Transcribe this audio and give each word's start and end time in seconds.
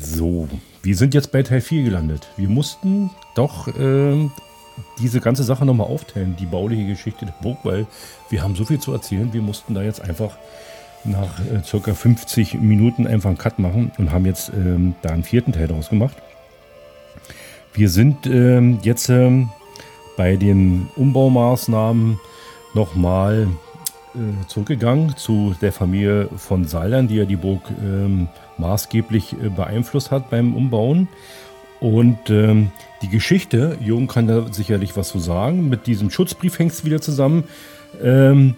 So, 0.00 0.48
wir 0.82 0.96
sind 0.96 1.14
jetzt 1.14 1.32
bei 1.32 1.42
Teil 1.42 1.60
4 1.60 1.82
gelandet. 1.82 2.28
Wir 2.36 2.48
mussten 2.48 3.10
doch 3.34 3.68
ähm, 3.78 4.30
diese 5.00 5.20
ganze 5.20 5.42
Sache 5.42 5.66
nochmal 5.66 5.88
aufteilen, 5.88 6.36
die 6.38 6.46
bauliche 6.46 6.86
Geschichte 6.86 7.26
der 7.26 7.34
Burg, 7.42 7.58
weil 7.64 7.86
wir 8.30 8.42
haben 8.42 8.54
so 8.54 8.64
viel 8.64 8.78
zu 8.78 8.92
erzählen. 8.92 9.32
Wir 9.32 9.42
mussten 9.42 9.74
da 9.74 9.82
jetzt 9.82 10.00
einfach 10.00 10.36
nach 11.04 11.40
äh, 11.40 11.62
circa 11.64 11.94
50 11.94 12.54
Minuten 12.54 13.06
einfach 13.06 13.28
einen 13.28 13.38
Cut 13.38 13.58
machen 13.58 13.90
und 13.98 14.12
haben 14.12 14.24
jetzt 14.24 14.50
ähm, 14.50 14.94
da 15.02 15.10
einen 15.10 15.24
vierten 15.24 15.52
Teil 15.52 15.66
daraus 15.66 15.88
gemacht. 15.88 16.16
Wir 17.74 17.88
sind 17.88 18.26
ähm, 18.26 18.78
jetzt 18.82 19.08
ähm, 19.08 19.50
bei 20.16 20.36
den 20.36 20.88
Umbaumaßnahmen 20.96 22.20
nochmal 22.74 23.48
äh, 23.48 23.67
zurückgegangen 24.48 25.16
zu 25.16 25.54
der 25.60 25.72
Familie 25.72 26.28
von 26.36 26.64
Saldern, 26.64 27.08
die 27.08 27.16
ja 27.16 27.24
die 27.24 27.36
Burg 27.36 27.62
ähm, 27.82 28.28
maßgeblich 28.56 29.34
äh, 29.34 29.48
beeinflusst 29.48 30.10
hat 30.10 30.30
beim 30.30 30.54
Umbauen. 30.54 31.08
Und 31.80 32.30
ähm, 32.30 32.72
die 33.02 33.08
Geschichte, 33.08 33.78
Jürgen 33.80 34.08
kann 34.08 34.26
da 34.26 34.52
sicherlich 34.52 34.96
was 34.96 35.10
zu 35.10 35.18
sagen, 35.18 35.68
mit 35.68 35.86
diesem 35.86 36.10
Schutzbrief 36.10 36.58
hängt 36.58 36.72
es 36.72 36.84
wieder 36.84 37.00
zusammen. 37.00 37.44
Ähm, 38.02 38.54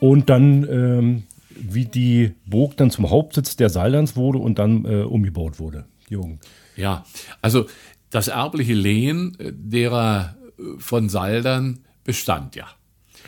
und 0.00 0.28
dann, 0.28 0.68
ähm, 0.68 1.22
wie 1.50 1.86
die 1.86 2.34
Burg 2.46 2.76
dann 2.76 2.90
zum 2.90 3.10
Hauptsitz 3.10 3.56
der 3.56 3.70
Salderns 3.70 4.16
wurde 4.16 4.38
und 4.38 4.58
dann 4.58 4.84
äh, 4.84 5.02
umgebaut 5.02 5.58
wurde. 5.58 5.86
Jürgen. 6.08 6.40
Ja, 6.76 7.04
also 7.42 7.66
das 8.10 8.28
erbliche 8.28 8.74
Lehen 8.74 9.36
äh, 9.38 9.52
derer 9.52 10.36
äh, 10.58 10.62
von 10.78 11.08
Saldern 11.08 11.80
bestand 12.04 12.54
ja. 12.54 12.66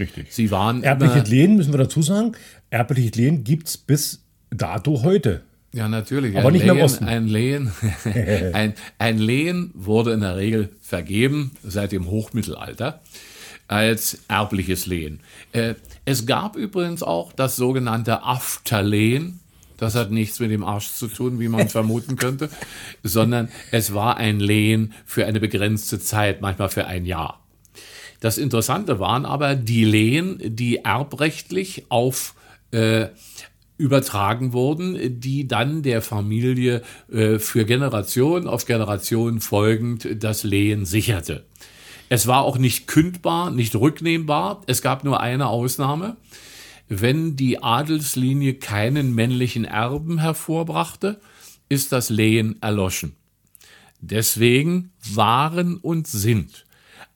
Richtig. 0.00 0.28
Sie 0.30 0.50
waren 0.50 0.82
Erbliches 0.82 1.28
Lehen, 1.28 1.56
müssen 1.56 1.72
wir 1.72 1.78
dazu 1.78 2.02
sagen, 2.02 2.32
erbliches 2.70 3.14
Lehen 3.14 3.44
gibt 3.44 3.68
es 3.68 3.76
bis 3.76 4.24
dato 4.50 5.02
heute. 5.02 5.42
Ja, 5.72 5.88
natürlich. 5.88 6.36
Aber 6.36 6.48
ein 6.48 6.52
nicht 6.54 6.62
Lehen, 6.64 6.74
mehr 6.74 6.80
im 6.80 6.84
Osten. 6.84 7.04
Ein 7.04 7.28
Lehen, 7.28 7.70
ein, 8.52 8.74
ein 8.98 9.18
Lehen 9.18 9.70
wurde 9.74 10.12
in 10.12 10.20
der 10.20 10.36
Regel 10.36 10.70
vergeben 10.80 11.52
seit 11.62 11.92
dem 11.92 12.10
Hochmittelalter 12.10 13.00
als 13.68 14.18
erbliches 14.26 14.86
Lehen. 14.86 15.20
Äh, 15.52 15.74
es 16.04 16.26
gab 16.26 16.56
übrigens 16.56 17.04
auch 17.04 17.32
das 17.32 17.54
sogenannte 17.54 18.24
Afterlehen. 18.24 19.38
Das 19.76 19.94
hat 19.94 20.10
nichts 20.10 20.40
mit 20.40 20.50
dem 20.50 20.64
Arsch 20.64 20.88
zu 20.90 21.06
tun, 21.06 21.38
wie 21.38 21.48
man 21.48 21.68
vermuten 21.68 22.16
könnte, 22.16 22.50
sondern 23.04 23.48
es 23.70 23.94
war 23.94 24.16
ein 24.16 24.40
Lehen 24.40 24.92
für 25.06 25.26
eine 25.26 25.38
begrenzte 25.38 26.00
Zeit, 26.00 26.40
manchmal 26.40 26.68
für 26.68 26.86
ein 26.86 27.06
Jahr. 27.06 27.40
Das 28.20 28.38
Interessante 28.38 29.00
waren 29.00 29.24
aber 29.24 29.54
die 29.54 29.84
Lehen, 29.84 30.38
die 30.44 30.76
erbrechtlich 30.76 31.86
auf 31.88 32.34
äh, 32.70 33.08
übertragen 33.78 34.52
wurden, 34.52 35.20
die 35.20 35.48
dann 35.48 35.82
der 35.82 36.02
Familie 36.02 36.82
äh, 37.10 37.38
für 37.38 37.64
Generation 37.64 38.46
auf 38.46 38.66
Generation 38.66 39.40
folgend 39.40 40.22
das 40.22 40.44
Lehen 40.44 40.84
sicherte. 40.84 41.46
Es 42.10 42.26
war 42.26 42.42
auch 42.42 42.58
nicht 42.58 42.86
kündbar, 42.86 43.50
nicht 43.50 43.74
rücknehmbar. 43.74 44.62
Es 44.66 44.82
gab 44.82 45.02
nur 45.02 45.20
eine 45.20 45.46
Ausnahme. 45.46 46.16
Wenn 46.88 47.36
die 47.36 47.62
Adelslinie 47.62 48.54
keinen 48.54 49.14
männlichen 49.14 49.64
Erben 49.64 50.18
hervorbrachte, 50.18 51.20
ist 51.68 51.92
das 51.92 52.10
Lehen 52.10 52.60
erloschen. 52.60 53.14
Deswegen 54.00 54.90
waren 55.14 55.76
und 55.76 56.06
sind 56.06 56.66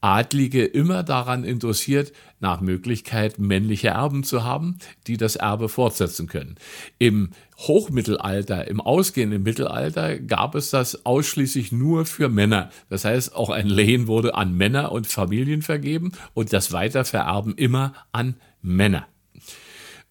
Adlige 0.04 0.66
immer 0.66 1.02
daran 1.02 1.44
interessiert, 1.44 2.12
nach 2.38 2.60
Möglichkeit 2.60 3.38
männliche 3.38 3.88
Erben 3.88 4.22
zu 4.22 4.44
haben, 4.44 4.78
die 5.06 5.16
das 5.16 5.34
Erbe 5.34 5.70
fortsetzen 5.70 6.26
können. 6.26 6.56
Im 6.98 7.30
Hochmittelalter, 7.56 8.68
im 8.68 8.82
ausgehenden 8.82 9.42
Mittelalter 9.42 10.18
gab 10.18 10.56
es 10.56 10.68
das 10.68 11.06
ausschließlich 11.06 11.72
nur 11.72 12.04
für 12.04 12.28
Männer. 12.28 12.68
Das 12.90 13.06
heißt, 13.06 13.34
auch 13.34 13.48
ein 13.48 13.66
Lehen 13.66 14.06
wurde 14.06 14.34
an 14.34 14.54
Männer 14.54 14.92
und 14.92 15.06
Familien 15.06 15.62
vergeben 15.62 16.12
und 16.34 16.52
das 16.52 16.70
Weitervererben 16.70 17.54
immer 17.54 17.94
an 18.12 18.34
Männer. 18.60 19.06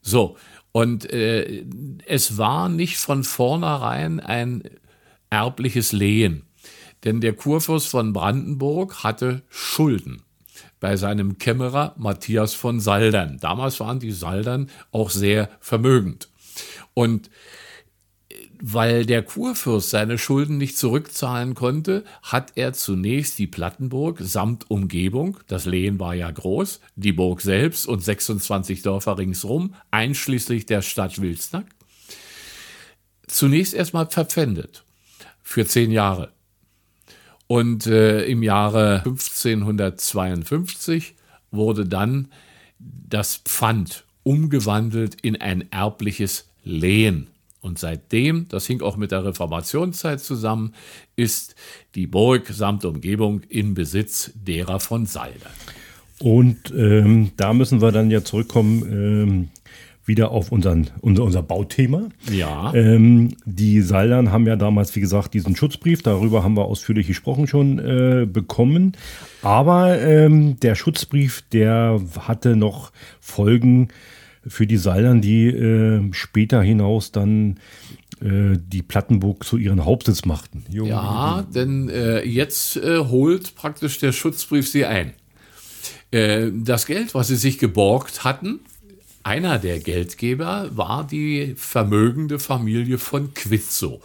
So, 0.01 0.37
und 0.71 1.07
äh, 1.13 1.65
es 2.07 2.39
war 2.39 2.67
nicht 2.67 2.97
von 2.97 3.23
vornherein 3.23 4.19
ein 4.19 4.63
erbliches 5.29 5.91
Lehen. 5.91 6.47
Denn 7.03 7.21
der 7.21 7.33
Kurfürst 7.33 7.87
von 7.87 8.13
Brandenburg 8.13 9.03
hatte 9.03 9.43
Schulden 9.49 10.23
bei 10.79 10.97
seinem 10.97 11.37
Kämmerer 11.37 11.95
Matthias 11.97 12.53
von 12.53 12.79
Saldern. 12.79 13.37
Damals 13.39 13.79
waren 13.79 13.99
die 13.99 14.11
Saldern 14.11 14.69
auch 14.91 15.09
sehr 15.09 15.49
vermögend. 15.59 16.29
Und 16.93 17.29
weil 18.65 19.05
der 19.05 19.23
Kurfürst 19.23 19.89
seine 19.89 20.17
Schulden 20.17 20.57
nicht 20.57 20.77
zurückzahlen 20.77 21.53
konnte, 21.53 22.05
hat 22.21 22.53
er 22.55 22.71
zunächst 22.71 23.37
die 23.37 23.47
Plattenburg 23.47 24.19
samt 24.21 24.71
Umgebung, 24.71 25.37
das 25.47 25.65
Lehen 25.65 25.99
war 25.99 26.15
ja 26.15 26.31
groß, 26.31 26.79
die 26.95 27.11
Burg 27.11 27.41
selbst 27.41 27.85
und 27.85 28.01
26 28.01 28.81
Dörfer 28.81 29.17
ringsrum, 29.17 29.75
einschließlich 29.91 30.65
der 30.65 30.81
Stadt 30.81 31.21
Wilsnack, 31.21 31.65
zunächst 33.27 33.73
erstmal 33.73 34.09
verpfändet 34.09 34.85
für 35.41 35.65
zehn 35.65 35.91
Jahre. 35.91 36.31
Und 37.53 37.85
äh, 37.85 38.25
im 38.25 38.41
Jahre 38.41 39.03
1552 39.05 41.13
wurde 41.51 41.85
dann 41.85 42.29
das 42.79 43.35
Pfand 43.45 44.05
umgewandelt 44.23 45.17
in 45.21 45.39
ein 45.39 45.71
erbliches 45.71 46.49
Lehen. 46.63 47.27
Und 47.61 47.77
seitdem, 47.77 48.47
das 48.49 48.65
hing 48.65 48.81
auch 48.81 48.97
mit 48.97 49.11
der 49.11 49.25
Reformationszeit 49.25 50.19
zusammen, 50.19 50.73
ist 51.15 51.53
die 51.93 52.07
Burg 52.07 52.47
samt 52.47 52.85
Umgebung 52.85 53.41
in 53.49 53.75
Besitz 53.75 54.31
derer 54.33 54.79
von 54.79 55.05
Saldern. 55.05 55.53
Und 56.17 56.73
ähm, 56.75 57.33
da 57.37 57.53
müssen 57.53 57.83
wir 57.83 57.91
dann 57.91 58.09
ja 58.09 58.23
zurückkommen, 58.23 58.81
ähm, 58.91 59.49
wieder 60.05 60.31
auf 60.31 60.51
unseren, 60.51 60.89
unser, 61.01 61.23
unser 61.23 61.43
Bauthema. 61.43 62.09
Ja. 62.31 62.73
Ähm, 62.73 63.35
die 63.45 63.81
Saldern 63.81 64.31
haben 64.31 64.45
ja 64.47 64.55
damals, 64.55 64.95
wie 64.95 64.99
gesagt, 64.99 65.33
diesen 65.33 65.55
Schutzbrief, 65.55 66.03
darüber 66.03 66.43
haben 66.43 66.57
wir 66.57 66.65
ausführlich 66.65 67.07
gesprochen 67.07 67.47
schon, 67.47 67.79
äh, 67.79 68.25
bekommen. 68.25 68.93
Aber 69.41 69.99
ähm, 69.99 70.59
der 70.59 70.75
Schutzbrief, 70.75 71.43
der 71.53 72.01
hatte 72.19 72.55
noch 72.55 72.91
Folgen 73.21 73.89
für 74.45 74.67
die 74.67 74.77
Saldern, 74.77 75.21
die 75.21 75.47
äh, 75.47 76.01
später 76.11 76.61
hinaus 76.61 77.11
dann 77.11 77.59
äh, 78.21 78.57
die 78.57 78.81
Plattenburg 78.81 79.43
zu 79.45 79.57
ihren 79.57 79.85
Hauptsitz 79.85 80.25
machten. 80.25 80.65
Jo. 80.69 80.85
Ja, 80.85 81.45
denn 81.53 81.89
äh, 81.89 82.23
jetzt 82.23 82.77
äh, 82.77 82.97
holt 82.99 83.55
praktisch 83.55 83.99
der 83.99 84.11
Schutzbrief 84.11 84.67
sie 84.69 84.85
ein. 84.85 85.13
Äh, 86.11 86.51
das 86.53 86.85
Geld, 86.85 87.15
was 87.15 87.29
sie 87.29 87.37
sich 87.37 87.57
geborgt 87.57 88.23
hatten, 88.23 88.59
einer 89.23 89.57
der 89.57 89.79
Geldgeber 89.79 90.69
war 90.73 91.07
die 91.07 91.53
vermögende 91.55 92.39
Familie 92.39 92.97
von 92.97 93.33
Quitzow. 93.33 94.01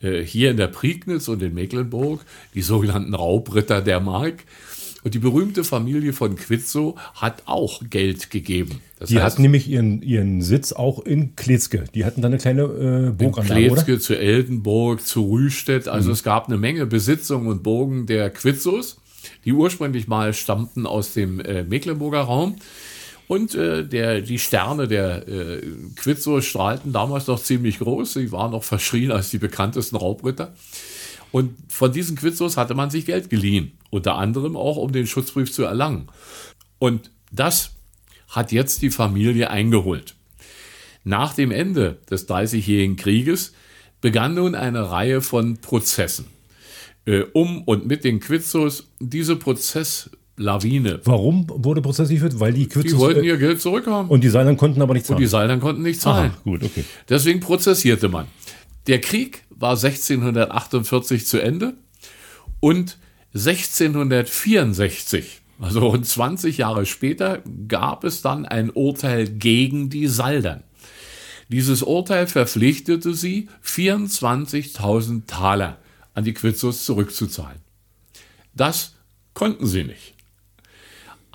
Äh, 0.00 0.22
hier 0.22 0.50
in 0.50 0.56
der 0.56 0.68
Prignitz 0.68 1.28
und 1.28 1.42
in 1.42 1.54
Mecklenburg, 1.54 2.20
die 2.54 2.62
sogenannten 2.62 3.14
Raubritter 3.14 3.80
der 3.80 4.00
Mark. 4.00 4.44
Und 5.04 5.14
die 5.14 5.20
berühmte 5.20 5.64
Familie 5.64 6.12
von 6.12 6.36
Quitzow 6.36 6.98
hat 7.14 7.44
auch 7.46 7.82
Geld 7.88 8.30
gegeben. 8.30 8.80
Das 8.98 9.08
die 9.08 9.16
heißt, 9.16 9.24
hatten 9.24 9.42
nämlich 9.42 9.68
ihren, 9.68 10.02
ihren 10.02 10.42
Sitz 10.42 10.72
auch 10.72 11.04
in 11.04 11.36
Kletzke. 11.36 11.84
Die 11.94 12.04
hatten 12.04 12.20
da 12.20 12.28
eine 12.28 12.38
kleine 12.38 12.62
äh, 12.62 13.10
Burganlage, 13.10 13.60
in 13.60 13.72
Kletzke, 13.74 13.98
zu 14.00 14.18
Eldenburg, 14.18 15.06
zu 15.06 15.30
Rüstedt. 15.30 15.88
Also 15.88 16.08
mhm. 16.08 16.14
es 16.14 16.24
gab 16.24 16.48
eine 16.48 16.58
Menge 16.58 16.84
Besitzungen 16.84 17.46
und 17.46 17.62
Burgen 17.62 18.06
der 18.06 18.28
Quitzows, 18.28 19.00
die 19.44 19.52
ursprünglich 19.52 20.08
mal 20.08 20.34
stammten 20.34 20.84
aus 20.84 21.14
dem 21.14 21.40
äh, 21.40 21.62
Mecklenburger 21.62 22.20
Raum. 22.20 22.56
Und 23.28 23.54
äh, 23.54 23.84
der, 23.84 24.22
die 24.22 24.38
Sterne 24.38 24.88
der 24.88 25.28
äh, 25.28 25.62
Quitzow 25.96 26.42
strahlten 26.42 26.92
damals 26.92 27.26
noch 27.26 27.42
ziemlich 27.42 27.78
groß. 27.78 28.14
Sie 28.14 28.32
waren 28.32 28.52
noch 28.52 28.64
verschrien 28.64 29.12
als 29.12 29.30
die 29.30 29.38
bekanntesten 29.38 29.96
Raubritter. 29.96 30.54
Und 31.30 31.54
von 31.68 31.92
diesen 31.92 32.16
Quitzows 32.16 32.56
hatte 32.56 32.74
man 32.74 32.90
sich 32.90 33.04
Geld 33.04 33.28
geliehen. 33.28 33.72
Unter 33.90 34.16
anderem 34.16 34.56
auch, 34.56 34.78
um 34.78 34.92
den 34.92 35.06
Schutzbrief 35.06 35.52
zu 35.52 35.62
erlangen. 35.62 36.08
Und 36.78 37.10
das 37.30 37.72
hat 38.28 38.50
jetzt 38.50 38.80
die 38.80 38.90
Familie 38.90 39.50
eingeholt. 39.50 40.14
Nach 41.04 41.34
dem 41.34 41.50
Ende 41.50 41.98
des 42.10 42.26
Dreißigjährigen 42.26 42.96
Krieges 42.96 43.52
begann 44.00 44.34
nun 44.34 44.54
eine 44.54 44.90
Reihe 44.90 45.20
von 45.20 45.58
Prozessen 45.58 46.26
äh, 47.04 47.24
um 47.32 47.62
und 47.64 47.86
mit 47.86 48.04
den 48.04 48.20
Quitzows. 48.20 48.88
Diese 49.00 49.36
Prozess, 49.36 50.10
Lawine. 50.38 51.00
Warum 51.04 51.46
wurde 51.48 51.82
Prozess 51.82 52.08
geführt? 52.08 52.40
Weil 52.40 52.52
die 52.52 52.68
Kürzes, 52.68 52.92
Die 52.92 52.98
wollten 52.98 53.24
ihr 53.24 53.36
Geld 53.36 53.60
zurückhaben. 53.60 54.08
Und 54.08 54.24
die 54.24 54.28
Seilern 54.28 54.56
konnten 54.56 54.80
aber 54.80 54.94
nicht 54.94 55.06
zahlen. 55.06 55.16
Und 55.16 55.22
die 55.22 55.28
Seilern 55.28 55.60
konnten 55.60 55.82
nicht 55.82 56.00
zahlen. 56.00 56.30
Aha, 56.30 56.40
gut, 56.44 56.64
okay. 56.64 56.84
Deswegen 57.08 57.40
prozessierte 57.40 58.08
man. 58.08 58.26
Der 58.86 59.00
Krieg 59.00 59.42
war 59.50 59.72
1648 59.72 61.26
zu 61.26 61.42
Ende 61.42 61.74
und 62.60 62.96
1664, 63.34 65.40
also 65.60 65.80
rund 65.80 66.06
20 66.06 66.58
Jahre 66.58 66.86
später, 66.86 67.42
gab 67.68 68.04
es 68.04 68.22
dann 68.22 68.46
ein 68.46 68.70
Urteil 68.70 69.28
gegen 69.28 69.90
die 69.90 70.06
Saldern. 70.06 70.62
Dieses 71.48 71.82
Urteil 71.82 72.26
verpflichtete 72.26 73.14
sie, 73.14 73.48
24.000 73.64 75.26
Taler 75.26 75.78
an 76.14 76.24
die 76.24 76.34
Quitzus 76.34 76.84
zurückzuzahlen. 76.84 77.60
Das 78.54 78.94
konnten 79.34 79.66
sie 79.66 79.84
nicht. 79.84 80.14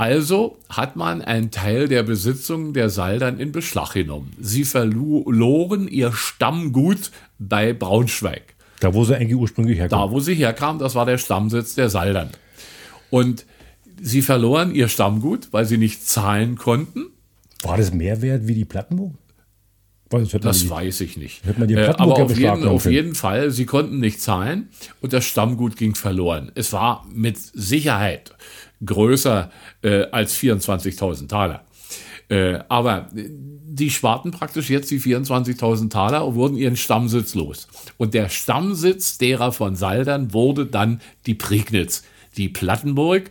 Also 0.03 0.57
hat 0.67 0.97
man 0.97 1.21
einen 1.21 1.49
Teil 1.49 1.87
der 1.87 2.03
Besitzung 2.03 2.73
der 2.73 2.89
Saldern 2.89 3.39
in 3.39 3.53
Beschlag 3.53 3.93
genommen. 3.93 4.33
Sie 4.37 4.65
verloren 4.65 5.87
ihr 5.87 6.11
Stammgut 6.11 7.09
bei 7.39 7.71
Braunschweig. 7.71 8.53
Da, 8.81 8.93
wo 8.93 9.05
sie 9.05 9.15
eigentlich 9.15 9.37
ursprünglich 9.37 9.79
herkamen. 9.79 10.05
Da, 10.05 10.11
wo 10.11 10.19
sie 10.19 10.33
herkamen, 10.33 10.77
das 10.77 10.95
war 10.95 11.05
der 11.05 11.17
Stammsitz 11.17 11.75
der 11.75 11.87
Saldern. 11.87 12.31
Und 13.11 13.45
sie 14.01 14.21
verloren 14.21 14.75
ihr 14.75 14.89
Stammgut, 14.89 15.47
weil 15.51 15.63
sie 15.63 15.77
nicht 15.77 16.05
zahlen 16.05 16.57
konnten. 16.57 17.05
War 17.61 17.77
das 17.77 17.93
mehr 17.93 18.21
wert 18.21 18.45
wie 18.45 18.55
die 18.55 18.65
Plattenburg? 18.65 19.13
Das 20.09 20.59
die, 20.59 20.69
weiß 20.69 20.99
ich 20.99 21.15
nicht. 21.15 21.41
Äh, 21.47 21.93
aber 21.97 22.17
auf 22.17 22.37
jeden, 22.37 22.67
auf 22.67 22.85
jeden 22.85 23.15
Fall, 23.15 23.51
sie 23.51 23.65
konnten 23.65 23.99
nicht 23.99 24.21
zahlen 24.21 24.67
und 25.01 25.13
das 25.13 25.25
Stammgut 25.25 25.77
ging 25.77 25.95
verloren. 25.95 26.51
Es 26.55 26.73
war 26.73 27.07
mit 27.11 27.37
Sicherheit 27.37 28.33
größer 28.85 29.51
äh, 29.81 30.05
als 30.11 30.37
24.000 30.37 31.27
Taler. 31.27 31.65
Äh, 32.29 32.59
aber 32.69 33.09
die 33.13 33.89
sparten 33.89 34.31
praktisch 34.31 34.69
jetzt 34.69 34.91
die 34.91 34.99
24.000 34.99 35.89
Taler 35.89 36.25
und 36.25 36.35
wurden 36.35 36.57
ihren 36.57 36.77
Stammsitz 36.77 37.35
los. 37.35 37.67
Und 37.97 38.13
der 38.13 38.29
Stammsitz 38.29 39.17
derer 39.17 39.51
von 39.51 39.75
Saldern 39.75 40.33
wurde 40.33 40.65
dann 40.65 41.01
die 41.25 41.35
Prignitz, 41.35 42.03
die 42.37 42.49
Plattenburg 42.49 43.29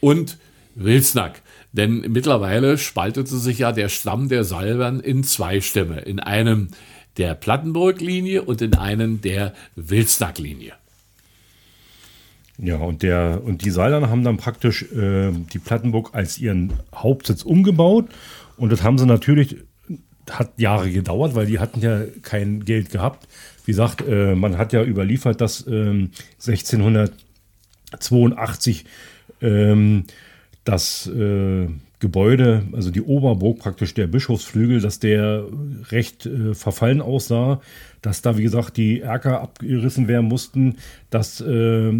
und 0.00 0.38
Wilsnack. 0.74 1.42
Denn 1.72 2.00
mittlerweile 2.08 2.78
spaltete 2.78 3.36
sich 3.36 3.58
ja 3.58 3.72
der 3.72 3.88
Stamm 3.88 4.28
der 4.28 4.44
Salbern 4.44 5.00
in 5.00 5.24
zwei 5.24 5.60
Stämme. 5.60 6.00
In 6.00 6.20
einem 6.20 6.68
der 7.16 7.34
Plattenburg-Linie 7.34 8.42
und 8.42 8.62
in 8.62 8.74
einen 8.74 9.20
der 9.20 9.54
Wilsnack-Linie. 9.76 10.74
Ja, 12.58 12.76
und, 12.76 13.02
der, 13.02 13.40
und 13.44 13.64
die 13.64 13.70
Salern 13.70 14.10
haben 14.10 14.24
dann 14.24 14.36
praktisch 14.36 14.82
äh, 14.92 15.32
die 15.52 15.58
Plattenburg 15.58 16.10
als 16.12 16.38
ihren 16.38 16.74
Hauptsitz 16.94 17.42
umgebaut. 17.42 18.08
Und 18.56 18.70
das 18.70 18.82
haben 18.82 18.98
sie 18.98 19.06
natürlich, 19.06 19.56
hat 20.30 20.52
Jahre 20.58 20.90
gedauert, 20.90 21.34
weil 21.34 21.46
die 21.46 21.58
hatten 21.58 21.80
ja 21.80 22.02
kein 22.22 22.64
Geld 22.64 22.90
gehabt. 22.90 23.26
Wie 23.64 23.72
gesagt, 23.72 24.04
äh, 24.06 24.34
man 24.34 24.58
hat 24.58 24.72
ja 24.72 24.84
überliefert, 24.84 25.40
dass 25.40 25.66
äh, 25.66 26.08
1682 26.46 28.84
ähm, 29.40 30.04
das 30.64 31.08
äh, 31.08 31.68
Gebäude, 32.02 32.64
also 32.72 32.90
die 32.90 33.00
Oberburg 33.00 33.60
praktisch 33.60 33.94
der 33.94 34.08
Bischofsflügel, 34.08 34.80
dass 34.80 34.98
der 34.98 35.46
recht 35.90 36.26
äh, 36.26 36.52
verfallen 36.52 37.00
aussah, 37.00 37.60
dass 38.02 38.22
da 38.22 38.36
wie 38.36 38.42
gesagt 38.42 38.76
die 38.76 39.00
Erker 39.00 39.40
abgerissen 39.40 40.08
werden 40.08 40.26
mussten, 40.26 40.78
dass 41.10 41.40
äh, 41.40 41.92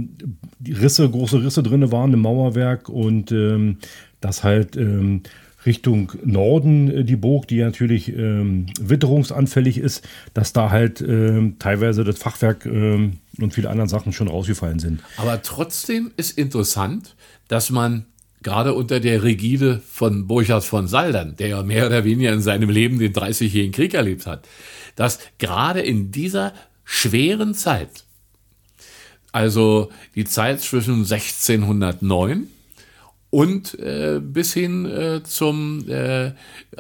die 0.59 0.73
Risse, 0.73 1.09
große 1.09 1.45
Risse 1.45 1.63
drin 1.63 1.93
waren 1.93 2.13
im 2.13 2.21
Mauerwerk 2.21 2.89
und 2.89 3.31
ähm, 3.31 3.79
dass 4.21 4.43
halt 4.43 4.77
ähm, 4.77 5.23
Richtung 5.65 6.13
Norden 6.25 6.91
äh, 6.91 7.05
die 7.05 7.15
Burg, 7.15 7.47
die 7.47 7.61
natürlich 7.61 8.09
ähm, 8.09 8.67
witterungsanfällig 8.81 9.79
ist, 9.79 10.07
dass 10.35 10.53
da 10.53 10.71
halt 10.71 11.01
ähm, 11.01 11.61
teilweise 11.61 12.03
das 12.03 12.19
Fachwerk 12.19 12.67
ähm, 12.67 13.19
und 13.39 13.55
viele 13.55 13.71
andere 13.71 13.89
Sachen 13.89 14.13
schon 14.13 14.27
rausgefallen 14.27 14.81
sind. 14.81 15.01
Aber 15.17 15.41
trotzdem 15.43 16.11
ist 16.17 16.37
interessant, 16.37 17.15
dass 17.47 17.71
man 17.71 18.07
gerade 18.43 18.75
unter 18.75 19.01
der 19.01 19.23
Rigide 19.23 19.81
von 19.87 20.27
Burchard 20.27 20.65
von 20.65 20.87
Saldern, 20.89 21.37
der 21.37 21.49
ja 21.49 21.63
mehr 21.63 21.87
oder 21.87 22.05
weniger 22.05 22.33
in 22.33 22.41
seinem 22.41 22.71
Leben 22.71 22.99
den 22.99 23.13
30-jährigen 23.13 23.73
Krieg 23.73 23.95
erlebt 23.95 24.27
hat, 24.27 24.49
dass 24.97 25.19
gerade 25.39 25.81
in 25.81 26.11
dieser 26.11 26.53
schweren 26.85 27.55
Zeit, 27.55 28.05
also 29.33 29.91
die 30.15 30.25
Zeit 30.25 30.61
zwischen 30.61 31.05
1609 31.05 32.49
und 33.31 33.79
äh, 33.79 34.21
bis 34.23 34.53
hin 34.53 34.85
äh, 34.85 35.23
zum 35.23 35.89
äh, 35.89 36.33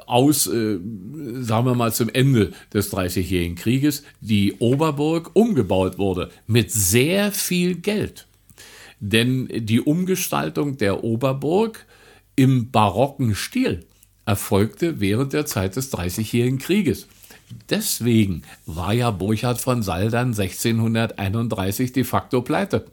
aus, 0.06 0.46
äh, 0.48 0.78
sagen 1.40 1.66
wir 1.66 1.74
mal 1.74 1.94
zum 1.94 2.10
Ende 2.10 2.52
des 2.74 2.90
Dreißigjährigen 2.90 3.56
Krieges, 3.56 4.02
die 4.20 4.54
Oberburg 4.58 5.30
umgebaut 5.32 5.96
wurde 5.96 6.30
mit 6.46 6.70
sehr 6.70 7.32
viel 7.32 7.76
Geld. 7.76 8.26
Denn 9.04 9.48
die 9.52 9.80
Umgestaltung 9.80 10.76
der 10.76 11.02
Oberburg 11.02 11.86
im 12.36 12.70
barocken 12.70 13.34
Stil 13.34 13.84
erfolgte 14.24 15.00
während 15.00 15.32
der 15.32 15.44
Zeit 15.44 15.74
des 15.74 15.90
Dreißigjährigen 15.90 16.60
Krieges. 16.60 17.08
Deswegen 17.68 18.42
war 18.64 18.92
ja 18.92 19.10
Burchard 19.10 19.60
von 19.60 19.82
Saldern 19.82 20.28
1631 20.28 21.92
de 21.92 22.04
facto 22.04 22.42
pleite. 22.42 22.86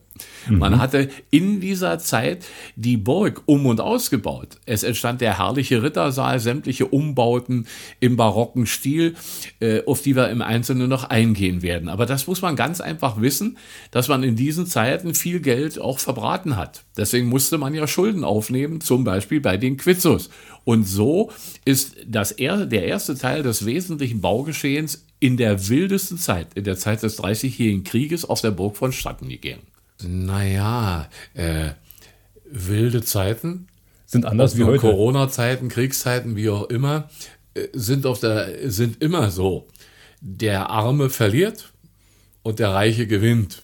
Man 0.48 0.74
mhm. 0.74 0.80
hatte 0.80 1.10
in 1.32 1.60
dieser 1.60 2.00
Zeit 2.00 2.46
die 2.76 2.98
Burg 2.98 3.44
um 3.46 3.66
und 3.66 3.82
ausgebaut. 3.82 4.58
Es 4.66 4.84
entstand 4.84 5.22
der 5.22 5.38
herrliche 5.38 5.84
Rittersaal, 5.84 6.40
sämtliche 6.40 6.88
Umbauten 6.88 7.68
im 8.00 8.16
barocken 8.16 8.66
Stil, 8.66 9.16
äh, 9.60 9.84
auf 9.86 10.02
die 10.02 10.16
wir 10.16 10.30
im 10.30 10.42
Einzelnen 10.42 10.90
noch 10.90 11.04
eingehen 11.04 11.62
werden. 11.62 11.90
Aber 11.90 12.06
das 12.06 12.28
muss 12.28 12.42
man 12.42 12.56
ganz 12.56 12.82
einfach 12.82 13.22
wissen, 13.22 13.58
dass 13.92 14.08
man 14.08 14.24
in 14.24 14.36
diesen 14.36 14.66
Zeiten 14.66 15.14
viel 15.14 15.40
Geld 15.40 15.80
auch 15.80 16.00
verbraten 16.00 16.58
hat. 16.58 16.84
Deswegen 16.98 17.28
musste 17.28 17.58
man 17.58 17.74
ja 17.74 17.88
Schulden 17.88 18.24
aufnehmen, 18.24 18.82
zum 18.82 19.04
Beispiel 19.04 19.42
bei 19.42 19.58
den 19.58 19.78
Quizzos. 19.78 20.30
Und 20.64 20.84
so 20.84 21.32
ist 21.66 21.96
das 22.06 22.32
er, 22.32 22.66
der 22.66 22.86
erste 22.86 23.18
Teil 23.18 23.44
des 23.44 23.66
wesentlichen 23.66 24.22
Baugeschehens 24.22 25.06
in 25.20 25.38
der 25.38 25.68
wildesten 25.68 26.18
Zeit, 26.18 26.48
in 26.56 26.64
der 26.64 26.78
Zeit 26.78 27.04
des 27.04 27.18
Dreißigjährigen 27.18 27.84
Krieges 27.84 28.26
auf 28.26 28.42
der 28.42 28.52
Burg 28.52 28.78
vonstatten 28.78 29.30
gegangen. 29.30 29.69
Naja, 30.04 31.10
äh, 31.34 31.72
wilde 32.50 33.02
Zeiten. 33.02 33.68
Sind 34.06 34.26
anders 34.26 34.58
wie 34.58 34.64
heute. 34.64 34.80
Corona-Zeiten, 34.80 35.70
Kriegszeiten, 35.70 36.36
wie 36.36 36.50
auch 36.50 36.70
immer, 36.70 37.10
äh, 37.54 37.68
sind, 37.74 38.06
auf 38.06 38.20
der, 38.20 38.72
sind 38.72 39.04
immer 39.04 39.30
so. 39.30 39.68
Der 40.22 40.70
Arme 40.70 41.10
verliert 41.10 41.72
und 42.44 42.60
der 42.60 42.70
Reiche 42.70 43.08
gewinnt. 43.08 43.64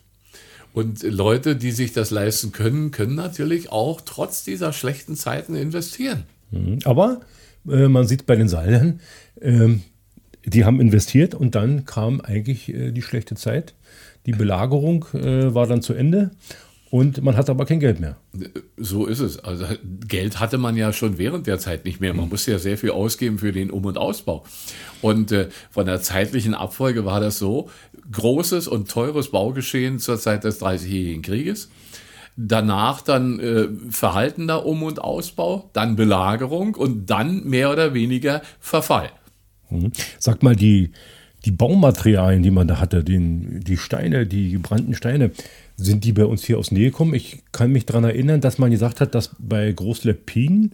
Und 0.73 1.03
Leute, 1.03 1.55
die 1.55 1.71
sich 1.71 1.93
das 1.93 2.11
leisten 2.11 2.51
können, 2.51 2.91
können 2.91 3.15
natürlich 3.15 3.71
auch 3.71 4.01
trotz 4.01 4.43
dieser 4.43 4.73
schlechten 4.73 5.15
Zeiten 5.15 5.55
investieren. 5.55 6.23
Mhm. 6.51 6.79
Aber 6.83 7.21
äh, 7.67 7.87
man 7.87 8.05
sieht 8.07 8.25
bei 8.25 8.35
den 8.35 8.49
Seilern, 8.49 8.99
äh, 9.39 9.69
die 10.45 10.65
haben 10.65 10.79
investiert 10.79 11.33
und 11.33 11.55
dann 11.55 11.85
kam 11.85 12.21
eigentlich 12.21 12.69
äh, 12.69 12.91
die 12.91 13.01
schlechte 13.01 13.35
Zeit. 13.35 13.73
Die 14.25 14.31
Belagerung 14.31 15.05
äh, 15.13 15.53
war 15.53 15.67
dann 15.67 15.81
zu 15.81 15.93
Ende 15.93 16.31
und 16.91 17.21
man 17.23 17.35
hatte 17.35 17.51
aber 17.51 17.65
kein 17.65 17.79
Geld 17.79 17.99
mehr. 17.99 18.15
So 18.77 19.05
ist 19.05 19.19
es. 19.19 19.39
Also 19.39 19.65
Geld 20.07 20.39
hatte 20.39 20.57
man 20.57 20.77
ja 20.77 20.93
schon 20.93 21.17
während 21.17 21.47
der 21.47 21.59
Zeit 21.59 21.83
nicht 21.83 21.99
mehr. 21.99 22.13
Man 22.13 22.29
musste 22.29 22.51
ja 22.51 22.59
sehr 22.59 22.77
viel 22.77 22.91
ausgeben 22.91 23.39
für 23.39 23.51
den 23.51 23.69
Um- 23.69 23.85
und 23.85 23.97
Ausbau. 23.97 24.45
Und 25.01 25.31
äh, 25.31 25.49
von 25.71 25.85
der 25.85 26.01
zeitlichen 26.01 26.53
Abfolge 26.53 27.03
war 27.03 27.19
das 27.19 27.37
so, 27.37 27.69
großes 28.11 28.67
und 28.67 28.89
teures 28.89 29.31
Baugeschehen 29.31 29.99
zur 29.99 30.19
Zeit 30.19 30.43
des 30.43 30.59
Dreißigjährigen 30.59 31.21
Krieges. 31.21 31.69
Danach 32.37 33.01
dann 33.01 33.39
äh, 33.39 33.67
verhaltener 33.89 34.65
Um- 34.65 34.83
und 34.83 34.99
Ausbau, 34.99 35.69
dann 35.73 35.95
Belagerung 35.95 36.75
und 36.75 37.09
dann 37.09 37.43
mehr 37.45 37.71
oder 37.71 37.93
weniger 37.93 38.41
Verfall. 38.59 39.09
Mhm. 39.69 39.91
Sag 40.19 40.43
mal, 40.43 40.55
die, 40.55 40.91
die 41.45 41.51
Baumaterialien, 41.51 42.43
die 42.43 42.51
man 42.51 42.67
da 42.67 42.79
hatte, 42.79 43.03
den, 43.03 43.59
die 43.61 43.77
Steine, 43.77 44.25
die 44.25 44.51
gebrannten 44.51 44.95
Steine, 44.95 45.31
sind 45.77 46.03
die 46.03 46.13
bei 46.13 46.25
uns 46.25 46.43
hier 46.43 46.57
aus 46.57 46.71
Nähe 46.71 46.91
gekommen? 46.91 47.13
Ich 47.13 47.43
kann 47.51 47.71
mich 47.71 47.85
daran 47.85 48.03
erinnern, 48.03 48.41
dass 48.41 48.57
man 48.57 48.71
gesagt 48.71 49.01
hat, 49.01 49.13
dass 49.13 49.31
bei 49.37 49.71
Großleppin 49.71 50.71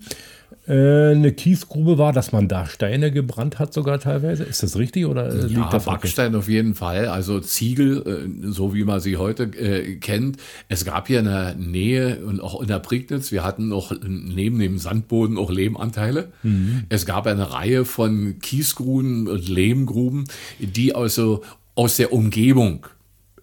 eine 0.73 1.33
Kiesgrube 1.33 1.97
war, 1.97 2.13
dass 2.13 2.31
man 2.31 2.47
da 2.47 2.65
Steine 2.65 3.11
gebrannt 3.11 3.59
hat 3.59 3.73
sogar 3.73 3.99
teilweise. 3.99 4.43
Ist 4.43 4.63
das 4.63 4.77
richtig 4.77 5.05
oder 5.05 5.27
äh, 5.27 5.41
liegt 5.41 5.57
ja, 5.57 5.69
das 5.69 5.85
Backstein 5.85 6.33
auf 6.33 6.47
jeden 6.47 6.75
Fall, 6.75 7.07
also 7.07 7.39
Ziegel, 7.41 8.31
äh, 8.45 8.51
so 8.51 8.73
wie 8.73 8.85
man 8.85 9.01
sie 9.01 9.17
heute 9.17 9.43
äh, 9.43 9.97
kennt. 9.97 10.37
Es 10.69 10.85
gab 10.85 11.07
hier 11.07 11.19
in 11.19 11.25
der 11.25 11.55
Nähe 11.55 12.23
und 12.25 12.41
auch 12.41 12.61
in 12.61 12.67
der 12.67 12.79
Prignitz, 12.79 13.31
wir 13.33 13.43
hatten 13.43 13.67
noch 13.67 13.93
neben 14.01 14.59
dem 14.59 14.77
Sandboden 14.77 15.37
auch 15.37 15.51
Lehmanteile. 15.51 16.31
Mhm. 16.43 16.83
Es 16.87 17.05
gab 17.05 17.27
eine 17.27 17.51
Reihe 17.51 17.83
von 17.83 18.39
Kiesgruben 18.39 19.27
und 19.27 19.49
Lehmgruben, 19.49 20.25
die 20.59 20.95
also 20.95 21.43
aus 21.75 21.97
der 21.97 22.13
Umgebung 22.13 22.87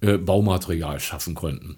äh, 0.01 0.17
Baumaterial 0.17 0.99
schaffen 0.99 1.35
konnten. 1.35 1.77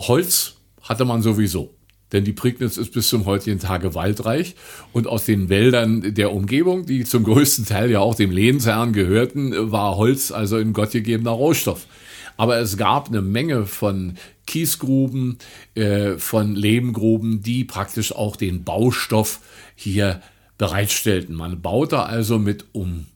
Holz 0.00 0.56
hatte 0.82 1.04
man 1.04 1.22
sowieso 1.22 1.77
denn 2.12 2.24
die 2.24 2.32
Prignitz 2.32 2.76
ist 2.76 2.92
bis 2.92 3.08
zum 3.08 3.26
heutigen 3.26 3.58
Tage 3.58 3.94
waldreich 3.94 4.54
und 4.92 5.06
aus 5.06 5.24
den 5.24 5.48
Wäldern 5.48 6.14
der 6.14 6.32
Umgebung, 6.32 6.86
die 6.86 7.04
zum 7.04 7.24
größten 7.24 7.66
Teil 7.66 7.90
ja 7.90 8.00
auch 8.00 8.14
dem 8.14 8.30
Lehnsherrn 8.30 8.92
gehörten, 8.92 9.72
war 9.72 9.96
Holz 9.96 10.30
also 10.30 10.56
ein 10.56 10.72
gottgegebener 10.72 11.30
Rohstoff. 11.30 11.86
Aber 12.36 12.58
es 12.58 12.76
gab 12.76 13.08
eine 13.08 13.20
Menge 13.20 13.66
von 13.66 14.14
Kiesgruben, 14.46 15.38
äh, 15.74 16.18
von 16.18 16.54
Lehmgruben, 16.54 17.42
die 17.42 17.64
praktisch 17.64 18.12
auch 18.12 18.36
den 18.36 18.62
Baustoff 18.62 19.40
hier 19.74 20.22
bereitstellten. 20.56 21.34
Man 21.34 21.60
baute 21.60 22.04
also 22.04 22.38
mit 22.38 22.66
um 22.72 23.06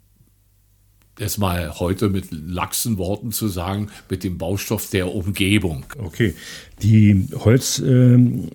es 1.19 1.39
mal 1.39 1.79
heute 1.79 2.09
mit 2.09 2.29
laxen 2.31 2.99
Worten 2.99 3.33
zu 3.33 3.49
sagen, 3.49 3.89
mit 4.09 4.25
dem 4.25 4.39
Baustoff 4.39 4.91
der 4.91 5.15
Umgebung. 5.15 5.85
Okay. 5.99 6.35
Die 6.83 7.29
Holzsachen 7.35 8.49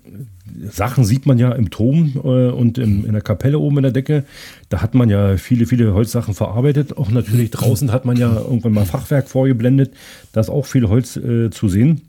ähm, 0.97 1.03
sieht 1.03 1.25
man 1.25 1.37
ja 1.37 1.51
im 1.51 1.69
Turm 1.69 2.13
äh, 2.15 2.49
und 2.49 2.77
im, 2.77 3.05
in 3.05 3.13
der 3.13 3.21
Kapelle 3.21 3.59
oben 3.59 3.77
in 3.77 3.83
der 3.83 3.91
Decke. 3.91 4.25
Da 4.69 4.81
hat 4.81 4.95
man 4.95 5.09
ja 5.09 5.37
viele, 5.37 5.67
viele 5.67 5.93
Holzsachen 5.93 6.33
verarbeitet. 6.33 6.97
Auch 6.97 7.09
natürlich 7.09 7.51
draußen 7.51 7.91
hat 7.91 8.05
man 8.05 8.17
ja 8.17 8.35
irgendwann 8.35 8.73
mal 8.73 8.85
Fachwerk 8.85 9.29
vorgeblendet. 9.29 9.93
Da 10.31 10.41
ist 10.41 10.49
auch 10.49 10.65
viel 10.65 10.89
Holz 10.89 11.15
äh, 11.15 11.51
zu 11.51 11.69
sehen. 11.69 12.01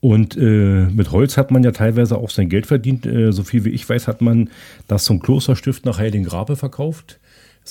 Und 0.00 0.34
äh, 0.38 0.86
mit 0.86 1.12
Holz 1.12 1.36
hat 1.36 1.50
man 1.50 1.62
ja 1.62 1.72
teilweise 1.72 2.16
auch 2.16 2.30
sein 2.30 2.48
Geld 2.48 2.66
verdient. 2.66 3.04
Äh, 3.04 3.32
so 3.32 3.42
viel 3.42 3.64
wie 3.64 3.70
ich 3.70 3.86
weiß, 3.86 4.08
hat 4.08 4.22
man 4.22 4.48
das 4.88 5.04
zum 5.04 5.20
Klosterstift 5.20 5.84
nach 5.84 5.98
Heiligengrabe 5.98 6.56
verkauft. 6.56 7.20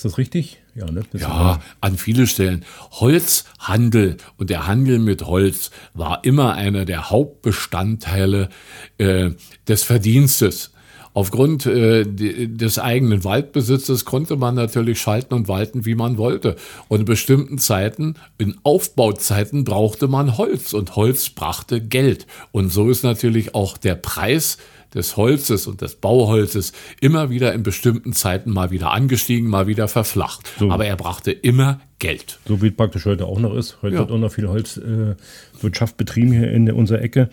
Ist 0.00 0.06
das 0.06 0.16
richtig? 0.16 0.62
Ja, 0.74 0.90
ne? 0.90 1.02
Ja 1.12 1.60
an 1.82 1.98
viele 1.98 2.26
Stellen. 2.26 2.64
Holzhandel 2.90 4.16
und 4.38 4.48
der 4.48 4.66
Handel 4.66 4.98
mit 4.98 5.26
Holz 5.26 5.70
war 5.92 6.24
immer 6.24 6.54
einer 6.54 6.86
der 6.86 7.10
Hauptbestandteile 7.10 8.48
äh, 8.96 9.32
des 9.68 9.82
Verdienstes. 9.82 10.72
Aufgrund 11.20 11.66
äh, 11.66 12.06
des 12.06 12.78
eigenen 12.78 13.24
Waldbesitzes 13.24 14.06
konnte 14.06 14.36
man 14.36 14.54
natürlich 14.54 15.02
schalten 15.02 15.34
und 15.34 15.48
walten, 15.48 15.84
wie 15.84 15.94
man 15.94 16.16
wollte. 16.16 16.56
Und 16.88 17.00
in 17.00 17.04
bestimmten 17.04 17.58
Zeiten, 17.58 18.14
in 18.38 18.56
Aufbauzeiten, 18.62 19.64
brauchte 19.64 20.08
man 20.08 20.38
Holz 20.38 20.72
und 20.72 20.96
Holz 20.96 21.28
brachte 21.28 21.82
Geld. 21.82 22.26
Und 22.52 22.72
so 22.72 22.88
ist 22.88 23.02
natürlich 23.02 23.54
auch 23.54 23.76
der 23.76 23.96
Preis 23.96 24.56
des 24.94 25.18
Holzes 25.18 25.66
und 25.66 25.82
des 25.82 25.96
Bauholzes 25.96 26.72
immer 27.02 27.28
wieder 27.28 27.52
in 27.52 27.64
bestimmten 27.64 28.14
Zeiten 28.14 28.50
mal 28.50 28.70
wieder 28.70 28.90
angestiegen, 28.90 29.50
mal 29.50 29.66
wieder 29.66 29.88
verflacht. 29.88 30.50
So. 30.58 30.70
Aber 30.70 30.86
er 30.86 30.96
brachte 30.96 31.32
immer 31.32 31.82
Geld. 31.98 32.38
So 32.48 32.62
wie 32.62 32.68
es 32.68 32.74
praktisch 32.74 33.04
heute 33.04 33.26
auch 33.26 33.38
noch 33.38 33.54
ist. 33.54 33.76
Heute 33.82 33.96
ja. 33.96 34.00
wird 34.00 34.10
auch 34.10 34.18
noch 34.18 34.32
viel 34.32 34.48
Holzwirtschaft 34.48 35.92
äh, 35.92 35.96
betrieben 35.98 36.32
hier 36.32 36.50
in 36.50 36.72
unserer 36.72 37.02
Ecke. 37.02 37.28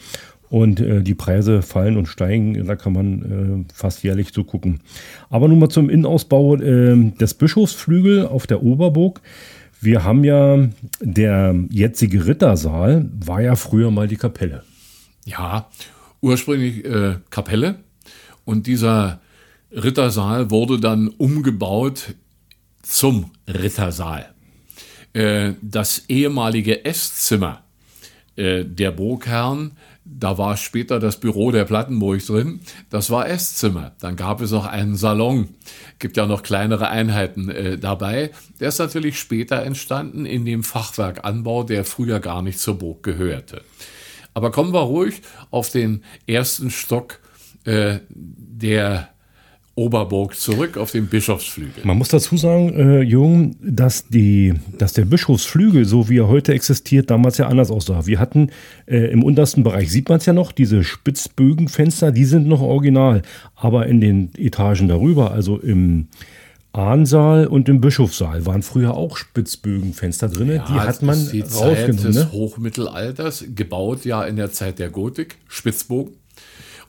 Und 0.49 0.79
äh, 0.79 1.03
die 1.03 1.15
Preise 1.15 1.61
fallen 1.61 1.97
und 1.97 2.07
steigen, 2.07 2.65
da 2.65 2.75
kann 2.75 2.93
man 2.93 3.65
äh, 3.67 3.73
fast 3.73 4.03
jährlich 4.03 4.29
so 4.33 4.43
gucken. 4.43 4.79
Aber 5.29 5.47
nun 5.47 5.59
mal 5.59 5.69
zum 5.69 5.89
Innenausbau 5.89 6.55
äh, 6.55 7.11
des 7.11 7.33
Bischofsflügel 7.33 8.27
auf 8.27 8.47
der 8.47 8.63
Oberburg. 8.63 9.21
Wir 9.81 10.03
haben 10.03 10.23
ja, 10.23 10.69
der 11.01 11.55
jetzige 11.69 12.25
Rittersaal 12.25 13.09
war 13.13 13.41
ja 13.41 13.55
früher 13.55 13.91
mal 13.91 14.07
die 14.07 14.15
Kapelle. 14.15 14.63
Ja, 15.25 15.69
ursprünglich 16.21 16.85
äh, 16.85 17.15
Kapelle. 17.29 17.75
Und 18.45 18.65
dieser 18.65 19.19
Rittersaal 19.71 20.49
wurde 20.49 20.79
dann 20.79 21.09
umgebaut 21.09 22.15
zum 22.81 23.31
Rittersaal. 23.47 24.25
Äh, 25.13 25.53
das 25.61 26.05
ehemalige 26.07 26.85
Esszimmer 26.85 27.63
äh, 28.35 28.63
der 28.63 28.91
Burgherren 28.91 29.71
da 30.09 30.37
war 30.37 30.57
später 30.57 30.99
das 30.99 31.19
Büro 31.19 31.51
der 31.51 31.65
Plattenburg 31.65 32.25
drin. 32.25 32.61
Das 32.89 33.09
war 33.09 33.29
Esszimmer. 33.29 33.93
Dann 33.99 34.15
gab 34.15 34.41
es 34.41 34.53
auch 34.53 34.65
einen 34.65 34.95
Salon. 34.95 35.49
Gibt 35.99 36.17
ja 36.17 36.25
noch 36.25 36.43
kleinere 36.43 36.89
Einheiten 36.89 37.49
äh, 37.49 37.77
dabei. 37.77 38.31
Der 38.59 38.69
ist 38.69 38.79
natürlich 38.79 39.19
später 39.19 39.61
entstanden 39.63 40.25
in 40.25 40.45
dem 40.45 40.63
Fachwerkanbau, 40.63 41.63
der 41.63 41.85
früher 41.85 42.19
gar 42.19 42.41
nicht 42.41 42.59
zur 42.59 42.77
Burg 42.77 43.03
gehörte. 43.03 43.61
Aber 44.33 44.51
kommen 44.51 44.73
wir 44.73 44.81
ruhig 44.81 45.21
auf 45.51 45.69
den 45.69 46.03
ersten 46.25 46.69
Stock 46.69 47.19
äh, 47.65 47.99
der 48.09 49.09
Oberburg 49.77 50.35
zurück 50.35 50.75
auf 50.75 50.91
den 50.91 51.05
Bischofsflügel. 51.05 51.83
Man 51.85 51.99
muss 51.99 52.07
dazu 52.07 52.35
sagen, 52.35 52.73
äh, 52.73 53.01
Jung, 53.01 53.55
dass, 53.61 54.07
die, 54.07 54.55
dass 54.79 54.93
der 54.93 55.05
Bischofsflügel, 55.05 55.85
so 55.85 56.09
wie 56.09 56.17
er 56.17 56.27
heute 56.27 56.53
existiert, 56.53 57.11
damals 57.11 57.37
ja 57.37 57.47
anders 57.47 57.69
aussah. 57.69 58.07
Wir 58.07 58.19
hatten 58.19 58.49
äh, 58.87 59.11
im 59.11 59.23
untersten 59.23 59.63
Bereich, 59.63 59.91
sieht 59.91 60.09
man 60.09 60.17
es 60.17 60.25
ja 60.25 60.33
noch, 60.33 60.51
diese 60.51 60.83
Spitzbögenfenster, 60.83 62.11
die 62.11 62.25
sind 62.25 62.47
noch 62.47 62.61
original. 62.61 63.21
Aber 63.55 63.85
in 63.85 64.01
den 64.01 64.31
Etagen 64.35 64.87
darüber, 64.87 65.31
also 65.31 65.59
im 65.59 66.07
Ahnsaal 66.73 67.45
und 67.45 67.69
im 67.69 67.79
Bischofssaal, 67.79 68.47
waren 68.47 68.63
früher 68.63 68.95
auch 68.95 69.15
Spitzbögenfenster 69.15 70.27
drin. 70.27 70.49
Ja, 70.49 70.65
die 70.67 70.79
hat 70.79 71.03
man 71.03 71.29
die 71.31 71.41
rausgenommen. 71.41 71.97
Zeit 71.99 72.03
des 72.03 72.15
ne? 72.15 72.31
Hochmittelalters, 72.31 73.45
gebaut 73.53 74.05
ja 74.05 74.23
in 74.23 74.37
der 74.37 74.51
Zeit 74.51 74.79
der 74.79 74.89
Gotik, 74.89 75.35
Spitzbogen. 75.47 76.13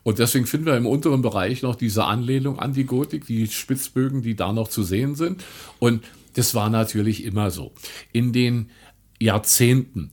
Und 0.08 0.18
deswegen 0.18 0.46
finden 0.46 0.64
wir 0.64 0.74
im 0.74 0.86
unteren 0.86 1.20
Bereich 1.20 1.60
noch 1.60 1.74
diese 1.74 2.04
Anlehnung 2.04 2.58
an 2.58 2.72
die 2.72 2.84
Gotik, 2.84 3.26
die 3.26 3.46
Spitzbögen, 3.46 4.22
die 4.22 4.36
da 4.36 4.54
noch 4.54 4.68
zu 4.68 4.82
sehen 4.82 5.14
sind. 5.16 5.44
Und 5.80 6.02
das 6.32 6.54
war 6.54 6.70
natürlich 6.70 7.24
immer 7.24 7.50
so. 7.50 7.72
In 8.10 8.32
den 8.32 8.70
Jahrzehnten 9.20 10.12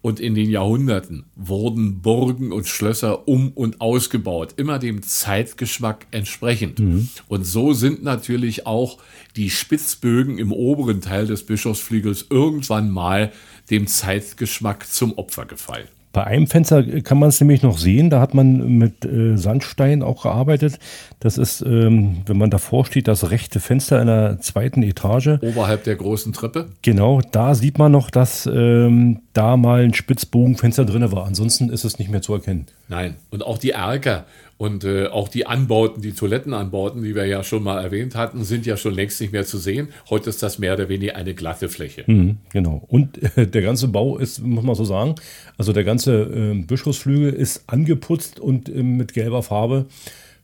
und 0.00 0.18
in 0.18 0.34
den 0.34 0.48
Jahrhunderten 0.48 1.26
wurden 1.36 2.00
Burgen 2.00 2.52
und 2.52 2.68
Schlösser 2.68 3.28
um 3.28 3.52
und 3.52 3.82
ausgebaut, 3.82 4.54
immer 4.56 4.78
dem 4.78 5.02
Zeitgeschmack 5.02 6.06
entsprechend. 6.10 6.78
Mhm. 6.78 7.10
Und 7.28 7.44
so 7.44 7.74
sind 7.74 8.02
natürlich 8.02 8.66
auch 8.66 8.96
die 9.36 9.50
Spitzbögen 9.50 10.38
im 10.38 10.52
oberen 10.52 11.02
Teil 11.02 11.26
des 11.26 11.44
Bischofsflügels 11.44 12.28
irgendwann 12.30 12.90
mal 12.90 13.30
dem 13.68 13.88
Zeitgeschmack 13.88 14.90
zum 14.90 15.18
Opfer 15.18 15.44
gefallen. 15.44 15.88
Bei 16.14 16.22
einem 16.22 16.46
Fenster 16.46 16.84
kann 17.00 17.18
man 17.18 17.30
es 17.30 17.40
nämlich 17.40 17.62
noch 17.62 17.76
sehen, 17.76 18.08
da 18.08 18.20
hat 18.20 18.34
man 18.34 18.78
mit 18.78 19.04
äh, 19.04 19.36
Sandstein 19.36 20.00
auch 20.04 20.22
gearbeitet. 20.22 20.78
Das 21.18 21.38
ist, 21.38 21.60
ähm, 21.60 22.22
wenn 22.26 22.38
man 22.38 22.50
davor 22.50 22.86
steht, 22.86 23.08
das 23.08 23.32
rechte 23.32 23.58
Fenster 23.58 24.00
in 24.00 24.06
der 24.06 24.38
zweiten 24.40 24.84
Etage. 24.84 25.40
Oberhalb 25.42 25.82
der 25.82 25.96
großen 25.96 26.32
Treppe? 26.32 26.68
Genau, 26.82 27.20
da 27.32 27.56
sieht 27.56 27.78
man 27.78 27.90
noch, 27.90 28.10
dass 28.10 28.46
ähm, 28.46 29.22
da 29.32 29.56
mal 29.56 29.82
ein 29.82 29.92
Spitzbogenfenster 29.92 30.84
drin 30.84 31.10
war. 31.10 31.26
Ansonsten 31.26 31.68
ist 31.68 31.82
es 31.82 31.98
nicht 31.98 32.12
mehr 32.12 32.22
zu 32.22 32.32
erkennen. 32.32 32.66
Nein, 32.86 33.16
und 33.30 33.44
auch 33.44 33.58
die 33.58 33.70
Erker 33.70 34.24
und 34.56 34.84
äh, 34.84 35.06
auch 35.06 35.28
die 35.28 35.46
Anbauten, 35.46 36.02
die 36.02 36.12
Toilettenanbauten, 36.12 37.02
die 37.02 37.14
wir 37.14 37.26
ja 37.26 37.42
schon 37.42 37.62
mal 37.62 37.82
erwähnt 37.82 38.14
hatten, 38.14 38.44
sind 38.44 38.66
ja 38.66 38.76
schon 38.76 38.94
längst 38.94 39.20
nicht 39.20 39.32
mehr 39.32 39.44
zu 39.44 39.58
sehen. 39.58 39.88
Heute 40.10 40.30
ist 40.30 40.42
das 40.42 40.58
mehr 40.58 40.74
oder 40.74 40.88
weniger 40.88 41.16
eine 41.16 41.34
glatte 41.34 41.68
Fläche. 41.68 42.04
Mhm, 42.06 42.38
genau. 42.52 42.84
Und 42.88 43.20
äh, 43.36 43.46
der 43.46 43.62
ganze 43.62 43.88
Bau 43.88 44.18
ist, 44.18 44.40
muss 44.40 44.64
man 44.64 44.74
so 44.74 44.84
sagen, 44.84 45.16
also 45.58 45.72
der 45.72 45.84
ganze 45.84 46.22
äh, 46.22 46.54
Bischofsflügel 46.62 47.32
ist 47.32 47.64
angeputzt 47.66 48.38
und 48.38 48.68
äh, 48.68 48.82
mit 48.82 49.12
gelber 49.14 49.42
Farbe 49.42 49.86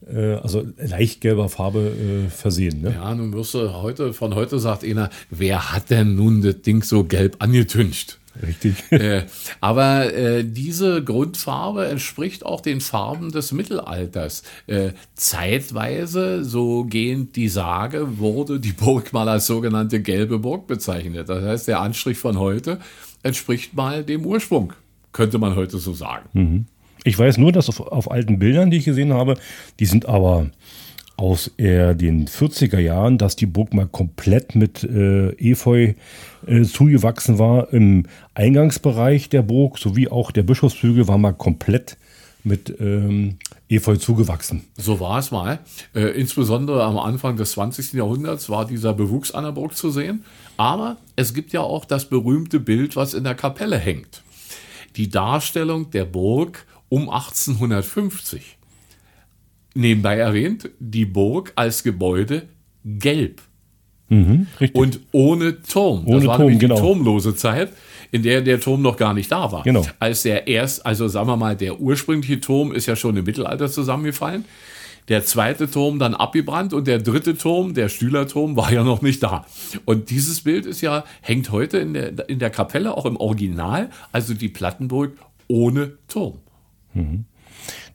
äh, 0.06 0.34
also 0.34 0.66
leicht 0.78 1.20
gelber 1.20 1.48
Farbe 1.48 1.92
äh, 2.26 2.30
versehen. 2.30 2.82
Ne? 2.82 2.92
Ja, 2.94 3.14
nun 3.14 3.32
wirst 3.32 3.54
du 3.54 3.72
heute, 3.82 4.12
von 4.12 4.34
heute 4.34 4.58
sagt 4.58 4.84
einer, 4.84 5.10
wer 5.30 5.72
hat 5.72 5.90
denn 5.90 6.14
nun 6.14 6.42
das 6.42 6.62
Ding 6.62 6.82
so 6.82 7.04
gelb 7.04 7.36
angetüncht? 7.38 8.19
Richtig. 8.42 8.74
Äh, 8.90 9.24
aber 9.60 10.12
äh, 10.14 10.44
diese 10.44 11.02
Grundfarbe 11.02 11.86
entspricht 11.86 12.44
auch 12.44 12.60
den 12.60 12.80
Farben 12.80 13.32
des 13.32 13.52
Mittelalters. 13.52 14.42
Äh, 14.66 14.90
zeitweise, 15.14 16.44
so 16.44 16.84
gehend 16.84 17.36
die 17.36 17.48
Sage, 17.48 18.18
wurde 18.18 18.60
die 18.60 18.72
Burg 18.72 19.12
mal 19.12 19.28
als 19.28 19.46
sogenannte 19.46 20.00
gelbe 20.00 20.38
Burg 20.38 20.66
bezeichnet. 20.66 21.28
Das 21.28 21.42
heißt, 21.42 21.68
der 21.68 21.80
Anstrich 21.80 22.18
von 22.18 22.38
heute 22.38 22.78
entspricht 23.22 23.74
mal 23.74 24.04
dem 24.04 24.24
Ursprung, 24.24 24.72
könnte 25.12 25.38
man 25.38 25.56
heute 25.56 25.78
so 25.78 25.92
sagen. 25.92 26.28
Mhm. 26.32 26.66
Ich 27.04 27.18
weiß 27.18 27.38
nur, 27.38 27.52
dass 27.52 27.68
auf, 27.68 27.80
auf 27.80 28.10
alten 28.10 28.38
Bildern, 28.38 28.70
die 28.70 28.78
ich 28.78 28.84
gesehen 28.84 29.12
habe, 29.12 29.36
die 29.78 29.86
sind 29.86 30.06
aber 30.06 30.50
aus 31.20 31.50
eher 31.58 31.94
den 31.94 32.26
40er 32.26 32.78
Jahren, 32.78 33.18
dass 33.18 33.36
die 33.36 33.44
Burg 33.44 33.74
mal 33.74 33.86
komplett 33.86 34.54
mit 34.54 34.82
äh, 34.84 35.32
Efeu 35.32 35.92
äh, 36.46 36.62
zugewachsen 36.62 37.38
war. 37.38 37.72
Im 37.74 38.06
Eingangsbereich 38.32 39.28
der 39.28 39.42
Burg 39.42 39.76
sowie 39.76 40.08
auch 40.08 40.30
der 40.30 40.44
Bischofshügel 40.44 41.08
war 41.08 41.18
mal 41.18 41.32
komplett 41.32 41.98
mit 42.42 42.74
ähm, 42.80 43.36
Efeu 43.68 43.96
zugewachsen. 43.96 44.64
So 44.78 44.98
war 44.98 45.18
es 45.18 45.30
mal. 45.30 45.58
Äh, 45.94 46.18
insbesondere 46.18 46.84
am 46.84 46.98
Anfang 46.98 47.36
des 47.36 47.50
20. 47.52 47.92
Jahrhunderts 47.92 48.48
war 48.48 48.64
dieser 48.64 48.94
Bewuchs 48.94 49.30
an 49.30 49.44
der 49.44 49.52
Burg 49.52 49.76
zu 49.76 49.90
sehen. 49.90 50.24
Aber 50.56 50.96
es 51.16 51.34
gibt 51.34 51.52
ja 51.52 51.60
auch 51.60 51.84
das 51.84 52.06
berühmte 52.06 52.60
Bild, 52.60 52.96
was 52.96 53.12
in 53.12 53.24
der 53.24 53.34
Kapelle 53.34 53.76
hängt. 53.76 54.22
Die 54.96 55.10
Darstellung 55.10 55.90
der 55.90 56.06
Burg 56.06 56.64
um 56.88 57.10
1850 57.10 58.56
nebenbei 59.74 60.16
erwähnt, 60.16 60.70
die 60.78 61.06
Burg 61.06 61.52
als 61.56 61.82
Gebäude 61.82 62.48
gelb. 62.84 63.42
Mhm, 64.08 64.48
und 64.72 65.00
ohne 65.12 65.62
Turm. 65.62 66.04
Ohne 66.04 66.18
das 66.18 66.26
war 66.26 66.36
Turm, 66.36 66.46
nämlich 66.48 66.60
genau. 66.60 66.74
die 66.74 66.80
turmlose 66.80 67.36
Zeit, 67.36 67.72
in 68.10 68.24
der 68.24 68.42
der 68.42 68.60
Turm 68.60 68.82
noch 68.82 68.96
gar 68.96 69.14
nicht 69.14 69.30
da 69.30 69.52
war. 69.52 69.62
Genau. 69.62 69.86
Als 70.00 70.22
der 70.22 70.48
erst, 70.48 70.84
also 70.84 71.06
sagen 71.06 71.28
wir 71.28 71.36
mal, 71.36 71.56
der 71.56 71.80
ursprüngliche 71.80 72.40
Turm 72.40 72.72
ist 72.72 72.86
ja 72.86 72.96
schon 72.96 73.16
im 73.16 73.24
Mittelalter 73.24 73.70
zusammengefallen. 73.70 74.44
Der 75.08 75.24
zweite 75.24 75.70
Turm 75.70 75.98
dann 75.98 76.14
abgebrannt 76.14 76.72
und 76.72 76.86
der 76.86 76.98
dritte 76.98 77.36
Turm, 77.36 77.74
der 77.74 77.88
Stühlerturm, 77.88 78.56
war 78.56 78.72
ja 78.72 78.84
noch 78.84 79.00
nicht 79.00 79.22
da. 79.22 79.46
Und 79.84 80.10
dieses 80.10 80.42
Bild 80.42 80.66
ist 80.66 80.80
ja, 80.80 81.04
hängt 81.20 81.50
heute 81.52 81.78
in 81.78 81.94
der, 81.94 82.28
in 82.28 82.38
der 82.38 82.50
Kapelle, 82.50 82.96
auch 82.96 83.06
im 83.06 83.16
Original, 83.16 83.90
also 84.12 84.34
die 84.34 84.48
Plattenburg 84.48 85.12
ohne 85.48 85.92
Turm. 86.06 86.38
Mhm. 86.94 87.24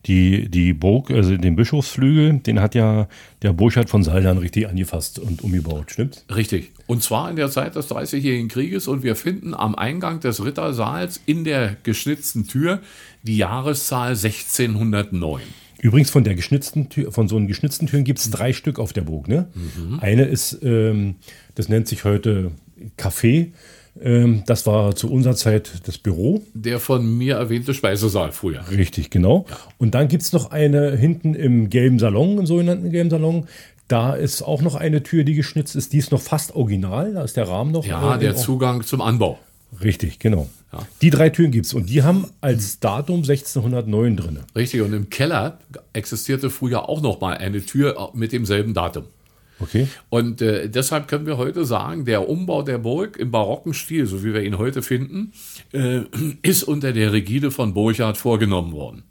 Die, 0.05 0.49
die 0.49 0.73
Burg, 0.73 1.09
also 1.09 1.35
den 1.35 1.55
Bischofsflügel, 1.55 2.39
den 2.39 2.59
hat 2.59 2.75
ja 2.75 3.07
der 3.41 3.53
Burchard 3.53 3.89
von 3.89 4.03
Saldern 4.03 4.37
richtig 4.37 4.67
angefasst 4.67 5.17
und 5.17 5.43
umgebaut, 5.43 5.91
stimmt? 5.91 6.25
Richtig. 6.33 6.71
Und 6.85 7.01
zwar 7.01 7.29
in 7.29 7.35
der 7.35 7.49
Zeit 7.49 7.75
des 7.75 7.87
Dreißigjährigen 7.87 8.47
Krieges. 8.47 8.87
Und 8.87 9.01
wir 9.01 9.15
finden 9.15 9.55
am 9.55 9.73
Eingang 9.73 10.19
des 10.19 10.43
Rittersaals 10.45 11.21
in 11.25 11.43
der 11.43 11.75
geschnitzten 11.81 12.47
Tür 12.47 12.81
die 13.23 13.37
Jahreszahl 13.37 14.11
1609. 14.11 15.41
Übrigens 15.81 16.09
von 16.09 16.23
der 16.23 16.35
geschnitzten 16.35 16.89
Tür, 16.89 17.11
von 17.11 17.27
so 17.27 17.35
einen 17.35 17.47
geschnitzten 17.47 17.87
Türen 17.87 18.03
gibt 18.03 18.19
es 18.19 18.29
drei 18.29 18.53
Stück 18.53 18.79
auf 18.79 18.93
der 18.93 19.01
Burg. 19.01 19.27
Ne? 19.27 19.49
Eine 19.99 20.25
ist, 20.25 20.59
ähm, 20.63 21.15
das 21.55 21.69
nennt 21.69 21.87
sich 21.87 22.03
heute 22.03 22.51
Café. 22.97 23.51
Ähm, 24.01 24.43
das 24.45 24.65
war 24.65 24.95
zu 24.95 25.11
unserer 25.11 25.35
Zeit 25.35 25.71
das 25.85 25.97
Büro. 25.97 26.41
Der 26.53 26.79
von 26.79 27.17
mir 27.17 27.35
erwähnte 27.35 27.73
Speisesaal 27.73 28.31
früher. 28.31 28.63
Richtig, 28.69 29.09
genau. 29.09 29.45
Und 29.77 29.95
dann 29.95 30.07
gibt 30.07 30.23
es 30.23 30.33
noch 30.33 30.51
eine 30.51 30.95
hinten 30.95 31.33
im 31.33 31.69
gelben 31.69 31.99
Salon, 31.99 32.39
im 32.39 32.45
sogenannten 32.45 32.91
gelben 32.91 33.09
Salon. 33.09 33.47
Da 33.87 34.13
ist 34.13 34.41
auch 34.41 34.61
noch 34.61 34.75
eine 34.75 35.03
Tür, 35.03 35.23
die 35.23 35.35
geschnitzt 35.35 35.75
ist. 35.75 35.93
Die 35.93 35.99
ist 35.99 36.11
noch 36.11 36.21
fast 36.21 36.55
original. 36.55 37.13
Da 37.13 37.23
ist 37.23 37.37
der 37.37 37.47
Rahmen 37.47 37.71
noch. 37.71 37.85
Ja, 37.85 38.15
äh, 38.15 38.19
der 38.19 38.35
Zugang 38.35 38.83
zum 38.83 39.01
Anbau. 39.01 39.39
Richtig, 39.83 40.19
genau. 40.19 40.49
Ja. 40.73 40.79
Die 41.01 41.09
drei 41.09 41.29
Türen 41.29 41.51
gibt 41.51 41.65
es. 41.65 41.73
Und 41.73 41.89
die 41.89 42.03
haben 42.03 42.27
als 42.41 42.79
Datum 42.79 43.17
1609 43.17 44.17
drin. 44.17 44.39
Richtig, 44.55 44.81
und 44.81 44.93
im 44.93 45.09
Keller 45.09 45.59
existierte 45.93 46.49
früher 46.49 46.89
auch 46.89 47.01
noch 47.01 47.21
mal 47.21 47.37
eine 47.37 47.65
Tür 47.65 48.11
mit 48.13 48.31
demselben 48.31 48.73
Datum. 48.73 49.05
Okay. 49.59 49.87
Und 50.09 50.41
äh, 50.41 50.69
deshalb 50.69 51.07
können 51.07 51.25
wir 51.25 51.37
heute 51.37 51.65
sagen, 51.65 52.05
der 52.05 52.27
Umbau 52.27 52.61
der 52.61 52.77
Burg 52.77 53.17
im 53.17 53.31
barocken 53.31 53.73
Stil, 53.73 54.05
so 54.05 54.23
wie 54.23 54.33
wir 54.33 54.41
ihn 54.41 54.57
heute 54.57 54.81
finden, 54.81 55.31
äh, 55.71 56.01
ist 56.41 56.63
unter 56.63 56.91
der 56.91 57.13
Rigide 57.13 57.51
von 57.51 57.73
Burchard 57.73 58.17
vorgenommen 58.17 58.73
worden. 58.73 59.03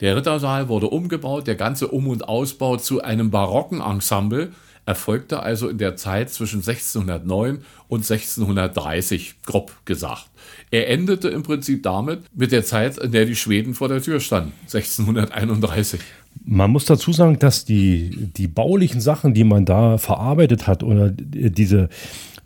Der 0.00 0.16
Rittersaal 0.16 0.68
wurde 0.68 0.88
umgebaut, 0.88 1.46
der 1.46 1.56
ganze 1.56 1.88
Um- 1.88 2.08
und 2.08 2.28
Ausbau 2.28 2.76
zu 2.76 3.02
einem 3.02 3.30
barocken 3.30 3.80
Ensemble 3.80 4.52
erfolgte 4.88 5.42
also 5.42 5.68
in 5.68 5.76
der 5.76 5.96
Zeit 5.96 6.30
zwischen 6.30 6.60
1609 6.60 7.62
und 7.88 8.10
1630, 8.10 9.34
grob 9.44 9.72
gesagt. 9.84 10.26
Er 10.70 10.88
endete 10.88 11.28
im 11.28 11.42
Prinzip 11.42 11.82
damit 11.82 12.22
mit 12.34 12.52
der 12.52 12.64
Zeit, 12.64 12.96
in 12.96 13.12
der 13.12 13.26
die 13.26 13.36
Schweden 13.36 13.74
vor 13.74 13.88
der 13.88 14.00
Tür 14.00 14.18
standen, 14.18 14.52
1631. 14.62 16.00
Man 16.44 16.70
muss 16.70 16.84
dazu 16.84 17.12
sagen, 17.12 17.38
dass 17.38 17.64
die, 17.64 18.30
die 18.36 18.48
baulichen 18.48 19.00
Sachen, 19.00 19.34
die 19.34 19.44
man 19.44 19.64
da 19.64 19.98
verarbeitet 19.98 20.66
hat, 20.66 20.82
oder 20.82 21.10
diese, 21.10 21.88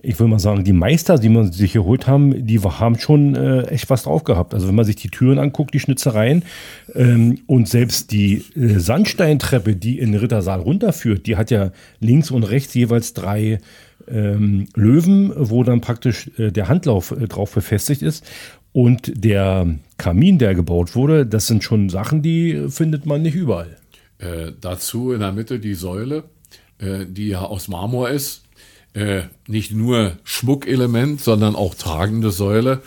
ich 0.02 0.18
will 0.18 0.26
mal 0.26 0.40
sagen, 0.40 0.64
die 0.64 0.72
Meister, 0.72 1.18
die 1.18 1.28
man 1.28 1.52
sich 1.52 1.72
geholt 1.72 2.06
haben, 2.06 2.46
die 2.46 2.60
haben 2.60 2.98
schon 2.98 3.36
äh, 3.36 3.62
echt 3.68 3.88
was 3.88 4.02
drauf 4.02 4.24
gehabt. 4.24 4.52
Also 4.52 4.66
wenn 4.66 4.74
man 4.74 4.84
sich 4.84 4.96
die 4.96 5.08
Türen 5.08 5.38
anguckt, 5.38 5.72
die 5.74 5.80
Schnitzereien 5.80 6.42
ähm, 6.94 7.38
und 7.46 7.68
selbst 7.68 8.10
die 8.10 8.44
äh, 8.56 8.78
Sandsteintreppe, 8.80 9.76
die 9.76 9.98
in 9.98 10.12
den 10.12 10.20
Rittersaal 10.20 10.60
runterführt, 10.60 11.26
die 11.26 11.36
hat 11.36 11.50
ja 11.50 11.70
links 12.00 12.30
und 12.30 12.42
rechts 12.42 12.74
jeweils 12.74 13.14
drei 13.14 13.60
ähm, 14.08 14.66
Löwen, 14.74 15.32
wo 15.36 15.62
dann 15.62 15.80
praktisch 15.80 16.30
äh, 16.36 16.50
der 16.50 16.68
Handlauf 16.68 17.12
äh, 17.12 17.28
drauf 17.28 17.54
befestigt 17.54 18.02
ist. 18.02 18.24
Und 18.72 19.12
der 19.14 19.66
Kamin, 19.98 20.38
der 20.38 20.54
gebaut 20.54 20.96
wurde, 20.96 21.26
das 21.26 21.46
sind 21.46 21.62
schon 21.62 21.90
Sachen, 21.90 22.22
die 22.22 22.68
findet 22.68 23.06
man 23.06 23.22
nicht 23.22 23.34
überall. 23.34 23.76
Äh, 24.22 24.52
dazu 24.60 25.12
in 25.12 25.20
der 25.20 25.32
Mitte 25.32 25.58
die 25.58 25.74
Säule, 25.74 26.24
äh, 26.78 27.06
die 27.06 27.28
ja 27.28 27.42
aus 27.42 27.66
Marmor 27.66 28.08
ist. 28.08 28.44
Äh, 28.94 29.22
nicht 29.48 29.72
nur 29.72 30.18
Schmuckelement, 30.22 31.20
sondern 31.20 31.56
auch 31.56 31.74
tragende 31.74 32.30
Säule. 32.30 32.82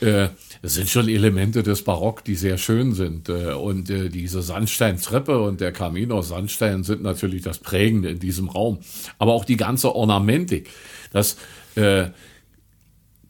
Äh, 0.00 0.28
das 0.62 0.74
sind 0.74 0.88
schon 0.88 1.08
Elemente 1.08 1.62
des 1.62 1.82
Barock, 1.82 2.24
die 2.24 2.34
sehr 2.34 2.58
schön 2.58 2.92
sind. 2.92 3.28
Äh, 3.28 3.54
und 3.54 3.90
äh, 3.90 4.10
diese 4.10 4.42
Sandsteintreppe 4.42 5.40
und 5.40 5.60
der 5.60 5.72
Kamin 5.72 6.12
aus 6.12 6.28
Sandstein 6.28 6.84
sind 6.84 7.02
natürlich 7.02 7.42
das 7.42 7.58
Prägende 7.58 8.10
in 8.10 8.20
diesem 8.20 8.48
Raum. 8.48 8.78
Aber 9.18 9.32
auch 9.32 9.44
die 9.44 9.56
ganze 9.56 9.94
Ornamentik, 9.94 10.68
das 11.10 11.36
äh, 11.74 12.10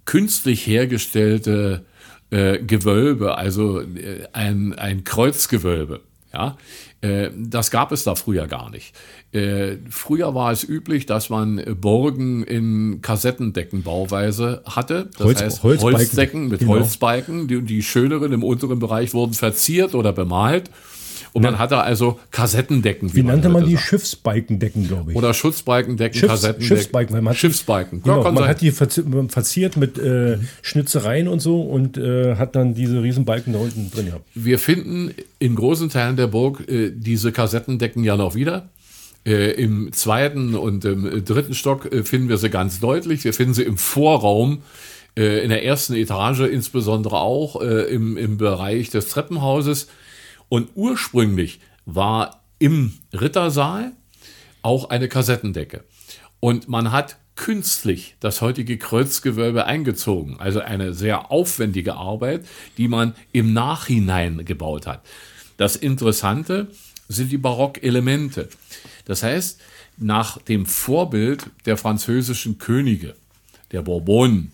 künstlich 0.04 0.66
hergestellte 0.66 1.84
äh, 2.30 2.58
Gewölbe, 2.58 3.38
also 3.38 3.80
äh, 3.80 4.26
ein, 4.32 4.74
ein 4.74 5.04
Kreuzgewölbe. 5.04 6.00
Ja, 6.32 6.58
äh, 6.95 6.95
das 7.36 7.70
gab 7.70 7.92
es 7.92 8.04
da 8.04 8.14
früher 8.14 8.46
gar 8.46 8.70
nicht. 8.70 8.94
Äh, 9.32 9.76
früher 9.90 10.34
war 10.34 10.52
es 10.52 10.62
üblich, 10.64 11.06
dass 11.06 11.28
man 11.30 11.58
äh, 11.58 11.74
Burgen 11.74 12.42
in 12.44 13.00
Kassettendeckenbauweise 13.02 14.62
hatte. 14.66 15.08
Das 15.18 15.26
Holz- 15.26 15.42
heißt 15.42 15.62
Holzbalken. 15.62 15.98
Holzdecken 15.98 16.48
mit 16.48 16.60
Genau. 16.60 16.72
Holzbalken. 16.72 17.48
Die, 17.48 17.62
die 17.62 17.82
schöneren 17.82 18.32
im 18.32 18.42
unteren 18.42 18.78
Bereich 18.78 19.14
wurden 19.14 19.34
verziert 19.34 19.94
oder 19.94 20.12
bemalt. 20.12 20.70
Und 21.36 21.42
man 21.42 21.58
hatte 21.58 21.76
also 21.78 22.18
Kassettendecken. 22.30 23.14
Wie 23.14 23.22
nannte 23.22 23.48
man 23.50 23.64
die 23.66 23.74
sagt. 23.74 23.86
Schiffsbalkendecken, 23.86 24.88
glaube 24.88 25.10
ich? 25.12 25.16
Oder 25.16 25.34
Schutzbalkendecken, 25.34 26.18
Schiffs- 26.18 26.30
Kassettendecken. 26.32 26.76
Schiffsbalken, 26.78 27.14
weil 27.14 27.22
man 27.22 27.30
hat- 27.32 27.38
Schiffsbalken. 27.38 28.02
Genau, 28.02 28.22
man 28.22 28.36
sein. 28.36 28.48
hat 28.48 28.60
die 28.62 28.72
verzi- 28.72 29.28
verziert 29.28 29.76
mit 29.76 29.98
äh, 29.98 30.38
Schnitzereien 30.62 31.28
und 31.28 31.40
so 31.40 31.60
und 31.60 31.98
äh, 31.98 32.36
hat 32.36 32.56
dann 32.56 32.74
diese 32.74 33.02
riesen 33.02 33.24
Balken 33.26 33.52
da 33.52 33.58
unten 33.58 33.90
drin 33.90 34.06
gehabt. 34.06 34.24
Wir 34.34 34.58
finden 34.58 35.12
in 35.38 35.54
großen 35.54 35.90
Teilen 35.90 36.16
der 36.16 36.26
Burg 36.28 36.66
äh, 36.68 36.90
diese 36.94 37.32
Kassettendecken 37.32 38.02
ja 38.02 38.16
noch 38.16 38.34
wieder. 38.34 38.70
Äh, 39.26 39.50
Im 39.60 39.92
zweiten 39.92 40.54
und 40.54 40.84
im 40.84 41.24
dritten 41.24 41.52
Stock 41.54 41.92
äh, 41.92 42.02
finden 42.04 42.28
wir 42.30 42.38
sie 42.38 42.48
ganz 42.48 42.80
deutlich. 42.80 43.24
Wir 43.24 43.34
finden 43.34 43.52
sie 43.54 43.64
im 43.64 43.76
Vorraum, 43.76 44.62
äh, 45.18 45.40
in 45.42 45.50
der 45.50 45.64
ersten 45.64 45.94
Etage 45.94 46.40
insbesondere 46.50 47.18
auch, 47.20 47.60
äh, 47.60 47.82
im, 47.92 48.16
im 48.16 48.38
Bereich 48.38 48.88
des 48.90 49.08
Treppenhauses. 49.08 49.88
Und 50.48 50.70
ursprünglich 50.74 51.60
war 51.84 52.42
im 52.58 52.94
Rittersaal 53.12 53.92
auch 54.62 54.90
eine 54.90 55.08
Kassettendecke. 55.08 55.84
Und 56.40 56.68
man 56.68 56.92
hat 56.92 57.16
künstlich 57.36 58.16
das 58.20 58.40
heutige 58.40 58.78
Kreuzgewölbe 58.78 59.66
eingezogen. 59.66 60.40
Also 60.40 60.60
eine 60.60 60.94
sehr 60.94 61.30
aufwendige 61.30 61.94
Arbeit, 61.94 62.46
die 62.78 62.88
man 62.88 63.14
im 63.32 63.52
Nachhinein 63.52 64.44
gebaut 64.44 64.86
hat. 64.86 65.02
Das 65.56 65.76
Interessante 65.76 66.68
sind 67.08 67.30
die 67.30 67.38
Barockelemente. 67.38 68.48
Das 69.04 69.22
heißt, 69.22 69.60
nach 69.98 70.38
dem 70.38 70.66
Vorbild 70.66 71.46
der 71.64 71.76
französischen 71.76 72.58
Könige, 72.58 73.14
der 73.72 73.82
Bourbonen, 73.82 74.52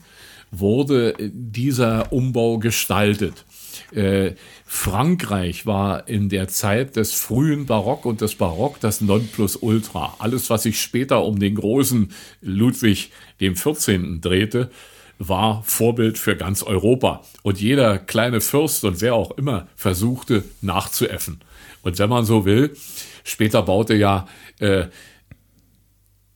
wurde 0.50 1.14
dieser 1.18 2.12
Umbau 2.12 2.58
gestaltet. 2.58 3.44
Äh, 3.92 4.32
Frankreich 4.66 5.66
war 5.66 6.08
in 6.08 6.28
der 6.28 6.48
Zeit 6.48 6.96
des 6.96 7.12
frühen 7.12 7.66
Barock 7.66 8.04
und 8.04 8.20
des 8.20 8.34
Barock 8.34 8.80
das 8.80 9.00
Nonplusultra. 9.00 10.16
Alles, 10.18 10.50
was 10.50 10.64
sich 10.64 10.80
später 10.80 11.24
um 11.24 11.38
den 11.38 11.54
großen 11.54 12.12
Ludwig 12.40 13.10
dem 13.40 13.56
14. 13.56 14.20
drehte, 14.20 14.70
war 15.18 15.62
Vorbild 15.64 16.18
für 16.18 16.36
ganz 16.36 16.62
Europa. 16.62 17.22
Und 17.42 17.60
jeder 17.60 17.98
kleine 17.98 18.40
Fürst 18.40 18.84
und 18.84 19.00
wer 19.00 19.14
auch 19.14 19.32
immer 19.32 19.68
versuchte 19.76 20.44
nachzuäffen. 20.60 21.40
Und 21.82 21.98
wenn 21.98 22.08
man 22.08 22.24
so 22.24 22.44
will, 22.44 22.76
später 23.24 23.62
baute 23.62 23.94
ja 23.94 24.26
äh, 24.58 24.86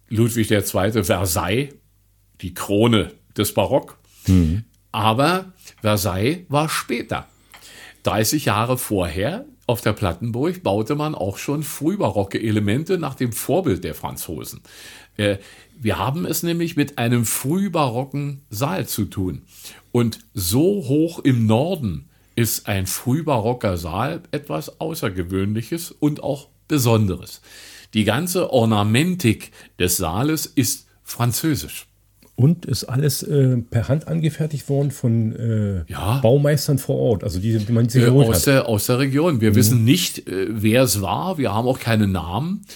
Ludwig 0.09 0.51
II. 0.51 1.05
Versailles, 1.05 1.75
die 2.41 2.55
Krone 2.55 3.13
des 3.37 3.55
Barock. 3.55 3.99
Aber 4.93 5.53
Versailles 5.81 6.45
war 6.49 6.69
später. 6.69 7.27
30 8.05 8.45
Jahre 8.47 8.79
vorher 8.79 9.47
auf 9.67 9.81
der 9.81 9.93
Plattenburg 9.93 10.63
baute 10.63 10.95
man 10.95 11.15
auch 11.17 11.39
schon 11.39 11.65
frühbarocke 11.65 12.41
Elemente 12.41 12.99
nach 12.99 13.17
dem 13.17 13.33
Vorbild 13.33 13.83
der 13.83 13.95
Franzosen. 13.95 14.61
Äh, 15.17 15.39
Wir 15.79 15.99
haben 15.99 16.25
es 16.25 16.43
nämlich 16.43 16.77
mit 16.77 16.99
einem 16.99 17.27
frühbarocken 17.27 18.43
Saal 18.49 18.87
zu 18.87 19.05
tun. 19.07 19.43
Und 19.93 20.21
so 20.35 20.63
hoch 20.87 21.19
im 21.19 21.47
Norden 21.47 22.09
ist 22.37 22.69
ein 22.69 22.87
frühbarocker 22.87 23.77
Saal 23.77 24.23
etwas 24.31 24.81
Außergewöhnliches 24.81 25.91
und 25.91 26.23
auch 26.23 26.49
Besonderes. 26.69 27.41
Die 27.93 28.05
ganze 28.05 28.53
Ornamentik 28.53 29.53
des 29.79 29.97
Saales 29.97 30.47
ist 30.47 30.87
französisch. 31.03 31.87
Und 32.37 32.67
ist 32.67 32.85
alles 32.85 33.23
äh, 33.23 33.57
per 33.57 33.89
Hand 33.89 34.09
angefertigt 34.09 34.69
worden 34.69 34.91
von 34.91 35.35
äh, 35.35 35.91
Ja. 35.91 36.19
Baumeistern 36.21 36.77
vor 36.79 36.97
Ort, 36.97 37.25
also 37.25 37.41
die, 37.41 37.57
die 37.59 37.73
man 37.73 37.89
sich 37.89 38.03
Äh, 38.05 38.09
aus, 38.09 38.37
hat. 38.41 38.47
der, 38.47 38.69
aus 38.69 38.87
der 38.87 38.99
Region. 38.99 39.41
Wir 39.41 39.55
wissen 39.55 39.85
nicht, 39.85 40.29
äh, 40.29 40.47
wer 40.51 40.83
es 40.83 41.01
war. 41.01 41.39
Wir 41.39 41.55
haben 41.55 41.67
auch 41.67 41.81
keine 41.81 42.07
Namen. 42.07 42.67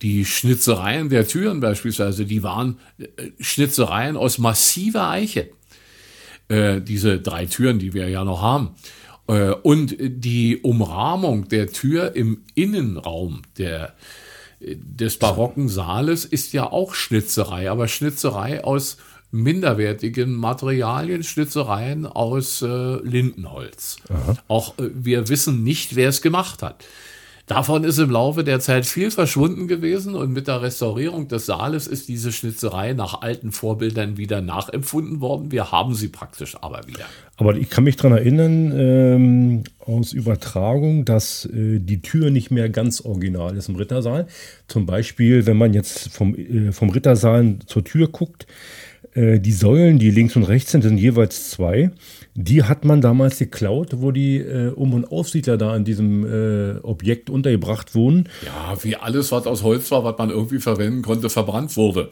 Die 0.00 0.24
Schnitzereien 0.24 1.10
der 1.10 1.28
Türen 1.28 1.60
beispielsweise, 1.60 2.24
die 2.24 2.42
waren 2.42 2.78
äh, 2.98 3.04
Schnitzereien 3.38 4.16
aus 4.16 4.38
massiver 4.38 5.10
Eiche. 5.10 5.50
Äh, 6.48 6.80
diese 6.80 7.20
drei 7.20 7.44
Türen, 7.44 7.78
die 7.78 7.92
wir 7.92 8.08
ja 8.08 8.24
noch 8.24 8.40
haben. 8.42 8.70
Und 9.62 9.94
die 10.00 10.56
Umrahmung 10.56 11.46
der 11.46 11.68
Tür 11.68 12.16
im 12.16 12.40
Innenraum 12.56 13.42
der, 13.58 13.94
des 14.60 15.18
barocken 15.18 15.68
Saales 15.68 16.24
ist 16.24 16.52
ja 16.52 16.64
auch 16.72 16.94
Schnitzerei, 16.94 17.70
aber 17.70 17.86
Schnitzerei 17.86 18.64
aus 18.64 18.96
minderwertigen 19.30 20.34
Materialien, 20.34 21.22
Schnitzereien 21.22 22.06
aus 22.06 22.62
äh, 22.62 22.66
Lindenholz. 22.66 23.98
Auch 24.48 24.78
äh, 24.78 24.90
wir 24.94 25.28
wissen 25.28 25.62
nicht, 25.62 25.96
wer 25.96 26.08
es 26.08 26.22
gemacht 26.22 26.62
hat. 26.62 26.84
Davon 27.50 27.82
ist 27.82 27.98
im 27.98 28.10
Laufe 28.10 28.44
der 28.44 28.60
Zeit 28.60 28.86
viel 28.86 29.10
verschwunden 29.10 29.66
gewesen 29.66 30.14
und 30.14 30.32
mit 30.32 30.46
der 30.46 30.62
Restaurierung 30.62 31.26
des 31.26 31.46
Saales 31.46 31.88
ist 31.88 32.08
diese 32.08 32.30
Schnitzerei 32.30 32.92
nach 32.92 33.22
alten 33.22 33.50
Vorbildern 33.50 34.16
wieder 34.16 34.40
nachempfunden 34.40 35.20
worden. 35.20 35.50
Wir 35.50 35.72
haben 35.72 35.94
sie 35.94 36.06
praktisch 36.06 36.56
aber 36.60 36.86
wieder. 36.86 37.06
Aber 37.38 37.56
ich 37.56 37.68
kann 37.68 37.82
mich 37.82 37.96
daran 37.96 38.16
erinnern, 38.16 38.72
ähm, 38.78 39.64
aus 39.80 40.12
Übertragung, 40.12 41.04
dass 41.04 41.44
äh, 41.46 41.80
die 41.80 42.00
Tür 42.02 42.30
nicht 42.30 42.52
mehr 42.52 42.68
ganz 42.68 43.00
original 43.00 43.56
ist 43.56 43.68
im 43.68 43.74
Rittersaal. 43.74 44.28
Zum 44.68 44.86
Beispiel, 44.86 45.44
wenn 45.46 45.56
man 45.56 45.74
jetzt 45.74 46.08
vom, 46.10 46.36
äh, 46.36 46.70
vom 46.70 46.90
Rittersaal 46.90 47.56
zur 47.66 47.82
Tür 47.82 48.06
guckt, 48.06 48.46
die 49.14 49.52
Säulen, 49.52 49.98
die 49.98 50.10
links 50.10 50.36
und 50.36 50.44
rechts 50.44 50.70
sind, 50.72 50.82
sind 50.82 50.98
jeweils 50.98 51.50
zwei. 51.50 51.90
Die 52.34 52.62
hat 52.62 52.84
man 52.84 53.00
damals 53.00 53.38
geklaut, 53.38 53.88
wo 53.96 54.12
die 54.12 54.38
äh, 54.38 54.68
Um- 54.68 54.94
und 54.94 55.10
Aufsiedler 55.10 55.56
da 55.58 55.72
an 55.72 55.84
diesem 55.84 56.24
äh, 56.24 56.78
Objekt 56.82 57.28
untergebracht 57.28 57.94
wurden. 57.94 58.28
Ja, 58.46 58.76
wie 58.82 58.96
alles, 58.96 59.32
was 59.32 59.46
aus 59.46 59.62
Holz 59.62 59.90
war, 59.90 60.04
was 60.04 60.16
man 60.16 60.30
irgendwie 60.30 60.60
verwenden 60.60 61.02
konnte, 61.02 61.28
verbrannt 61.28 61.76
wurde. 61.76 62.10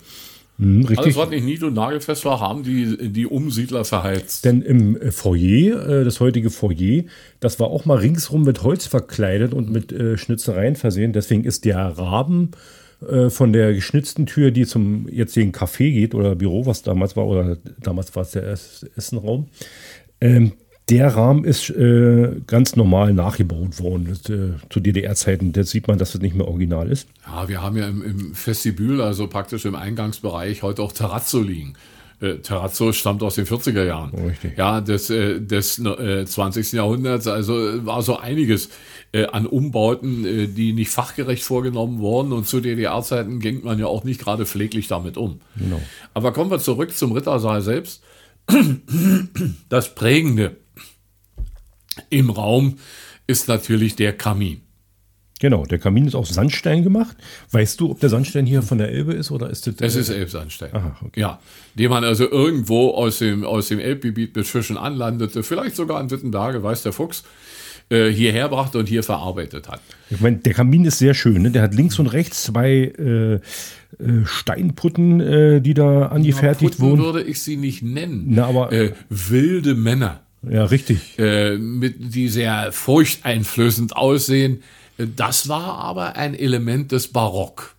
Mhm, 0.59 0.81
richtig. 0.81 0.99
Alles, 0.99 1.17
was 1.17 1.31
nicht 1.31 1.45
nied- 1.45 1.63
und 1.63 1.75
nagelfest 1.75 2.25
war, 2.25 2.41
haben 2.41 2.65
die, 2.65 3.13
die 3.13 3.27
Umsiedler 3.27 3.85
verheizt. 3.85 4.45
Denn 4.45 4.61
im 4.61 5.01
äh, 5.01 5.13
Foyer, 5.13 5.89
äh, 5.89 6.05
das 6.05 6.19
heutige 6.19 6.51
Foyer, 6.51 7.05
das 7.39 7.61
war 7.61 7.69
auch 7.69 7.85
mal 7.85 7.99
ringsrum 7.99 8.43
mit 8.43 8.65
Holz 8.65 8.87
verkleidet 8.87 9.55
und 9.55 9.71
mit 9.71 9.93
äh, 9.93 10.19
Schnitzereien 10.19 10.75
versehen. 10.75 11.13
Deswegen 11.13 11.45
ist 11.45 11.65
der 11.65 11.79
Rahmen 11.79 12.51
äh, 13.07 13.31
von 13.31 13.53
der 13.53 13.75
geschnitzten 13.75 14.27
Tür, 14.27 14.51
die 14.51 14.67
zum 14.67 15.09
jetzigen 15.09 15.53
Café 15.53 15.93
geht 15.93 16.15
oder 16.15 16.35
Büro, 16.35 16.67
was 16.67 16.83
damals 16.83 17.17
war, 17.17 17.27
oder 17.27 17.57
damals 17.79 18.15
war 18.17 18.23
es 18.23 18.33
der 18.33 18.47
Ess 18.47 18.87
Essenraum, 18.97 19.49
ähm, 20.21 20.53
der 20.89 21.15
Rahmen 21.15 21.45
ist 21.45 21.69
äh, 21.69 22.41
ganz 22.47 22.75
normal 22.75 23.13
nachgebaut 23.13 23.79
worden 23.79 24.09
das, 24.09 24.31
äh, 24.31 24.55
zu 24.71 24.81
DDR-Zeiten. 24.81 25.53
Da 25.53 25.63
sieht 25.63 25.87
man, 25.87 25.99
dass 25.99 26.15
es 26.15 26.23
nicht 26.23 26.35
mehr 26.35 26.49
original 26.49 26.91
ist. 26.91 27.07
Ja, 27.27 27.47
wir 27.47 27.63
haben 27.63 27.77
ja 27.77 27.89
im, 27.89 28.03
im 28.03 28.33
Vestibül, 28.35 29.03
also 29.03 29.27
praktisch 29.27 29.67
im 29.67 29.75
Eingangsbereich, 29.75 30.63
heute 30.63 30.83
auch 30.83 30.93
Terrazzo 30.93 31.43
liegen. 31.43 31.75
Äh, 32.21 32.37
Terrazzo 32.37 32.93
stammt 32.93 33.23
aus 33.23 33.35
den 33.35 33.45
40er 33.45 33.85
Jahren. 33.85 34.11
Richtig. 34.15 34.57
Ja, 34.57 34.81
des, 34.81 35.11
äh, 35.11 35.41
des 35.41 35.79
äh, 35.79 36.25
20. 36.25 36.73
Jahrhunderts. 36.73 37.27
Also 37.27 37.69
äh, 37.69 37.87
war 37.87 38.03
so 38.03 38.19
einiges 38.19 38.71
äh, 39.13 39.27
an 39.27 39.47
Umbauten, 39.47 40.25
äh, 40.25 40.47
die 40.49 40.73
nicht 40.73 40.91
fachgerecht 40.91 41.43
vorgenommen 41.43 41.99
wurden. 41.99 42.33
Und 42.33 42.47
zu 42.47 42.61
DDR-Zeiten 42.61 43.41
ging 43.41 43.65
man 43.65 43.79
ja 43.79 43.87
auch 43.87 44.05
nicht 44.05 44.21
gerade 44.21 44.47
pfleglich 44.47 44.89
damit 44.89 45.17
um. 45.17 45.41
Genau. 45.57 45.81
Aber 46.15 46.33
kommen 46.33 46.51
wir 46.51 46.59
zurück 46.59 46.97
zum 46.97 47.13
Rittersaal 47.13 47.63
selbst. 47.63 48.03
Das 49.69 49.95
Prägende 49.95 50.57
im 52.09 52.31
Raum 52.31 52.79
ist 53.27 53.49
natürlich 53.49 53.97
der 53.97 54.17
Kamin. 54.17 54.63
Genau, 55.41 55.65
der 55.65 55.79
Kamin 55.79 56.07
ist 56.07 56.17
aus 56.17 56.31
Sandstein 56.31 56.83
gemacht. 56.83 57.17
Weißt 57.53 57.79
du, 57.81 57.91
ob 57.91 58.01
der 58.01 58.09
Sandstein 58.09 58.45
hier 58.45 58.63
von 58.63 58.79
der 58.79 58.89
Elbe 58.91 59.13
ist 59.13 59.31
oder 59.31 59.51
ist 59.51 59.67
das. 59.67 59.75
Es 59.79 59.95
ist 59.95 60.09
Elbsandstein. 60.09 60.75
Aha, 60.75 60.97
okay. 61.05 61.21
Ja, 61.21 61.39
den 61.75 61.91
man 61.91 62.03
also 62.03 62.29
irgendwo 62.29 62.91
aus 62.91 63.19
dem, 63.19 63.45
aus 63.45 63.69
dem 63.69 63.79
Elbgebiet 63.79 64.35
mit 64.35 64.47
Fischen 64.47 64.77
anlandete, 64.77 65.45
vielleicht 65.45 65.77
sogar 65.77 65.99
an 65.99 66.11
Wittenberge, 66.11 66.63
weiß 66.63 66.83
der 66.83 66.93
Fuchs, 66.93 67.23
äh, 67.91 68.09
hierher 68.11 68.49
brachte 68.49 68.79
und 68.79 68.89
hier 68.89 69.03
verarbeitet 69.03 69.69
hat. 69.69 69.81
Ich 70.11 70.21
meine, 70.21 70.37
der 70.39 70.55
Kamin 70.55 70.85
ist 70.85 70.99
sehr 70.99 71.15
schön. 71.15 71.43
Ne? 71.43 71.51
Der 71.51 71.63
hat 71.63 71.75
links 71.75 71.99
und 71.99 72.07
rechts 72.09 72.43
zwei 72.45 72.71
äh, 72.99 73.35
äh, 73.35 73.41
Steinputten, 74.25 75.21
äh, 75.21 75.61
die 75.61 75.75
da 75.75 76.07
angefertigt 76.07 76.79
Putten 76.79 76.91
wurden. 76.91 77.03
würde 77.03 77.23
ich 77.23 77.41
sie 77.43 77.57
nicht 77.57 77.83
nennen. 77.83 78.25
Na, 78.29 78.47
aber- 78.47 78.73
äh, 78.73 78.93
wilde 79.09 79.75
Männer, 79.75 80.21
Ja, 80.49 80.65
richtig. 80.65 81.19
äh, 81.19 81.57
mit, 81.57 82.15
die 82.15 82.29
sehr 82.29 82.73
furchteinflößend 82.73 83.97
aussehen. 83.97 84.63
Das 85.17 85.49
war 85.49 85.79
aber 85.79 86.17
ein 86.17 86.35
Element 86.35 86.93
des 86.93 87.09
Barock. 87.09 87.75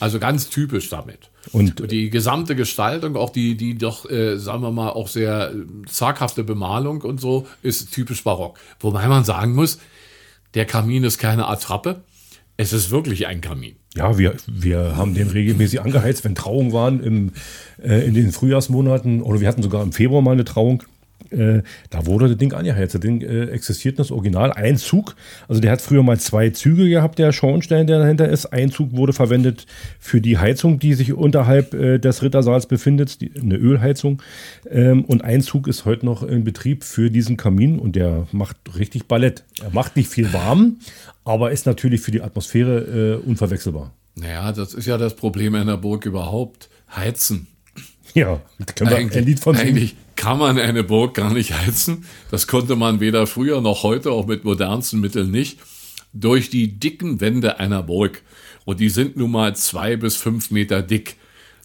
Also 0.00 0.18
ganz 0.18 0.50
typisch 0.50 0.88
damit. 0.90 1.30
Und 1.52 1.90
Die 1.90 2.10
gesamte 2.10 2.56
Gestaltung, 2.56 3.16
auch 3.16 3.30
die, 3.30 3.56
die 3.56 3.76
doch, 3.76 4.08
äh, 4.10 4.38
sagen 4.38 4.62
wir 4.62 4.70
mal, 4.70 4.90
auch 4.90 5.08
sehr 5.08 5.52
äh, 5.52 5.86
zaghafte 5.86 6.44
Bemalung 6.44 7.02
und 7.02 7.20
so, 7.20 7.46
ist 7.62 7.92
typisch 7.92 8.24
barock. 8.24 8.58
Wobei 8.80 9.06
man 9.08 9.24
sagen 9.24 9.54
muss, 9.54 9.78
der 10.54 10.64
Kamin 10.64 11.04
ist 11.04 11.18
keine 11.18 11.48
Attrappe. 11.48 12.02
Es 12.56 12.72
ist 12.72 12.90
wirklich 12.90 13.26
ein 13.26 13.40
Kamin. 13.40 13.74
ja, 13.96 14.16
wir, 14.18 14.34
wir 14.46 14.96
haben 14.96 15.14
den 15.14 15.28
regelmäßig 15.28 15.80
angeheizt, 15.80 16.24
wenn 16.24 16.34
Trauungen 16.34 16.72
waren 16.72 17.02
im, 17.02 17.32
äh, 17.82 18.06
in 18.06 18.14
den 18.14 18.32
Frühjahrsmonaten. 18.32 19.22
Oder 19.22 19.40
wir 19.40 19.48
hatten 19.48 19.62
sogar 19.62 19.82
im 19.82 19.92
Februar 19.92 20.22
mal 20.22 20.32
eine 20.32 20.44
Trauung. 20.44 20.82
Äh, 21.30 21.62
da 21.90 22.06
wurde 22.06 22.28
das 22.28 22.36
Ding 22.36 22.52
angeheizt. 22.52 22.94
Das 22.94 23.00
Ding 23.00 23.20
äh, 23.22 23.46
existiert 23.46 23.98
das 23.98 24.10
Original. 24.10 24.52
Ein 24.52 24.76
Zug, 24.76 25.16
also 25.48 25.60
der 25.60 25.72
hat 25.72 25.80
früher 25.80 26.02
mal 26.02 26.18
zwei 26.18 26.50
Züge 26.50 26.88
gehabt, 26.88 27.18
der 27.18 27.32
Schornstein, 27.32 27.86
der 27.86 27.98
dahinter 27.98 28.28
ist. 28.28 28.46
Ein 28.46 28.70
Zug 28.70 28.92
wurde 28.92 29.12
verwendet 29.12 29.66
für 29.98 30.20
die 30.20 30.38
Heizung, 30.38 30.78
die 30.78 30.94
sich 30.94 31.12
unterhalb 31.12 31.74
äh, 31.74 31.98
des 31.98 32.22
Rittersaals 32.22 32.66
befindet, 32.66 33.20
die, 33.20 33.32
eine 33.40 33.56
Ölheizung. 33.56 34.22
Ähm, 34.70 35.04
und 35.04 35.24
ein 35.24 35.40
Zug 35.40 35.66
ist 35.68 35.84
heute 35.84 36.06
noch 36.06 36.22
in 36.22 36.44
Betrieb 36.44 36.84
für 36.84 37.10
diesen 37.10 37.36
Kamin 37.36 37.78
und 37.78 37.96
der 37.96 38.26
macht 38.32 38.56
richtig 38.76 39.06
Ballett. 39.06 39.44
Er 39.62 39.70
macht 39.70 39.96
nicht 39.96 40.08
viel 40.08 40.32
warm, 40.32 40.78
aber 41.24 41.52
ist 41.52 41.66
natürlich 41.66 42.00
für 42.00 42.10
die 42.10 42.22
Atmosphäre 42.22 43.20
äh, 43.22 43.26
unverwechselbar. 43.26 43.92
Naja, 44.16 44.52
das 44.52 44.74
ist 44.74 44.86
ja 44.86 44.96
das 44.98 45.16
Problem 45.16 45.54
einer 45.54 45.76
Burg 45.76 46.06
überhaupt. 46.06 46.68
Heizen. 46.94 47.48
Ja, 48.14 48.40
können 48.76 48.90
wir 48.90 48.96
ein 48.98 49.24
Lied 49.24 49.40
von 49.40 49.56
singen. 49.56 49.70
eigentlich 49.70 49.96
kann 50.16 50.38
man 50.38 50.58
eine 50.58 50.84
Burg 50.84 51.14
gar 51.14 51.32
nicht 51.32 51.52
heizen. 51.52 52.04
Das 52.30 52.46
konnte 52.46 52.76
man 52.76 53.00
weder 53.00 53.26
früher 53.26 53.60
noch 53.60 53.82
heute, 53.82 54.10
auch 54.10 54.26
mit 54.26 54.44
modernsten 54.44 55.00
Mitteln 55.00 55.30
nicht. 55.30 55.58
Durch 56.12 56.50
die 56.50 56.78
dicken 56.78 57.20
Wände 57.20 57.58
einer 57.58 57.82
Burg. 57.82 58.22
Und 58.64 58.80
die 58.80 58.88
sind 58.88 59.16
nun 59.16 59.32
mal 59.32 59.56
zwei 59.56 59.96
bis 59.96 60.16
fünf 60.16 60.50
Meter 60.50 60.82
dick. 60.82 61.16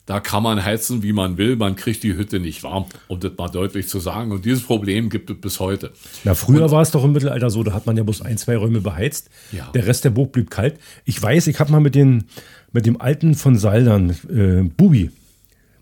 Da 0.10 0.20
kann 0.20 0.42
man 0.42 0.66
heizen, 0.66 1.04
wie 1.04 1.14
man 1.14 1.38
will. 1.38 1.56
Man 1.56 1.76
kriegt 1.76 2.02
die 2.02 2.16
Hütte 2.16 2.40
nicht 2.40 2.64
warm, 2.64 2.86
um 3.08 3.20
das 3.20 3.34
mal 3.38 3.48
deutlich 3.48 3.88
zu 3.88 4.00
sagen. 4.00 4.32
Und 4.32 4.44
dieses 4.44 4.64
Problem 4.64 5.12
gibt 5.12 5.30
es 5.30 5.40
bis 5.40 5.60
heute. 5.60 5.92
Na, 6.24 6.34
früher 6.34 6.72
war 6.72 6.82
es 6.82 6.90
doch 6.90 7.04
im 7.04 7.12
Mittelalter 7.12 7.52
so, 7.52 7.62
da 7.62 7.74
hat 7.74 7.86
man 7.86 7.96
ja 7.96 8.02
bloß 8.02 8.24
ein, 8.24 8.40
zwei 8.40 8.58
Räume 8.58 8.82
beheizt. 8.82 9.30
Ja. 9.52 9.70
Der 9.76 9.86
Rest 9.86 10.06
der 10.06 10.10
Burg 10.10 10.32
blieb 10.32 10.50
kalt. 10.50 10.80
Ich 11.06 11.22
weiß, 11.22 11.46
ich 11.46 11.60
habe 11.60 11.72
mal 11.72 11.80
mit, 11.80 11.94
den, 11.94 12.24
mit 12.72 12.88
dem 12.88 13.00
Alten 13.00 13.36
von 13.36 13.56
Saldern, 13.56 14.18
äh, 14.34 14.64
Bubi, 14.64 15.12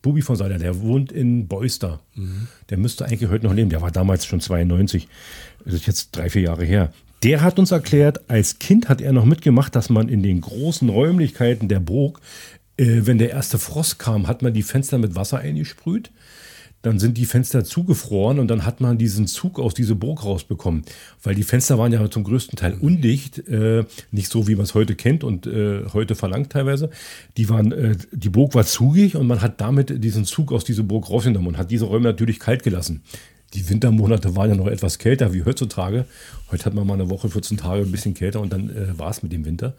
Bubi 0.08 0.22
von 0.22 0.38
Saldern, 0.38 0.62
der 0.62 0.80
wohnt 0.80 1.12
in 1.12 1.50
Beuster. 1.50 2.00
Der 2.70 2.78
müsste 2.78 3.06
eigentlich 3.06 3.30
heute 3.30 3.46
noch 3.46 3.54
leben. 3.54 3.70
Der 3.70 3.82
war 3.82 3.92
damals 3.92 4.26
schon 4.26 4.40
92. 4.40 5.10
Das 5.66 5.74
ist 5.74 5.86
jetzt 5.86 6.16
drei, 6.16 6.30
vier 6.30 6.44
Jahre 6.44 6.64
her. 6.64 6.94
Der 7.24 7.42
hat 7.42 7.60
uns 7.60 7.72
erklärt, 7.72 8.30
als 8.30 8.58
Kind 8.58 8.88
hat 8.88 9.02
er 9.02 9.12
noch 9.12 9.26
mitgemacht, 9.26 9.76
dass 9.76 9.90
man 9.90 10.08
in 10.08 10.24
den 10.24 10.40
großen 10.40 10.88
Räumlichkeiten 10.88 11.68
der 11.68 11.82
Burg, 11.82 12.22
äh, 12.78 13.02
wenn 13.02 13.18
der 13.18 13.32
erste 13.32 13.60
Frost 13.60 14.00
kam, 14.00 14.28
hat 14.28 14.42
man 14.44 14.54
die 14.54 14.64
Fenster 14.64 14.98
mit 14.98 15.16
Wasser 15.16 15.40
eingesprüht. 15.40 16.10
Dann 16.88 17.00
sind 17.00 17.18
die 17.18 17.26
Fenster 17.26 17.66
zugefroren 17.66 18.40
und 18.40 18.48
dann 18.48 18.66
hat 18.66 18.80
man 18.80 18.98
diesen 18.98 19.28
Zug 19.28 19.60
aus 19.60 19.74
dieser 19.74 19.96
Burg 19.96 20.24
rausbekommen. 20.24 20.84
Weil 21.22 21.36
die 21.36 21.44
Fenster 21.44 21.78
waren 21.78 21.92
ja 21.92 22.10
zum 22.10 22.24
größten 22.24 22.58
Teil 22.58 22.78
undicht, 22.80 23.46
äh, 23.50 23.84
nicht 24.12 24.32
so 24.32 24.48
wie 24.48 24.56
man 24.56 24.64
es 24.64 24.74
heute 24.74 24.96
kennt 24.96 25.26
und 25.26 25.48
äh, 25.48 25.84
heute 25.92 26.16
verlangt 26.16 26.54
teilweise. 26.54 26.90
Die, 27.36 27.50
waren, 27.50 27.74
äh, 27.74 27.98
die 28.14 28.30
Burg 28.30 28.56
war 28.56 28.66
zugig 28.66 29.18
und 29.18 29.28
man 29.28 29.42
hat 29.42 29.60
damit 29.60 30.02
diesen 30.02 30.24
Zug 30.24 30.54
aus 30.54 30.64
dieser 30.64 30.84
Burg 30.84 31.10
rausgenommen 31.10 31.50
und 31.50 31.58
hat 31.58 31.72
diese 31.72 31.84
Räume 31.84 32.06
natürlich 32.06 32.40
kalt 32.40 32.64
gelassen. 32.64 33.02
Die 33.54 33.70
Wintermonate 33.70 34.38
waren 34.38 34.50
ja 34.50 34.56
noch 34.56 34.68
etwas 34.68 34.98
kälter 34.98 35.34
wie 35.34 35.44
heutzutage. 35.44 36.06
Heute 36.52 36.64
hat 36.64 36.74
man 36.74 36.88
mal 36.88 36.94
eine 36.94 37.10
Woche, 37.10 37.28
14 37.28 37.58
Tage 37.58 37.82
ein 37.82 37.92
bisschen 37.92 38.14
kälter 38.14 38.40
und 38.40 38.54
dann 38.54 38.70
äh, 38.70 38.98
war 38.98 39.10
es 39.10 39.24
mit 39.24 39.34
dem 39.34 39.44
Winter. 39.44 39.76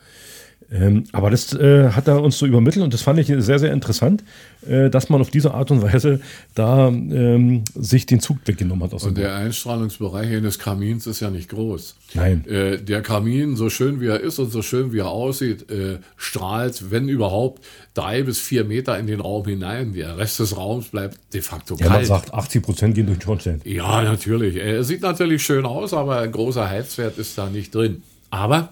Ähm, 0.71 1.05
aber 1.13 1.31
das 1.31 1.55
äh, 1.55 1.91
hat 1.93 2.09
er 2.09 2.23
uns 2.23 2.39
so 2.39 2.45
übermittelt 2.45 2.85
und 2.85 2.93
das 2.93 3.01
fand 3.01 3.19
ich 3.19 3.27
sehr, 3.39 3.59
sehr 3.59 3.73
interessant, 3.73 4.23
äh, 4.67 4.91
dass 4.91 5.09
man 5.09 5.21
auf 5.23 5.31
diese 5.31 5.55
Art 5.55 5.71
und 5.71 5.81
Weise 5.81 6.21
da 6.55 6.89
ähm, 6.89 7.65
sich 7.75 8.05
den 8.05 8.21
Zug 8.21 8.39
weggenommen 8.45 8.85
hat 8.85 8.93
aus 8.93 9.05
Und 9.05 9.17
der 9.17 9.35
Einstrahlungsbereich 9.35 10.37
eines 10.37 10.59
Kamins 10.59 11.07
ist 11.07 11.21
ja 11.21 11.31
nicht 11.31 11.49
groß. 11.49 11.97
Nein. 12.13 12.47
Äh, 12.47 12.79
der 12.83 13.01
Kamin, 13.01 13.57
so 13.57 13.71
schön 13.71 14.03
wie 14.03 14.09
er 14.09 14.21
ist 14.21 14.39
und 14.39 14.51
so 14.53 14.61
schön 14.61 14.93
wie 14.93 14.99
er 14.99 15.09
aussieht, 15.09 15.71
äh, 15.71 16.01
strahlt, 16.19 16.91
wenn 16.91 17.09
überhaupt, 17.09 17.65
drei 17.95 18.23
bis 18.23 18.39
vier 18.39 18.65
Meter 18.65 18.99
in 18.99 19.07
den 19.07 19.21
Raum 19.21 19.47
hinein. 19.47 19.95
Der 19.95 20.19
Rest 20.19 20.39
des 20.39 20.55
Raums 20.55 20.89
bleibt 20.89 21.19
de 21.33 21.41
facto 21.41 21.77
Ja, 21.77 21.87
man 21.87 21.95
kalt. 21.95 22.07
sagt, 22.07 22.35
80 22.35 22.63
Prozent 22.63 22.95
gehen 22.95 23.07
durch 23.07 23.19
den 23.19 23.25
Schornstein. 23.25 23.63
Ja, 23.65 24.03
natürlich. 24.03 24.57
Er 24.57 24.85
sieht 24.85 25.01
natürlich 25.01 25.43
schön 25.43 25.65
aus, 25.65 25.95
aber 25.95 26.19
ein 26.19 26.31
großer 26.31 26.69
Heizwert 26.69 27.17
ist 27.17 27.39
da 27.39 27.49
nicht 27.49 27.75
drin. 27.75 28.03
Aber 28.31 28.69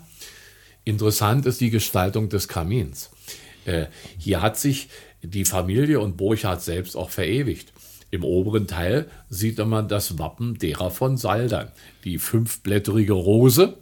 interessant 0.86 1.44
ist 1.44 1.60
die 1.60 1.70
Gestaltung 1.70 2.30
des 2.30 2.48
Kamins. 2.48 3.10
Äh, 3.66 3.86
hier 4.16 4.40
hat 4.40 4.56
sich 4.56 4.88
die 5.22 5.44
Familie 5.44 6.00
und 6.00 6.16
Burchard 6.16 6.62
selbst 6.62 6.96
auch 6.96 7.10
verewigt. 7.10 7.72
Im 8.10 8.24
oberen 8.24 8.66
Teil 8.66 9.10
sieht 9.28 9.58
man 9.58 9.88
das 9.88 10.18
Wappen 10.18 10.56
derer 10.58 10.90
von 10.90 11.16
Saldern. 11.16 11.72
Die 12.04 12.18
fünfblättrige 12.18 13.12
Rose. 13.12 13.76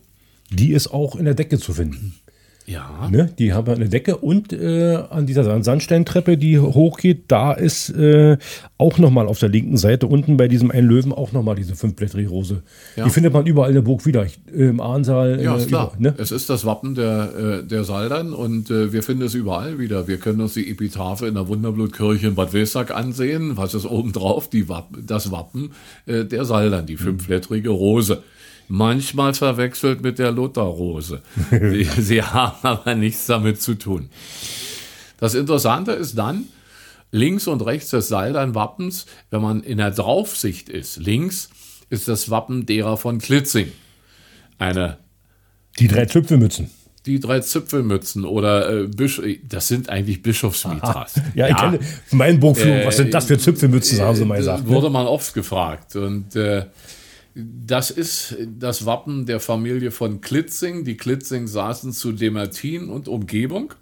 Die 0.50 0.72
ist 0.72 0.88
auch 0.88 1.14
in 1.14 1.26
der 1.26 1.34
Decke 1.34 1.58
zu 1.58 1.74
finden. 1.74 2.14
Ja. 2.66 3.08
Ne? 3.10 3.30
Die 3.38 3.52
haben 3.52 3.72
eine 3.74 3.88
Decke 3.88 4.16
und 4.16 4.52
äh, 4.52 4.94
an 4.94 5.26
dieser 5.26 5.62
Sandsteintreppe, 5.62 6.38
die 6.38 6.58
hochgeht, 6.58 7.24
da 7.28 7.52
ist 7.52 7.90
äh, 7.90 8.38
auch 8.78 8.98
nochmal 8.98 9.26
auf 9.26 9.38
der 9.38 9.50
linken 9.50 9.76
Seite 9.76 10.06
unten 10.06 10.38
bei 10.38 10.48
diesem 10.48 10.70
einen 10.70 10.88
Löwen 10.88 11.12
auch 11.12 11.32
nochmal 11.32 11.56
diese 11.56 11.74
fünfblättrige 11.74 12.28
Rose. 12.28 12.62
Ja. 12.96 13.04
Die 13.04 13.10
findet 13.10 13.34
man 13.34 13.46
überall 13.46 13.68
in 13.68 13.74
der 13.74 13.82
Burg 13.82 14.06
wieder. 14.06 14.24
Ich, 14.24 14.38
äh, 14.54 14.68
Im 14.68 14.80
Ahnsaal. 14.80 15.42
Ja, 15.42 15.54
äh, 15.54 15.58
ist 15.58 15.68
klar. 15.68 15.92
überall, 15.94 16.00
ne? 16.00 16.14
Es 16.16 16.32
ist 16.32 16.48
das 16.48 16.64
Wappen 16.64 16.94
der, 16.94 17.62
äh, 17.62 17.66
der 17.66 17.84
Saldern 17.84 18.32
und 18.32 18.70
äh, 18.70 18.92
wir 18.92 19.02
finden 19.02 19.24
es 19.24 19.34
überall 19.34 19.78
wieder. 19.78 20.08
Wir 20.08 20.16
können 20.16 20.40
uns 20.40 20.54
die 20.54 20.70
Epitaphe 20.70 21.26
in 21.26 21.34
der 21.34 21.46
Wunderblutkirche 21.48 22.28
in 22.28 22.34
Bad 22.34 22.54
Wilsack 22.54 22.94
ansehen. 22.94 23.58
Was 23.58 23.74
ist 23.74 23.84
oben 23.84 24.12
drauf? 24.12 24.48
Die 24.48 24.68
Wapp 24.70 24.88
das 25.06 25.30
Wappen 25.30 25.72
der 26.06 26.44
Saldern, 26.44 26.86
die 26.86 26.96
fünfblättrige 26.96 27.70
Rose. 27.70 28.22
Manchmal 28.68 29.34
verwechselt 29.34 30.02
mit 30.02 30.18
der 30.18 30.30
Lutherrose. 30.32 31.22
sie, 31.50 31.88
sie 31.98 32.22
haben 32.22 32.56
aber 32.62 32.94
nichts 32.94 33.26
damit 33.26 33.60
zu 33.60 33.74
tun. 33.74 34.08
Das 35.18 35.34
Interessante 35.34 35.92
ist 35.92 36.16
dann, 36.16 36.44
links 37.10 37.46
und 37.46 37.60
rechts 37.62 37.90
des 37.90 38.08
Saldern-Wappens, 38.08 39.06
wenn 39.30 39.42
man 39.42 39.62
in 39.62 39.78
der 39.78 39.90
Draufsicht 39.90 40.68
ist, 40.68 40.96
links 40.96 41.50
ist 41.90 42.08
das 42.08 42.30
Wappen 42.30 42.66
derer 42.66 42.96
von 42.96 43.18
Klitzing. 43.18 43.70
Eine 44.58 44.98
Die 45.78 45.88
drei 45.88 46.06
Zipfelmützen. 46.06 46.70
die 47.06 47.20
drei 47.20 47.40
Zipfelmützen 47.40 48.24
oder 48.24 48.82
äh, 48.82 48.86
Bisch 48.86 49.20
das 49.46 49.68
sind 49.68 49.90
eigentlich 49.90 50.22
Bischofsmitras. 50.22 51.20
Ja, 51.34 51.48
ich 51.48 51.56
kenne 51.56 51.78
von 52.06 52.18
meinen 52.18 52.40
Burgführungen, 52.40 52.86
was 52.86 52.96
sind 52.96 53.12
das 53.12 53.26
für 53.26 53.38
Zipfelmützen, 53.38 54.00
haben 54.00 54.16
sie 54.16 54.24
mal 54.24 54.38
gesagt. 54.38 54.64
Ne? 54.64 54.70
Wurde 54.70 54.90
man 54.90 55.06
oft 55.06 55.34
gefragt. 55.34 55.94
Und 55.96 56.34
äh, 56.34 56.64
das 57.34 57.90
ist 57.90 58.36
das 58.58 58.86
Wappen 58.86 59.26
der 59.26 59.40
Familie 59.40 59.90
von 59.90 60.20
Klitzing. 60.20 60.84
Die 60.84 60.96
Klitzing 60.96 61.46
saßen 61.46 61.92
zu 61.92 62.12
Demertin 62.12 62.88
und 62.88 63.08
Umgebung. 63.08 63.74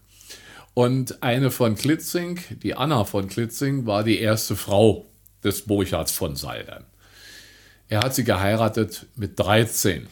Und 0.74 1.22
eine 1.22 1.50
von 1.50 1.74
Klitzing, 1.74 2.38
die 2.62 2.74
Anna 2.74 3.04
von 3.04 3.28
Klitzing, 3.28 3.84
war 3.84 4.04
die 4.04 4.18
erste 4.18 4.56
Frau 4.56 5.06
des 5.44 5.62
Burchards 5.62 6.12
von 6.12 6.34
Saldern. 6.34 6.84
Er 7.88 8.00
hat 8.00 8.14
sie 8.14 8.24
geheiratet 8.24 9.06
mit 9.16 9.38
13. 9.38 10.06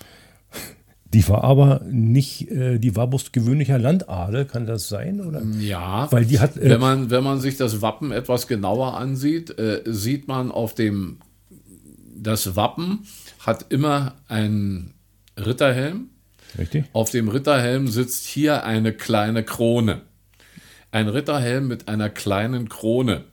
Die 1.13 1.27
war 1.29 1.43
aber 1.43 1.81
nicht, 1.91 2.51
äh, 2.51 2.79
die 2.79 2.95
war 2.95 3.07
bloß 3.07 3.33
gewöhnlicher 3.33 3.79
Landadel, 3.79 4.45
kann 4.45 4.67
das 4.67 4.89
sein? 4.89 5.21
Oder? 5.21 5.43
Ja, 5.59 6.13
Weil 6.13 6.27
die 6.27 6.39
hat, 6.39 6.57
äh, 6.57 6.71
wenn, 6.71 6.81
man, 6.81 7.11
wenn 7.11 7.25
man 7.25 7.41
sich 7.41 7.57
das 7.57 7.81
Wappen 7.81 8.13
etwas 8.13 8.47
genauer 8.47 8.97
ansieht, 8.99 9.59
äh, 9.59 9.83
sieht 9.87 10.29
man 10.29 10.53
auf 10.53 10.75
dem, 10.75 11.19
das 12.15 12.55
Wappen 12.55 13.07
hat 13.41 13.67
immer 13.73 14.17
einen 14.29 14.95
Ritterhelm. 15.37 16.11
Richtig? 16.59 16.85
Auf 16.93 17.11
dem 17.11 17.29
Ritterhelm 17.29 17.89
sitzt 17.89 18.27
hier 18.27 18.65
eine 18.65 18.93
kleine 18.93 19.45
Krone. 19.45 20.03
Ein 20.91 21.09
Ritterhelm 21.09 21.69
mit 21.69 21.89
einer 21.89 22.11
kleinen 22.11 22.69
Krone 22.69 23.25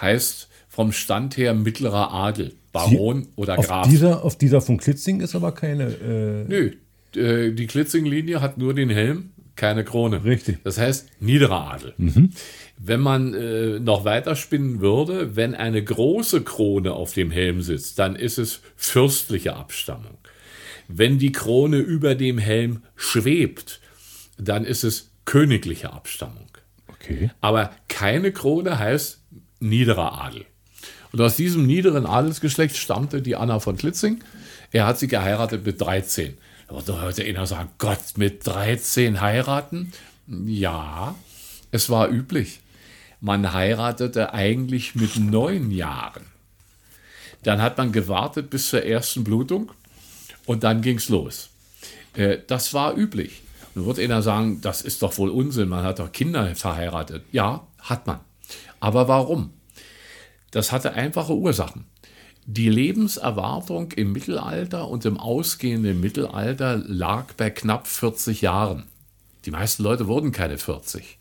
heißt 0.00 0.48
vom 0.68 0.92
Stand 0.92 1.36
her 1.38 1.54
mittlerer 1.54 2.12
Adel, 2.12 2.52
Baron 2.72 3.28
oder 3.36 3.58
Auf 3.58 3.66
Graf. 3.66 3.88
dieser, 3.88 4.22
auf 4.24 4.36
dieser 4.36 4.60
von 4.60 4.76
Klitzing 4.76 5.20
ist 5.20 5.34
aber 5.34 5.52
keine. 5.52 5.84
Äh, 5.84 6.44
Nö, 6.46 6.72
äh, 7.18 7.52
die 7.52 7.66
Klitzing-Linie 7.66 8.42
hat 8.42 8.58
nur 8.58 8.74
den 8.74 8.90
Helm, 8.90 9.30
keine 9.56 9.84
Krone. 9.84 10.24
Richtig. 10.24 10.58
Das 10.62 10.78
heißt 10.78 11.08
niederer 11.20 11.72
Adel. 11.72 11.94
Wenn 12.78 13.00
man 13.00 13.34
äh, 13.34 13.80
noch 13.80 14.04
weiter 14.04 14.36
spinnen 14.36 14.80
würde, 14.80 15.34
wenn 15.34 15.54
eine 15.54 15.82
große 15.82 16.42
Krone 16.42 16.92
auf 16.92 17.14
dem 17.14 17.30
Helm 17.30 17.62
sitzt, 17.62 17.98
dann 17.98 18.16
ist 18.16 18.38
es 18.38 18.60
fürstliche 18.76 19.56
Abstammung. 19.56 20.18
Wenn 20.88 21.18
die 21.18 21.32
Krone 21.32 21.78
über 21.78 22.14
dem 22.14 22.38
Helm 22.38 22.82
schwebt, 22.94 23.80
dann 24.38 24.64
ist 24.64 24.84
es 24.84 25.10
königliche 25.24 25.92
Abstammung. 25.92 26.48
okay. 26.88 27.30
Aber 27.40 27.70
keine 27.88 28.32
Krone 28.32 28.78
heißt 28.78 29.22
niederer 29.58 30.20
Adel. 30.20 30.44
Und 31.12 31.20
aus 31.20 31.36
diesem 31.36 31.66
niederen 31.66 32.06
Adelsgeschlecht 32.06 32.76
stammte 32.76 33.22
die 33.22 33.36
Anna 33.36 33.58
von 33.58 33.76
Klitzing. 33.76 34.22
Er 34.70 34.86
hat 34.86 34.98
sie 34.98 35.08
geheiratet 35.08 35.64
mit 35.64 35.80
13. 35.80 36.36
Da 36.68 37.00
hörte 37.00 37.24
einer 37.24 37.46
sagen, 37.46 37.70
Gott, 37.78 37.98
mit 38.16 38.46
13 38.46 39.20
heiraten? 39.20 39.92
Ja, 40.26 41.14
es 41.70 41.90
war 41.90 42.08
üblich. 42.10 42.60
Man 43.20 43.52
heiratete 43.52 44.34
eigentlich 44.34 44.94
mit 44.94 45.16
neun 45.16 45.70
Jahren. 45.70 46.24
Dann 47.42 47.62
hat 47.62 47.78
man 47.78 47.92
gewartet 47.92 48.50
bis 48.50 48.68
zur 48.68 48.84
ersten 48.84 49.24
Blutung 49.24 49.70
und 50.46 50.64
dann 50.64 50.82
ging's 50.82 51.08
los. 51.08 51.50
Äh, 52.14 52.38
Das 52.46 52.74
war 52.74 52.96
üblich. 52.96 53.42
Nun 53.74 53.86
wird 53.86 53.98
einer 53.98 54.22
sagen, 54.22 54.60
das 54.60 54.82
ist 54.82 55.02
doch 55.02 55.16
wohl 55.18 55.30
Unsinn, 55.30 55.68
man 55.68 55.84
hat 55.84 55.98
doch 55.98 56.10
Kinder 56.10 56.54
verheiratet. 56.56 57.24
Ja, 57.30 57.66
hat 57.78 58.06
man. 58.06 58.20
Aber 58.80 59.06
warum? 59.06 59.52
Das 60.50 60.72
hatte 60.72 60.94
einfache 60.94 61.34
Ursachen. 61.34 61.84
Die 62.48 62.68
Lebenserwartung 62.68 63.90
im 63.92 64.12
Mittelalter 64.12 64.88
und 64.88 65.04
im 65.04 65.18
ausgehenden 65.18 66.00
Mittelalter 66.00 66.76
lag 66.76 67.32
bei 67.36 67.50
knapp 67.50 67.88
40 67.88 68.40
Jahren. 68.40 68.84
Die 69.44 69.50
meisten 69.50 69.82
Leute 69.82 70.06
wurden 70.06 70.30
keine 70.30 70.56
40. 70.56 71.18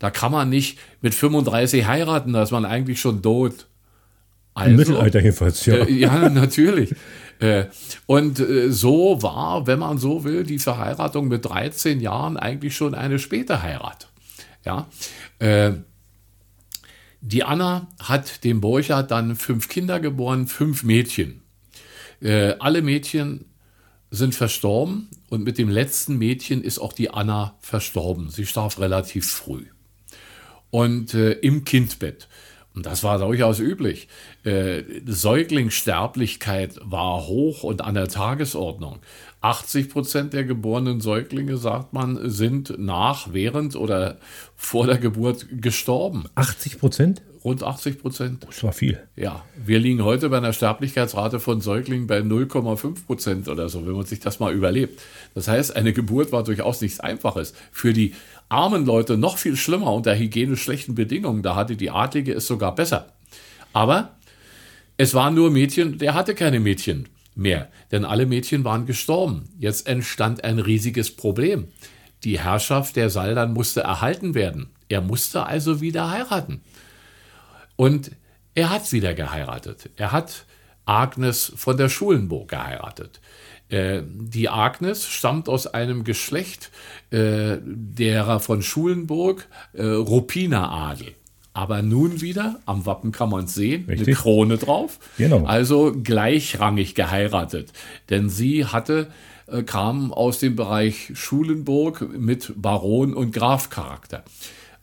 Da 0.00 0.10
kann 0.10 0.32
man 0.32 0.48
nicht 0.48 0.78
mit 1.00 1.14
35 1.14 1.86
heiraten, 1.86 2.32
da 2.32 2.42
ist 2.42 2.50
man 2.50 2.64
eigentlich 2.64 3.00
schon 3.00 3.22
tot. 3.22 3.66
Also, 4.54 4.70
Im 4.70 4.76
Mittelalter 4.76 5.20
jedenfalls, 5.20 5.64
ja. 5.66 5.74
äh, 5.76 5.92
ja, 5.92 6.28
natürlich. 6.28 6.92
Äh, 7.38 7.66
Und 8.06 8.40
äh, 8.40 8.72
so 8.72 9.22
war, 9.22 9.68
wenn 9.68 9.78
man 9.78 9.98
so 9.98 10.24
will, 10.24 10.42
die 10.42 10.58
Verheiratung 10.58 11.28
mit 11.28 11.44
13 11.44 12.00
Jahren 12.00 12.36
eigentlich 12.36 12.76
schon 12.76 12.96
eine 12.96 13.20
späte 13.20 13.62
Heirat. 13.62 14.08
Ja. 14.64 14.88
Die 17.20 17.44
Anna 17.44 17.88
hat 18.00 18.44
dem 18.44 18.60
Borchardt 18.60 19.10
dann 19.10 19.36
fünf 19.36 19.68
Kinder 19.68 20.00
geboren, 20.00 20.46
fünf 20.46 20.82
Mädchen. 20.84 21.42
Äh, 22.20 22.54
Alle 22.58 22.82
Mädchen 22.82 23.46
sind 24.10 24.34
verstorben 24.34 25.08
und 25.28 25.44
mit 25.44 25.58
dem 25.58 25.68
letzten 25.68 26.16
Mädchen 26.16 26.62
ist 26.62 26.78
auch 26.78 26.92
die 26.92 27.10
Anna 27.10 27.56
verstorben. 27.60 28.30
Sie 28.30 28.46
starb 28.46 28.78
relativ 28.78 29.30
früh 29.30 29.66
und 30.70 31.14
äh, 31.14 31.32
im 31.32 31.64
Kindbett. 31.64 32.28
Und 32.78 32.86
das 32.86 33.02
war 33.02 33.18
durchaus 33.18 33.58
üblich. 33.58 34.06
Äh, 34.44 34.84
Säuglingssterblichkeit 35.04 36.78
war 36.84 37.26
hoch 37.26 37.64
und 37.64 37.82
an 37.82 37.96
der 37.96 38.06
Tagesordnung. 38.06 39.00
80 39.40 39.88
Prozent 39.88 40.32
der 40.32 40.44
geborenen 40.44 41.00
Säuglinge, 41.00 41.56
sagt 41.56 41.92
man, 41.92 42.30
sind 42.30 42.78
nach, 42.78 43.32
während 43.32 43.74
oder 43.74 44.18
vor 44.54 44.86
der 44.86 44.98
Geburt 44.98 45.46
gestorben. 45.60 46.26
80 46.36 46.78
Prozent? 46.78 47.22
Rund 47.42 47.64
80 47.64 48.00
Prozent. 48.00 48.46
Das 48.46 48.62
war 48.62 48.72
viel. 48.72 49.00
Ja, 49.16 49.44
wir 49.56 49.80
liegen 49.80 50.04
heute 50.04 50.28
bei 50.28 50.36
einer 50.36 50.52
Sterblichkeitsrate 50.52 51.40
von 51.40 51.60
Säuglingen 51.60 52.06
bei 52.06 52.20
0,5 52.20 53.06
Prozent 53.06 53.48
oder 53.48 53.68
so, 53.68 53.86
wenn 53.86 53.94
man 53.94 54.06
sich 54.06 54.20
das 54.20 54.38
mal 54.38 54.52
überlebt. 54.52 55.00
Das 55.34 55.48
heißt, 55.48 55.74
eine 55.74 55.92
Geburt 55.92 56.30
war 56.30 56.44
durchaus 56.44 56.80
nichts 56.80 57.00
Einfaches. 57.00 57.54
Für 57.72 57.92
die 57.92 58.14
armen 58.48 58.86
Leute 58.86 59.16
noch 59.16 59.38
viel 59.38 59.56
schlimmer 59.56 59.92
unter 59.92 60.16
hygienisch 60.16 60.62
schlechten 60.62 60.94
Bedingungen. 60.94 61.42
Da 61.42 61.54
hatte 61.54 61.76
die 61.76 61.90
Adlige 61.90 62.32
es 62.32 62.46
sogar 62.46 62.74
besser. 62.74 63.12
Aber 63.72 64.16
es 64.96 65.14
waren 65.14 65.34
nur 65.34 65.50
Mädchen, 65.50 65.98
der 65.98 66.14
hatte 66.14 66.34
keine 66.34 66.60
Mädchen 66.60 67.08
mehr, 67.34 67.70
denn 67.92 68.04
alle 68.04 68.26
Mädchen 68.26 68.64
waren 68.64 68.86
gestorben. 68.86 69.48
Jetzt 69.58 69.86
entstand 69.86 70.44
ein 70.44 70.58
riesiges 70.58 71.14
Problem. 71.14 71.68
Die 72.24 72.40
Herrschaft 72.40 72.96
der 72.96 73.10
Saldern 73.10 73.52
musste 73.52 73.82
erhalten 73.82 74.34
werden. 74.34 74.70
Er 74.88 75.00
musste 75.00 75.46
also 75.46 75.80
wieder 75.80 76.10
heiraten. 76.10 76.62
Und 77.76 78.10
er 78.54 78.70
hat 78.70 78.90
wieder 78.90 79.14
geheiratet. 79.14 79.90
Er 79.96 80.10
hat 80.10 80.46
Agnes 80.84 81.52
von 81.54 81.76
der 81.76 81.88
Schulenburg 81.88 82.48
geheiratet. 82.48 83.20
Äh, 83.68 84.02
die 84.04 84.48
Agnes 84.48 85.06
stammt 85.06 85.48
aus 85.48 85.66
einem 85.66 86.04
Geschlecht 86.04 86.70
äh, 87.10 87.58
derer 87.62 88.40
von 88.40 88.62
Schulenburg, 88.62 89.46
äh, 89.74 89.84
Ruppiner 89.84 90.70
Adel. 90.70 91.14
Aber 91.52 91.82
nun 91.82 92.20
wieder, 92.20 92.60
am 92.66 92.86
Wappen 92.86 93.10
kann 93.10 93.30
man 93.30 93.44
es 93.44 93.54
sehen, 93.54 93.84
eine 93.88 93.98
Richtig. 93.98 94.18
Krone 94.18 94.58
drauf. 94.58 95.00
Genau. 95.18 95.44
Also 95.44 95.92
gleichrangig 95.92 96.94
geheiratet. 96.94 97.72
Denn 98.10 98.28
sie 98.28 98.64
hatte, 98.66 99.08
äh, 99.48 99.64
kam 99.64 100.12
aus 100.12 100.38
dem 100.38 100.54
Bereich 100.54 101.10
Schulenburg 101.14 102.06
mit 102.16 102.52
Baron- 102.56 103.14
und 103.14 103.32
Grafcharakter. 103.32 104.22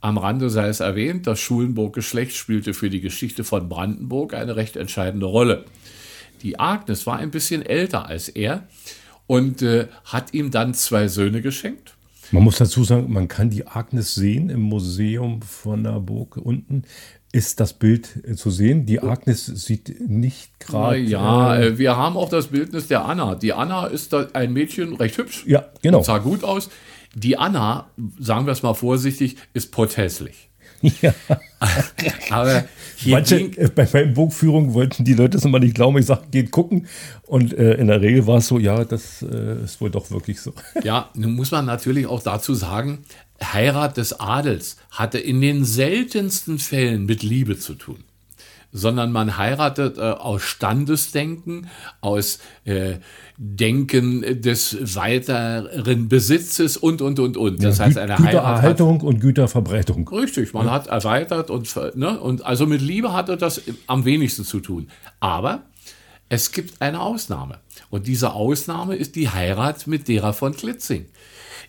Am 0.02 0.18
Rande 0.18 0.50
sei 0.50 0.68
es 0.68 0.82
erwähnt, 0.82 1.26
das 1.26 1.40
Schulenburg-Geschlecht 1.40 2.36
spielte 2.36 2.74
für 2.74 2.90
die 2.90 3.02
Geschichte 3.02 3.44
von 3.44 3.70
Brandenburg 3.70 4.34
eine 4.34 4.56
recht 4.56 4.76
entscheidende 4.76 5.26
Rolle. 5.26 5.66
Die 6.46 6.60
Agnes 6.60 7.08
war 7.08 7.18
ein 7.18 7.32
bisschen 7.32 7.66
älter 7.66 8.06
als 8.06 8.30
er 8.30 8.68
und 9.26 9.64
äh, 9.64 9.88
hat 10.04 10.32
ihm 10.36 10.52
dann 10.52 10.76
zwei 10.76 11.08
Söhne 11.08 11.42
geschenkt. 11.42 11.96
Man 12.30 12.44
muss 12.44 12.60
dazu 12.60 12.84
sagen, 12.84 13.12
man 13.12 13.28
kann 13.28 13.50
die 13.50 13.66
Agnes 13.66 14.14
sehen 14.14 14.52
im 14.52 14.62
Museum 14.62 15.42
von 15.42 15.84
der 15.84 16.00
Burg 16.00 16.38
unten. 16.38 16.84
Ist 17.32 17.60
das 17.60 17.74
Bild 17.74 18.24
äh, 18.28 18.36
zu 18.36 18.52
sehen? 18.52 18.86
Die 18.86 19.00
Agnes 19.02 19.48
sieht 19.48 20.08
nicht 20.08 20.60
gerade. 20.60 21.00
ja, 21.00 21.56
äh, 21.56 21.68
äh, 21.70 21.78
wir 21.80 21.98
haben 21.98 22.16
auch 22.16 22.30
das 22.30 22.48
Bildnis 22.48 22.88
der 22.90 23.06
Anna. 23.06 23.34
Die 23.34 23.54
Anna 23.54 23.88
ist 23.88 24.14
ein 24.14 24.54
Mädchen, 24.54 24.96
recht 24.98 25.18
hübsch, 25.18 25.46
ja, 25.48 25.66
genau. 25.82 26.04
sah 26.04 26.20
gut 26.20 26.44
aus. 26.44 26.70
Die 27.16 27.40
Anna, 27.40 27.90
sagen 28.20 28.46
wir 28.46 28.52
es 28.52 28.62
mal 28.62 28.76
vorsichtig, 28.76 29.38
ist 29.54 29.72
pothässlich. 29.72 30.50
Ja. 30.82 31.14
Aber 32.30 32.66
Manche, 33.06 33.50
ging, 33.50 33.72
bei 33.76 33.88
meinen 33.92 34.14
Burgführungen 34.14 34.74
wollten 34.74 35.04
die 35.04 35.14
Leute 35.14 35.38
es 35.38 35.46
immer 35.46 35.60
nicht 35.60 35.76
glauben. 35.76 35.98
Ich 35.98 36.06
sagte, 36.06 36.30
geht 36.30 36.52
gucken. 36.52 36.88
Und 37.24 37.54
äh, 37.54 37.74
in 37.74 37.88
der 37.88 38.02
Regel 38.02 38.28
war 38.28 38.38
es 38.38 38.48
so, 38.48 38.60
ja, 38.60 38.84
das 38.86 39.22
äh, 39.22 39.64
ist 39.64 39.82
wohl 39.82 39.90
doch 39.90 40.12
wirklich 40.12 40.42
so. 40.42 40.54
Ja, 40.84 41.10
nun 41.16 41.34
muss 41.34 41.52
man 41.52 41.66
natürlich 41.66 42.08
auch 42.08 42.24
dazu 42.24 42.54
sagen, 42.54 43.00
Heirat 43.42 43.98
des 43.98 44.20
Adels 44.20 44.78
hatte 44.92 45.18
in 45.18 45.42
den 45.42 45.66
seltensten 45.66 46.60
Fällen 46.60 47.06
mit 47.06 47.24
Liebe 47.24 47.58
zu 47.58 47.76
tun 47.76 48.04
sondern 48.76 49.14
man 49.14 49.38
heiratet 49.38 49.98
äh, 49.98 50.02
aus 50.02 50.42
Standesdenken, 50.42 51.68
aus 52.02 52.40
äh, 52.66 52.96
Denken 53.38 54.42
des 54.42 54.96
weiteren 54.96 56.10
Besitzes 56.10 56.76
und, 56.76 57.02
und, 57.02 57.20
und, 57.20 57.38
und. 57.38 57.64
Das 57.64 57.78
ja, 57.78 57.86
heißt, 57.86 57.98
eine 57.98 58.16
Gütererhaltung 58.16 59.00
und 59.00 59.22
Güterverbreitung. 59.22 60.06
Richtig, 60.10 60.54
man 60.54 60.66
ja. 60.66 60.74
hat 60.74 60.88
erweitert 60.88 61.50
und, 61.50 61.74
ne, 61.96 62.20
und 62.20 62.46
also 62.46 62.68
mit 62.68 62.82
Liebe 62.82 63.14
hatte 63.14 63.38
das 63.38 63.62
am 63.88 64.04
wenigsten 64.04 64.44
zu 64.44 64.60
tun. 64.60 64.90
Aber 65.22 65.64
es 66.28 66.52
gibt 66.52 66.82
eine 66.82 67.00
Ausnahme. 67.00 67.60
Und 67.90 68.08
diese 68.08 68.34
Ausnahme 68.34 68.98
ist 68.98 69.16
die 69.16 69.30
Heirat 69.30 69.88
mit 69.88 70.10
derer 70.10 70.34
von 70.34 70.54
Klitzing. 70.54 71.06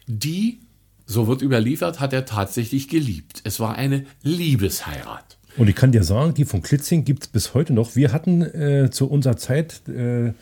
Die, 0.09 0.59
so 1.07 1.29
wird 1.29 1.41
überliefert, 1.41 2.01
hat 2.01 2.13
er 2.13 2.25
tatsächlich 2.25 2.89
geliebt. 2.89 3.43
Es 3.45 3.61
war 3.61 3.77
eine 3.77 4.07
Liebesheirat. 4.23 5.36
Und 5.57 5.69
ich 5.69 5.75
kann 5.75 5.93
dir 5.93 6.05
sagen, 6.05 6.35
die 6.35 6.45
von 6.45 6.63
Klitzing 6.63 7.05
gibt 7.05 7.25
es 7.25 7.29
bis 7.29 7.55
heute 7.55 7.73
noch. 7.73 7.97
Wir 7.97 8.13
hatten 8.13 8.43
äh, 8.43 8.91
zu 8.91 9.09
unserer 9.09 9.37
Zeit, 9.37 9.89
äh, 9.89 10.33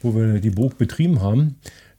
wo 0.00 0.14
wir 0.14 0.40
die 0.40 0.50
Burg 0.50 0.78
betrieben 0.78 1.22
haben, 1.22 1.56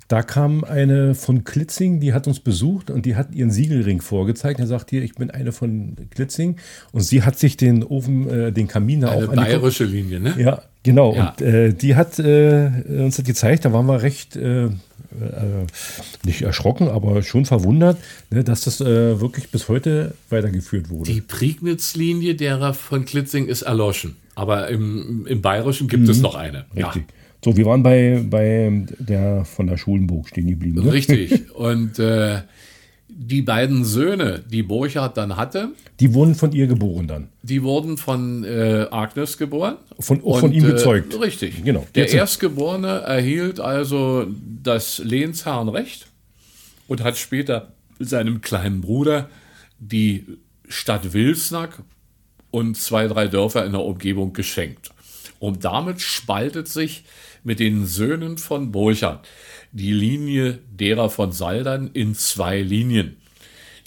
da 0.09 0.23
kam 0.23 0.63
eine 0.63 1.13
von 1.13 1.43
Klitzing, 1.43 1.99
die 1.99 2.13
hat 2.13 2.25
uns 2.25 2.39
besucht 2.39 2.89
und 2.89 3.05
die 3.05 3.15
hat 3.15 3.31
ihren 3.31 3.51
Siegelring 3.51 4.01
vorgezeigt. 4.01 4.59
Er 4.59 4.65
sagt 4.65 4.89
hier, 4.89 5.03
ich 5.03 5.13
bin 5.13 5.29
eine 5.29 5.51
von 5.51 5.95
Klitzing. 6.09 6.57
Und 6.91 7.01
sie 7.01 7.21
hat 7.21 7.37
sich 7.37 7.57
den 7.57 7.83
Ofen, 7.83 8.27
äh, 8.27 8.51
den 8.51 8.67
Kamin 8.67 9.01
da 9.01 9.11
eine 9.11 9.29
auch 9.29 9.35
bayerische 9.35 9.83
Linie, 9.83 10.19
ne? 10.19 10.33
Ja, 10.39 10.63
genau. 10.81 11.13
Ja. 11.13 11.29
Und 11.29 11.41
äh, 11.41 11.73
die 11.73 11.95
hat 11.95 12.17
äh, 12.17 12.71
uns 12.87 13.17
das 13.17 13.25
gezeigt. 13.25 13.65
Da 13.65 13.71
waren 13.71 13.85
wir 13.85 14.01
recht 14.01 14.35
äh, 14.35 14.65
äh, 14.65 14.69
nicht 16.23 16.41
erschrocken, 16.41 16.87
aber 16.87 17.21
schon 17.21 17.45
verwundert, 17.45 17.99
ne, 18.31 18.43
dass 18.43 18.61
das 18.61 18.81
äh, 18.81 19.21
wirklich 19.21 19.51
bis 19.51 19.69
heute 19.69 20.15
weitergeführt 20.31 20.89
wurde. 20.89 21.11
Die 21.11 21.21
Prignitz-Linie 21.21 22.33
derer 22.33 22.73
von 22.73 23.05
Klitzing 23.05 23.45
ist 23.45 23.61
erloschen, 23.61 24.15
aber 24.33 24.69
im, 24.69 25.27
im 25.27 25.43
Bayerischen 25.43 25.87
gibt 25.87 26.05
mhm. 26.05 26.09
es 26.09 26.19
noch 26.19 26.33
eine. 26.33 26.65
Richtig. 26.75 27.03
Ja. 27.07 27.13
So, 27.43 27.55
wir 27.55 27.65
waren 27.65 27.83
bei, 27.83 28.23
bei 28.29 28.85
der 28.99 29.45
von 29.45 29.67
der 29.67 29.77
Schulenburg 29.77 30.27
stehen 30.27 30.47
geblieben. 30.47 30.83
Ne? 30.83 30.91
Richtig. 30.91 31.51
Und 31.55 31.97
äh, 31.99 32.41
die 33.07 33.41
beiden 33.41 33.83
Söhne, 33.85 34.43
die 34.49 34.63
Burchard 34.63 35.17
dann 35.17 35.35
hatte. 35.35 35.69
Die 35.99 36.13
wurden 36.13 36.35
von 36.35 36.51
ihr 36.51 36.67
geboren 36.67 37.07
dann. 37.07 37.29
Die 37.41 37.63
wurden 37.63 37.97
von 37.97 38.43
äh, 38.43 38.87
Agnes 38.91 39.37
geboren. 39.37 39.77
Von, 39.99 40.21
und, 40.21 40.39
von 40.39 40.53
ihm 40.53 40.65
äh, 40.65 40.71
gezeugt. 40.71 41.13
Äh, 41.13 41.17
richtig. 41.17 41.63
Genau. 41.63 41.85
Der 41.95 42.11
Erstgeborene 42.11 43.01
erhielt 43.01 43.59
also 43.59 44.27
das 44.63 44.99
Lehnsherrenrecht 44.99 46.07
und 46.87 47.03
hat 47.03 47.17
später 47.17 47.73
seinem 47.99 48.41
kleinen 48.41 48.81
Bruder 48.81 49.29
die 49.79 50.25
Stadt 50.67 51.13
Wilsnack 51.13 51.81
und 52.51 52.77
zwei, 52.77 53.07
drei 53.07 53.27
Dörfer 53.27 53.65
in 53.65 53.71
der 53.71 53.81
Umgebung 53.81 54.33
geschenkt. 54.33 54.91
Und 55.39 55.65
damit 55.65 56.01
spaltet 56.01 56.67
sich 56.67 57.03
mit 57.43 57.59
den 57.59 57.85
Söhnen 57.85 58.37
von 58.37 58.71
Burchard 58.71 59.27
die 59.71 59.93
Linie 59.93 60.59
derer 60.71 61.09
von 61.09 61.31
Saldern 61.31 61.89
in 61.93 62.15
zwei 62.15 62.61
Linien. 62.61 63.17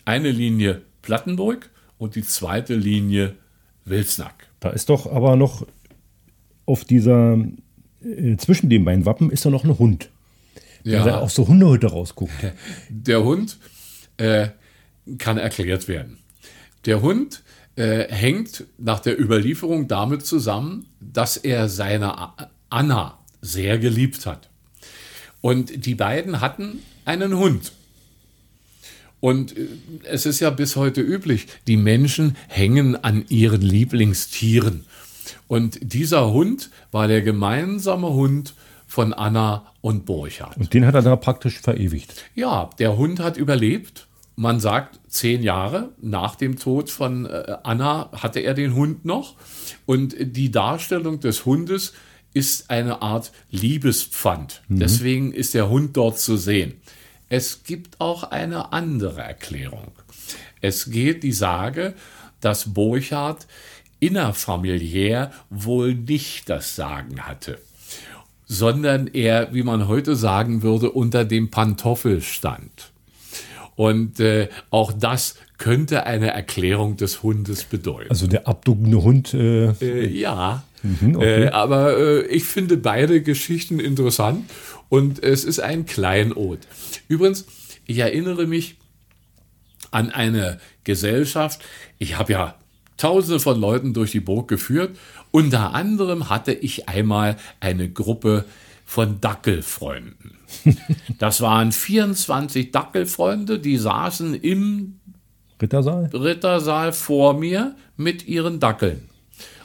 Eine 0.05 0.31
Linie 0.31 0.83
Plattenburg 1.03 1.71
und 1.99 2.15
die 2.15 2.23
zweite 2.23 2.75
Linie 2.75 3.37
Wilsnack. 3.85 4.49
Da 4.61 4.71
ist 4.71 4.89
doch 4.89 5.11
aber 5.11 5.37
noch 5.37 5.67
auf 6.67 6.85
dieser, 6.85 7.39
äh, 8.03 8.37
zwischen 8.37 8.71
den 8.71 8.85
beiden 8.85 9.05
Wappen 9.07 9.31
ist 9.31 9.45
da 9.45 9.51
noch 9.51 9.65
ein 9.65 9.79
Hund. 9.79 10.11
Ja. 10.85 11.05
Der 11.05 11.21
aus 11.21 11.35
so 11.35 11.47
Hundehütte 11.47 11.89
rausguckt. 11.89 12.33
Der 12.89 13.23
Hund 13.23 13.59
äh, 14.17 14.49
kann 15.19 15.39
erklärt 15.39 15.89
werden. 15.89 16.19
Der 16.87 17.03
Hund 17.03 17.43
äh, 17.77 18.09
hängt 18.09 18.65
nach 18.79 19.01
der 19.01 19.21
Überlieferung 19.21 19.89
damit 19.89 20.27
zusammen, 20.27 20.87
dass 21.01 21.37
er 21.37 21.69
seine 21.69 22.15
Anna 22.69 23.19
sehr 23.43 23.79
geliebt 23.79 24.25
hat. 24.25 24.49
Und 25.43 25.85
die 25.85 25.95
beiden 25.95 26.41
hatten 26.41 26.79
einen 27.05 27.37
Hund. 27.37 27.73
Und 29.21 29.57
äh, 29.57 29.69
es 30.05 30.25
ist 30.25 30.41
ja 30.41 30.51
bis 30.51 30.77
heute 30.77 31.03
üblich, 31.03 31.47
die 31.67 31.77
Menschen 31.77 32.37
hängen 32.49 32.97
an 32.97 33.25
ihren 33.29 33.61
Lieblingstieren. 33.61 34.85
Und 35.49 35.79
dieser 35.81 36.33
Hund 36.33 36.71
war 36.91 37.09
der 37.09 37.23
gemeinsame 37.23 38.09
Hund 38.09 38.55
von 38.87 39.13
Anna 39.13 39.67
und 39.81 40.07
Burchard. 40.07 40.57
Und 40.57 40.75
den 40.75 40.87
hat 40.87 40.95
er 40.95 41.03
da 41.03 41.17
praktisch 41.17 41.61
verewigt. 41.61 42.15
Ja, 42.35 42.71
der 42.79 42.97
Hund 42.97 43.21
hat 43.21 43.37
überlebt. 43.37 44.07
Man 44.35 44.61
sagt, 44.61 44.99
zehn 45.09 45.43
Jahre 45.43 45.91
nach 46.01 46.37
dem 46.37 46.59
Tod 46.59 46.91
von 46.91 47.27
äh, 47.27 47.57
Anna 47.63 48.11
hatte 48.13 48.41
er 48.41 48.55
den 48.55 48.75
Hund 48.75 49.05
noch. 49.05 49.35
Und 49.87 50.17
die 50.19 50.51
Darstellung 50.51 51.21
des 51.21 51.45
Hundes 51.45 51.93
ist 52.35 52.71
eine 52.71 53.03
Art 53.03 53.33
Liebespfand. 53.51 54.63
Mhm. 54.69 54.79
Deswegen 54.79 55.33
ist 55.33 55.55
der 55.55 55.69
Hund 55.69 55.97
dort 55.97 56.19
zu 56.19 56.37
sehen. 56.37 56.75
Es 57.29 57.65
gibt 57.65 58.01
auch 58.01 58.25
eine 58.25 58.73
andere 58.73 59.23
Erklärung. 59.23 59.93
Es 60.61 60.91
geht 60.91 61.23
die 61.23 61.33
Sage, 61.33 61.95
dass 62.41 62.75
Burchard 62.75 63.47
innerfamiliär 64.01 65.33
wohl 65.49 65.95
nicht 65.95 66.49
das 66.49 66.77
Sagen 66.77 67.23
hatte, 67.23 67.59
sondern 68.47 69.07
er, 69.07 69.55
wie 69.55 69.63
man 69.63 69.89
heute 69.89 70.17
sagen 70.17 70.63
würde, 70.63 70.91
unter 70.91 71.25
dem 71.25 71.51
Pantoffel 71.51 72.21
stand. 72.21 72.92
Und 73.75 74.21
äh, 74.21 74.49
auch 74.71 74.93
das 74.93 75.37
könnte 75.59 76.05
eine 76.07 76.33
Erklärung 76.33 76.97
des 76.97 77.23
Hundes 77.23 77.65
bedeuten. 77.65 78.11
Also 78.11 78.27
der 78.27 78.47
abduckende 78.47 79.03
Hund. 79.03 79.33
Äh, 79.35 79.71
äh, 79.81 80.07
ja, 80.09 80.65
Mhm, 80.83 81.15
okay. 81.15 81.45
äh, 81.45 81.49
aber 81.51 81.97
äh, 81.97 82.27
ich 82.27 82.43
finde 82.43 82.77
beide 82.77 83.23
Geschichten 83.23 83.79
interessant 83.79 84.51
und 84.89 85.23
es 85.23 85.45
ist 85.45 85.61
ein 85.61 85.87
Kleinod. 85.87 86.59
Übrigens, 87.07 87.47
ich 87.87 87.99
erinnere 87.99 88.47
mich 88.47 88.77
an 89.93 90.11
eine 90.11 90.59
Gesellschaft. 90.83 91.61
Ich 91.99 92.19
habe 92.19 92.33
ja 92.33 92.55
Tausende 92.99 93.41
von 93.41 93.61
Leuten 93.61 93.95
durch 93.95 94.13
die 94.13 94.21
Burg 94.21 94.47
geführt. 94.47 94.97
Unter 95.33 95.75
anderem 95.75 96.29
hatte 96.29 96.53
ich 96.53 96.89
einmal 96.89 97.37
eine 97.59 97.91
Gruppe 97.91 98.45
von 98.93 99.23
Dackelfreunden. 99.23 100.39
Das 101.19 101.41
waren 101.41 101.73
24 101.73 102.73
Dackelfreunde, 102.73 103.59
die 103.59 103.79
saßen 103.79 104.35
im 104.35 105.01
Rittersaal? 105.63 106.11
Rittersaal 106.13 106.93
vor 106.93 107.33
mir 107.33 107.75
mit 107.97 108.29
ihren 108.29 108.61
Dackeln. 108.61 109.09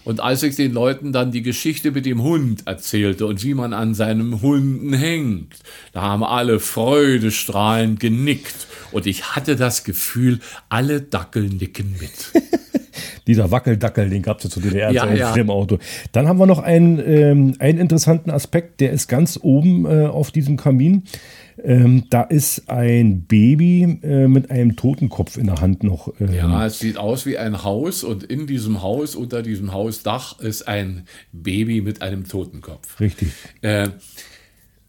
Und 0.06 0.22
als 0.22 0.44
ich 0.44 0.56
den 0.56 0.72
Leuten 0.72 1.12
dann 1.12 1.34
die 1.34 1.42
Geschichte 1.42 1.92
mit 1.92 2.06
dem 2.06 2.24
Hund 2.24 2.66
erzählte 2.68 3.26
und 3.26 3.44
wie 3.44 3.54
man 3.54 3.74
an 3.74 3.94
seinem 3.96 4.42
Hunden 4.42 4.94
hängt, 4.94 5.56
da 5.92 6.04
haben 6.04 6.24
alle 6.24 6.62
freudestrahlend 6.62 8.00
genickt. 8.00 8.68
Und 8.94 9.08
ich 9.08 9.36
hatte 9.36 9.58
das 9.58 9.84
Gefühl, 9.84 10.40
alle 10.70 11.02
Dackel 11.02 11.50
nicken 11.50 11.96
mit. 12.00 12.32
Dieser 13.28 13.52
Wackeldackel, 13.52 14.10
den 14.10 14.22
gab 14.22 14.38
es 14.38 14.46
ja 14.46 14.50
zu 14.50 14.62
DDR 14.62 14.92
ja, 14.92 15.13
ja. 15.13 15.36
im 15.36 15.50
Auto. 15.50 15.78
Dann 16.13 16.28
haben 16.28 16.40
wir 16.40 16.46
noch 16.46 16.60
einen, 16.60 17.00
ähm, 17.00 17.56
einen 17.60 17.78
interessanten 17.78 18.32
Aspekt, 18.32 18.80
der 18.80 18.92
ist 18.92 19.08
ganz 19.08 19.40
oben 19.42 19.86
äh, 19.86 20.08
auf 20.08 20.32
diesem 20.32 20.58
Kamin. 20.58 21.04
Ähm, 21.63 22.06
da 22.10 22.22
ist 22.22 22.70
ein 22.70 23.24
Baby 23.26 24.00
äh, 24.04 24.28
mit 24.28 24.52
einem 24.52 24.76
Totenkopf 24.76 25.38
in 25.38 25.48
der 25.48 25.60
Hand 25.60 25.84
noch. 25.84 26.13
Ähm. 26.20 26.34
Ja, 26.34 26.66
es 26.66 26.80
sieht 26.80 26.98
aus 26.98 27.26
wie 27.26 27.38
ein 27.38 27.63
Haus 27.63 28.04
und 28.04 28.24
in 28.24 28.48
diesem 28.48 28.82
Haus, 28.84 29.16
unter 29.16 29.42
diesem 29.42 29.74
Hausdach, 29.74 30.40
ist 30.40 30.68
ein 30.68 31.06
Baby 31.32 31.82
mit 31.82 32.02
einem 32.02 32.28
Totenkopf. 32.28 33.00
Richtig. 33.00 33.30
Äh, 33.62 33.90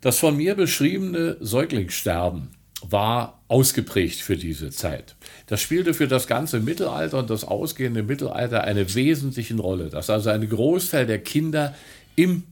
das 0.00 0.18
von 0.18 0.36
mir 0.36 0.54
beschriebene 0.54 1.38
Säuglingssterben 1.40 2.50
war 2.82 3.40
ausgeprägt 3.48 4.20
für 4.20 4.36
diese 4.36 4.70
Zeit. 4.70 5.16
Das 5.46 5.60
spielte 5.60 5.94
für 5.94 6.06
das 6.06 6.26
ganze 6.26 6.60
Mittelalter 6.60 7.18
und 7.18 7.30
das 7.30 7.44
ausgehende 7.44 8.02
Mittelalter 8.02 8.64
eine 8.64 8.94
wesentliche 8.94 9.56
Rolle, 9.56 9.90
dass 9.90 10.10
also 10.10 10.30
ein 10.30 10.48
Großteil 10.48 11.06
der 11.06 11.18
Kinder 11.18 11.74
im 12.14 12.44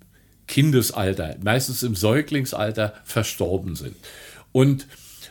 Kindesalter, 0.48 1.36
meistens 1.42 1.82
im 1.82 1.94
Säuglingsalter, 1.94 2.94
verstorben 3.04 3.76
sind. 3.76 3.96
Und 4.52 4.86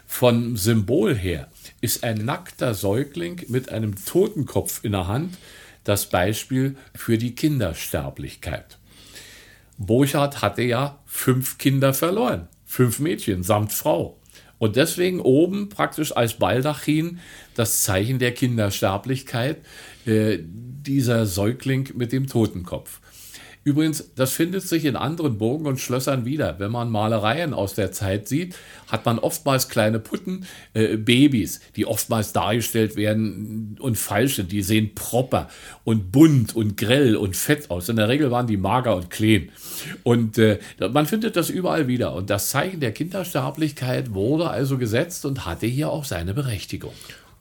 vom 0.07 0.55
Symbol 0.55 1.15
her 1.15 1.47
ist 1.81 2.03
ein 2.03 2.23
nackter 2.25 2.73
Säugling 2.73 3.41
mit 3.47 3.69
einem 3.69 3.95
Totenkopf 4.05 4.83
in 4.83 4.93
der 4.93 5.07
Hand 5.07 5.37
das 5.83 6.09
Beispiel 6.09 6.75
für 6.95 7.17
die 7.17 7.35
Kindersterblichkeit. 7.35 8.77
Burchard 9.77 10.41
hatte 10.41 10.63
ja 10.63 10.99
fünf 11.05 11.57
Kinder 11.57 11.93
verloren, 11.93 12.47
fünf 12.65 12.99
Mädchen 12.99 13.43
samt 13.43 13.73
Frau. 13.73 14.17
Und 14.57 14.75
deswegen 14.75 15.19
oben 15.19 15.69
praktisch 15.69 16.15
als 16.15 16.35
Baldachin 16.35 17.19
das 17.55 17.83
Zeichen 17.83 18.19
der 18.19 18.33
Kindersterblichkeit, 18.33 19.57
äh, 20.05 20.39
dieser 20.41 21.25
Säugling 21.25 21.89
mit 21.95 22.11
dem 22.11 22.27
Totenkopf. 22.27 22.99
Übrigens, 23.67 24.11
das 24.15 24.31
findet 24.31 24.61
sich 24.61 24.85
in 24.85 24.95
anderen 24.95 25.39
Burgen 25.39 25.65
und 25.65 25.79
Schlössern 25.79 26.23
wieder. 26.23 26.59
Wenn 26.59 26.69
man 26.69 26.91
Malereien 26.91 27.51
aus 27.51 27.73
der 27.73 27.91
Zeit 27.91 28.27
sieht, 28.27 28.55
hat 28.91 29.07
man 29.07 29.17
oftmals 29.17 29.69
kleine 29.69 29.99
Putten, 29.99 30.45
äh, 30.75 30.97
Babys, 30.97 31.61
die 31.75 31.87
oftmals 31.87 32.31
dargestellt 32.31 32.95
werden 32.95 33.75
und 33.79 33.97
falsch 33.97 34.35
sind. 34.35 34.51
Die 34.51 34.61
sehen 34.61 34.93
proper 34.93 35.49
und 35.83 36.11
bunt 36.11 36.55
und 36.55 36.77
grell 36.77 37.15
und 37.15 37.35
fett 37.35 37.71
aus. 37.71 37.89
In 37.89 37.95
der 37.95 38.07
Regel 38.07 38.29
waren 38.29 38.45
die 38.45 38.57
mager 38.57 38.95
und 38.95 39.09
klein. 39.09 39.49
Und 40.03 40.37
äh, 40.37 40.59
man 40.91 41.07
findet 41.07 41.35
das 41.35 41.49
überall 41.49 41.87
wieder. 41.87 42.13
Und 42.13 42.29
das 42.29 42.51
Zeichen 42.51 42.81
der 42.81 42.91
Kindersterblichkeit 42.91 44.13
wurde 44.13 44.47
also 44.47 44.77
gesetzt 44.77 45.25
und 45.25 45.47
hatte 45.47 45.65
hier 45.65 45.89
auch 45.89 46.05
seine 46.05 46.35
Berechtigung. 46.35 46.93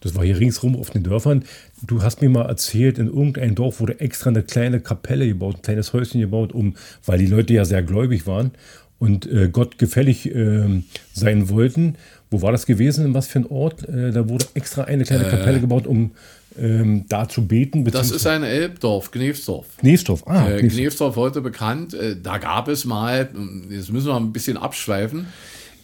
Das 0.05 0.15
war 0.15 0.25
hier 0.25 0.39
ringsrum 0.39 0.77
auf 0.77 0.91
den 0.91 1.03
Dörfern. 1.03 1.45
Du 1.83 2.03
hast 2.03 2.21
mir 2.21 2.31
mal 2.31 2.47
erzählt, 2.47 2.99
in 2.99 3.07
irgendeinem 3.07 3.55
Dorf 3.55 3.81
wurde 3.81 3.99
extra 4.01 4.31
eine 4.31 4.43
kleine 4.43 4.81
Kapelle 4.81 5.27
gebaut, 5.27 5.57
ein 5.57 5.63
kleines 5.63 5.93
Häuschen 5.93 6.21
gebaut, 6.21 6.53
um, 6.53 6.77
weil 7.05 7.19
die 7.19 7.27
Leute 7.27 7.55
ja 7.55 7.65
sehr 7.65 7.83
gläubig 7.83 8.27
waren 8.27 8.53
und 8.99 9.27
äh, 9.27 9.49
Gott 9.51 9.79
gefällig 9.79 10.33
äh, 10.35 10.83
sein 11.13 11.49
wollten. 11.49 11.97
Wo 12.31 12.43
war 12.43 12.53
das 12.53 12.67
gewesen? 12.67 13.07
In 13.07 13.15
was 13.15 13.27
für 13.27 13.41
ein 13.41 13.47
Ort? 13.47 13.89
Äh, 13.89 14.13
da 14.13 14.29
wurde 14.29 14.47
extra 14.55 14.85
eine 14.85 15.05
kleine 15.05 15.27
äh. 15.27 15.31
Kapelle 15.31 15.61
gebaut, 15.61 15.87
um 15.87 16.13
ähm, 16.59 17.05
da 17.09 17.29
zu 17.29 17.47
beten. 17.47 17.85
Das 17.85 18.11
ist 18.11 18.27
ein 18.27 18.43
Elbdorf, 18.43 19.11
Gnevsdorf. 19.11 19.67
Gnevsdorf, 19.79 20.27
ah. 20.27 20.51
Äh, 20.51 20.63
Gnevsdorf 20.69 21.17
heute 21.17 21.41
bekannt. 21.41 21.95
Äh, 21.95 22.17
da 22.23 22.39
gab 22.39 22.69
es 22.69 22.85
mal, 22.85 23.29
jetzt 23.71 23.93
müssen 23.93 24.07
wir 24.07 24.17
ein 24.17 24.33
bisschen 24.33 24.57
abschweifen, 24.57 25.27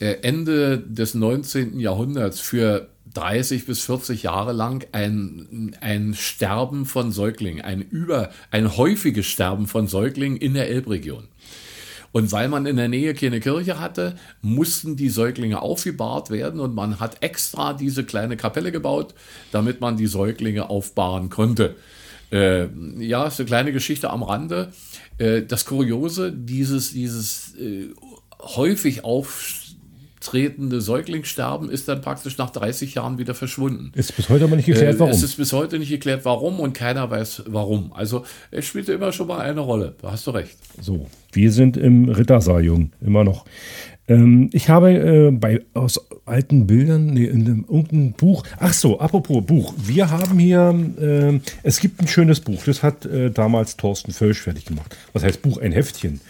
Ende 0.01 0.79
des 0.79 1.15
19. 1.15 1.79
Jahrhunderts 1.79 2.41
für 2.41 2.89
30 3.15 3.67
bis 3.67 3.83
40 3.85 4.23
Jahre 4.23 4.53
lang 4.53 4.87
ein, 4.93 5.77
ein 5.81 6.15
Sterben 6.15 6.87
von 6.87 7.13
Säuglingen, 7.13 7.65
ein 7.65 7.83
über, 7.83 8.31
ein 8.51 8.77
häufiges 8.77 9.27
Sterben 9.27 9.67
von 9.67 9.87
Säuglingen 9.87 10.39
in 10.39 10.55
der 10.55 10.69
Elbregion. 10.69 11.29
Und 12.13 12.33
weil 12.33 12.49
man 12.49 12.67
in 12.67 12.77
der 12.77 12.89
Nähe 12.89 13.15
keine 13.15 13.41
Kirche 13.41 13.79
hatte, 13.79 14.17
mussten 14.43 14.97
die 14.97 15.11
Säuglinge 15.11 15.63
aufgebahrt 15.63 16.31
werden 16.31 16.59
und 16.61 16.75
man 16.75 16.99
hat 16.99 17.23
extra 17.23 17.73
diese 17.73 18.05
kleine 18.05 18.37
Kapelle 18.37 18.73
gebaut, 18.73 19.15
damit 19.53 19.81
man 19.81 19.97
die 19.97 20.09
Säuglinge 20.09 20.71
aufbahren 20.71 21.31
konnte. 21.31 21.77
Äh, 22.33 22.67
ja, 22.99 23.27
ist 23.27 23.39
eine 23.39 23.47
kleine 23.47 23.73
Geschichte 23.73 24.11
am 24.11 24.23
Rande. 24.23 24.73
Äh, 25.19 25.43
das 25.43 25.67
Kuriose, 25.67 26.33
dieses, 26.33 26.93
dieses 26.93 27.55
äh, 27.57 27.91
häufig 28.41 29.05
auf 29.05 29.60
tretende 30.21 30.81
Säuglingssterben 30.81 31.71
ist 31.71 31.89
dann 31.89 32.03
praktisch 32.03 32.37
nach 32.39 32.51
30 32.51 32.95
Jahren 32.95 33.19
wieder 33.19 33.35
verschwunden. 33.35 33.91
Ist 33.95 34.15
bis 34.17 34.29
heute 34.29 34.45
aber 34.45 34.57
nicht 34.57 34.67
geklärt, 34.67 34.99
warum. 34.99 35.13
Es 35.13 35.23
ist 35.23 35.37
bis 35.37 35.53
heute 35.53 35.79
nicht 35.79 35.89
geklärt, 35.89 36.25
warum 36.25 36.61
und 36.61 36.75
keiner 36.75 37.11
weiß, 37.11 37.45
warum. 37.47 37.93
Also 37.93 38.25
es 38.51 38.67
spielte 38.67 38.93
immer 38.93 39.13
schon 39.13 39.27
mal 39.27 39.41
eine 39.41 39.61
Rolle. 39.61 39.95
Da 40.03 40.13
hast 40.13 40.27
du 40.27 40.31
recht. 40.33 40.57
So, 40.81 41.07
wir 41.33 41.51
sind 41.51 41.77
im 41.77 42.09
Rittersaal, 42.09 42.63
Jung, 42.65 42.93
immer 43.01 43.25
noch. 43.25 43.47
Ähm, 44.09 44.51
ich 44.53 44.69
habe 44.69 44.93
äh, 44.93 45.31
bei 45.31 45.63
aus 45.73 46.01
alten 46.27 46.67
Bildern, 46.67 47.07
nee, 47.07 47.25
in 47.25 47.47
einem, 47.47 47.65
irgendeinem 47.69 48.13
Buch, 48.13 48.43
ach 48.59 48.73
so, 48.73 48.99
apropos 48.99 49.45
Buch, 49.47 49.73
wir 49.79 50.11
haben 50.11 50.39
hier, 50.39 50.75
äh, 51.01 51.41
es 51.63 51.81
gibt 51.81 52.01
ein 52.01 52.09
schönes 52.09 52.41
Buch, 52.41 52.63
das 52.67 52.83
hat 52.83 53.07
äh, 53.07 53.31
damals 53.31 53.77
Thorsten 53.77 54.13
Völsch 54.13 54.41
fertig 54.41 54.65
gemacht. 54.65 54.97
Was 55.13 55.23
heißt 55.23 55.43
Buch? 55.43 55.59
Ein 55.59 55.73
Heftchen. 55.73 56.21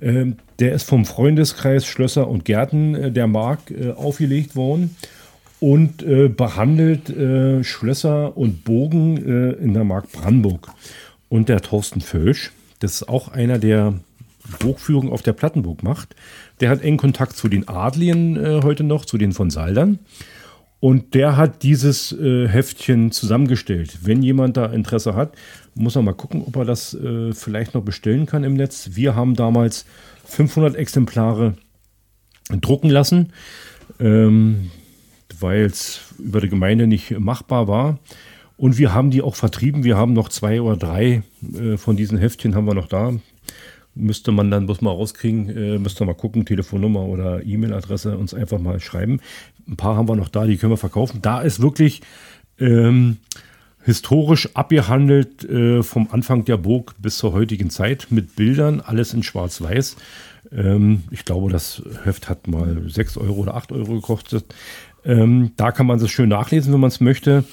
Ähm, 0.00 0.36
der 0.58 0.72
ist 0.72 0.84
vom 0.84 1.04
Freundeskreis 1.04 1.86
Schlösser 1.86 2.28
und 2.28 2.44
Gärten 2.44 2.94
äh, 2.94 3.12
der 3.12 3.26
Mark 3.26 3.70
äh, 3.70 3.90
aufgelegt 3.90 4.56
worden 4.56 4.96
und 5.60 6.02
äh, 6.02 6.28
behandelt 6.28 7.12
Schlösser 7.64 8.36
und 8.36 8.64
Bogen 8.64 9.16
in 9.16 9.74
der 9.74 9.84
Mark 9.84 10.10
Brandenburg. 10.10 10.68
Und 11.28 11.48
der 11.48 11.60
Thorsten 11.60 12.00
Völsch, 12.00 12.50
das 12.80 12.94
ist 12.94 13.08
auch 13.08 13.28
einer, 13.28 13.60
der 13.60 13.94
Burgführung 14.58 15.12
auf 15.12 15.22
der 15.22 15.34
Plattenburg 15.34 15.84
macht, 15.84 16.16
der 16.60 16.68
hat 16.68 16.82
engen 16.82 16.96
Kontakt 16.96 17.36
zu 17.36 17.46
den 17.48 17.68
Adligen 17.68 18.64
heute 18.64 18.82
noch, 18.82 19.04
zu 19.04 19.18
den 19.18 19.30
von 19.30 19.50
Saldern. 19.50 20.00
Und 20.82 21.14
der 21.14 21.36
hat 21.36 21.62
dieses 21.62 22.10
äh, 22.10 22.48
Heftchen 22.48 23.12
zusammengestellt. 23.12 23.98
Wenn 24.02 24.20
jemand 24.20 24.56
da 24.56 24.66
Interesse 24.66 25.14
hat, 25.14 25.32
muss 25.74 25.96
er 25.96 26.02
mal 26.02 26.14
gucken, 26.14 26.42
ob 26.46 26.56
er 26.56 26.64
das 26.64 26.94
äh, 26.94 27.32
vielleicht 27.32 27.74
noch 27.74 27.82
bestellen 27.82 28.26
kann 28.26 28.44
im 28.44 28.54
Netz. 28.54 28.90
Wir 28.92 29.14
haben 29.14 29.34
damals 29.34 29.86
500 30.24 30.76
Exemplare 30.76 31.54
drucken 32.60 32.90
lassen, 32.90 33.32
ähm, 33.98 34.70
weil 35.38 35.64
es 35.64 36.00
über 36.18 36.40
die 36.40 36.48
Gemeinde 36.48 36.86
nicht 36.86 37.18
machbar 37.18 37.68
war. 37.68 37.98
Und 38.56 38.78
wir 38.78 38.94
haben 38.94 39.10
die 39.10 39.22
auch 39.22 39.34
vertrieben. 39.34 39.82
Wir 39.82 39.96
haben 39.96 40.12
noch 40.12 40.28
zwei 40.28 40.60
oder 40.60 40.76
drei 40.76 41.22
äh, 41.54 41.76
von 41.76 41.96
diesen 41.96 42.18
Heftchen 42.18 42.54
haben 42.54 42.66
wir 42.66 42.74
noch 42.74 42.88
da. 42.88 43.12
Müsste 43.94 44.32
man 44.32 44.50
dann 44.50 44.66
bloß 44.66 44.80
mal 44.80 44.90
rauskriegen, 44.90 45.48
äh, 45.50 45.78
müsste 45.78 46.04
mal 46.04 46.14
gucken, 46.14 46.46
Telefonnummer 46.46 47.04
oder 47.04 47.44
E-Mail-Adresse 47.44 48.16
uns 48.16 48.34
einfach 48.34 48.58
mal 48.58 48.80
schreiben. 48.80 49.20
Ein 49.68 49.76
paar 49.76 49.96
haben 49.96 50.08
wir 50.08 50.16
noch 50.16 50.28
da, 50.28 50.46
die 50.46 50.56
können 50.56 50.72
wir 50.72 50.78
verkaufen. 50.78 51.20
Da 51.22 51.40
ist 51.40 51.60
wirklich 51.60 52.02
ähm, 52.58 53.18
historisch 53.82 54.48
abgehandelt 54.54 55.44
äh, 55.44 55.82
vom 55.82 56.08
Anfang 56.10 56.44
der 56.44 56.56
Burg 56.56 56.94
bis 56.98 57.18
zur 57.18 57.32
heutigen 57.32 57.70
Zeit 57.70 58.08
mit 58.10 58.36
Bildern, 58.36 58.80
alles 58.80 59.12
in 59.12 59.22
Schwarz-Weiß. 59.22 59.96
Ähm, 60.52 61.04
ich 61.10 61.24
glaube, 61.24 61.50
das 61.50 61.82
Heft 62.04 62.28
hat 62.28 62.46
mal 62.46 62.82
6 62.88 63.16
Euro 63.16 63.42
oder 63.42 63.54
8 63.54 63.72
Euro 63.72 63.94
gekostet. 63.94 64.54
Ähm, 65.04 65.52
da 65.56 65.72
kann 65.72 65.86
man 65.86 65.98
es 65.98 66.10
schön 66.10 66.28
nachlesen, 66.28 66.72
wenn 66.72 66.80
man 66.80 66.88
es 66.88 67.00
möchte. 67.00 67.44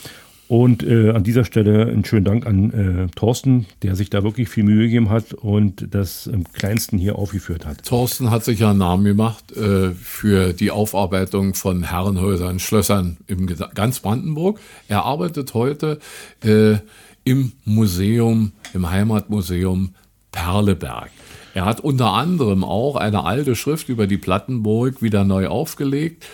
Und 0.50 0.82
äh, 0.82 1.12
an 1.12 1.24
dieser 1.24 1.46
Stelle 1.46 1.86
einen 1.86 2.04
schönen 2.04 2.26
Dank 2.26 2.48
an 2.48 2.72
äh, 2.72 3.08
Thorsten, 3.16 3.68
der 3.84 3.96
sich 3.96 4.10
da 4.10 4.24
wirklich 4.24 4.50
viel 4.50 4.64
Mühe 4.64 4.86
gegeben 4.86 5.12
hat 5.12 5.32
und 5.32 5.94
das 5.94 6.26
im 6.26 6.44
kleinsten 6.44 6.98
hier 6.98 7.18
aufgeführt 7.20 7.68
hat. 7.68 7.86
Thorsten 7.86 8.32
hat 8.32 8.44
sich 8.44 8.62
ja 8.62 8.72
einen 8.72 8.80
Namen 8.80 9.04
gemacht 9.04 9.56
äh, 9.56 9.92
für 9.92 10.54
die 10.54 10.72
Aufarbeitung 10.72 11.54
von 11.54 11.84
Herrenhäusern, 11.84 12.58
Schlössern 12.58 13.18
im 13.28 13.46
ganz 13.76 14.00
Brandenburg. 14.00 14.60
Er 14.88 15.06
arbeitet 15.06 15.54
heute 15.54 16.00
äh, 16.44 16.78
im 17.26 17.52
Museum, 17.66 18.54
im 18.74 18.90
Heimatmuseum 18.90 19.94
Perleberg. 20.32 21.12
Er 21.54 21.66
hat 21.66 21.80
unter 21.80 22.14
anderem 22.14 22.64
auch 22.64 22.96
eine 22.96 23.24
alte 23.24 23.56
Schrift 23.56 23.88
über 23.88 24.08
die 24.08 24.18
Plattenburg 24.18 25.04
wieder 25.04 25.26
neu 25.26 25.48
aufgelegt 25.48 26.26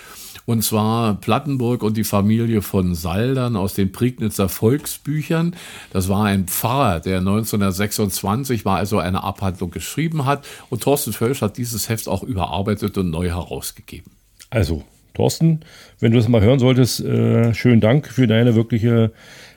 und 0.46 0.64
zwar 0.64 1.16
Plattenburg 1.16 1.82
und 1.82 1.98
die 1.98 2.04
Familie 2.04 2.62
von 2.62 2.94
Saldern 2.94 3.56
aus 3.56 3.74
den 3.74 3.92
Prignitzer 3.92 4.48
Volksbüchern. 4.48 5.56
Das 5.92 6.08
war 6.08 6.26
ein 6.26 6.46
Pfarrer, 6.46 7.00
der 7.00 7.20
1926 7.20 8.64
mal 8.66 8.78
also 8.78 9.00
eine 9.00 9.24
Abhandlung 9.24 9.72
geschrieben 9.72 10.26
hat. 10.26 10.46
Und 10.70 10.84
Thorsten 10.84 11.14
Völsch 11.14 11.42
hat 11.42 11.58
dieses 11.58 11.90
Heft 11.90 12.08
auch 12.08 12.24
überarbeitet 12.24 12.98
und 12.98 13.10
neu 13.10 13.30
herausgegeben. 13.30 14.12
Also, 14.52 14.84
Thorsten, 15.16 15.62
wenn 16.00 16.12
du 16.12 16.18
das 16.18 16.28
mal 16.28 16.42
hören 16.42 16.60
solltest, 16.60 17.00
äh, 17.00 17.54
schönen 17.54 17.82
Dank 17.82 18.08
für 18.08 18.28
deine 18.28 18.54
wirkliche 18.54 19.12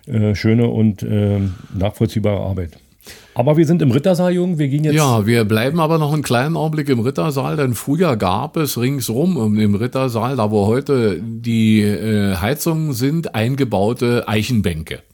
äh, 0.06 0.34
schöne 0.34 0.68
und 0.68 1.02
äh, 1.02 1.40
nachvollziehbare 1.74 2.40
Arbeit. 2.40 2.78
Aber 3.38 3.56
wir 3.56 3.66
sind 3.66 3.80
im 3.82 3.92
Rittersaal, 3.92 4.32
Jung. 4.32 4.58
Wir 4.58 4.66
gehen 4.66 4.82
jetzt. 4.82 4.96
Ja, 4.96 5.24
wir 5.24 5.44
bleiben 5.44 5.78
aber 5.78 5.98
noch 5.98 6.12
einen 6.12 6.24
kleinen 6.24 6.56
Augenblick 6.56 6.88
im 6.88 6.98
Rittersaal, 6.98 7.56
denn 7.56 7.74
früher 7.74 8.16
gab 8.16 8.56
es 8.56 8.76
ringsrum 8.76 9.36
um 9.36 9.54
den 9.54 9.76
Rittersaal, 9.76 10.34
da 10.34 10.50
wo 10.50 10.66
heute 10.66 11.22
die 11.22 11.82
äh, 11.82 12.34
Heizungen 12.34 12.94
sind, 12.94 13.36
eingebaute 13.36 14.26
Eichenbänke. 14.26 15.04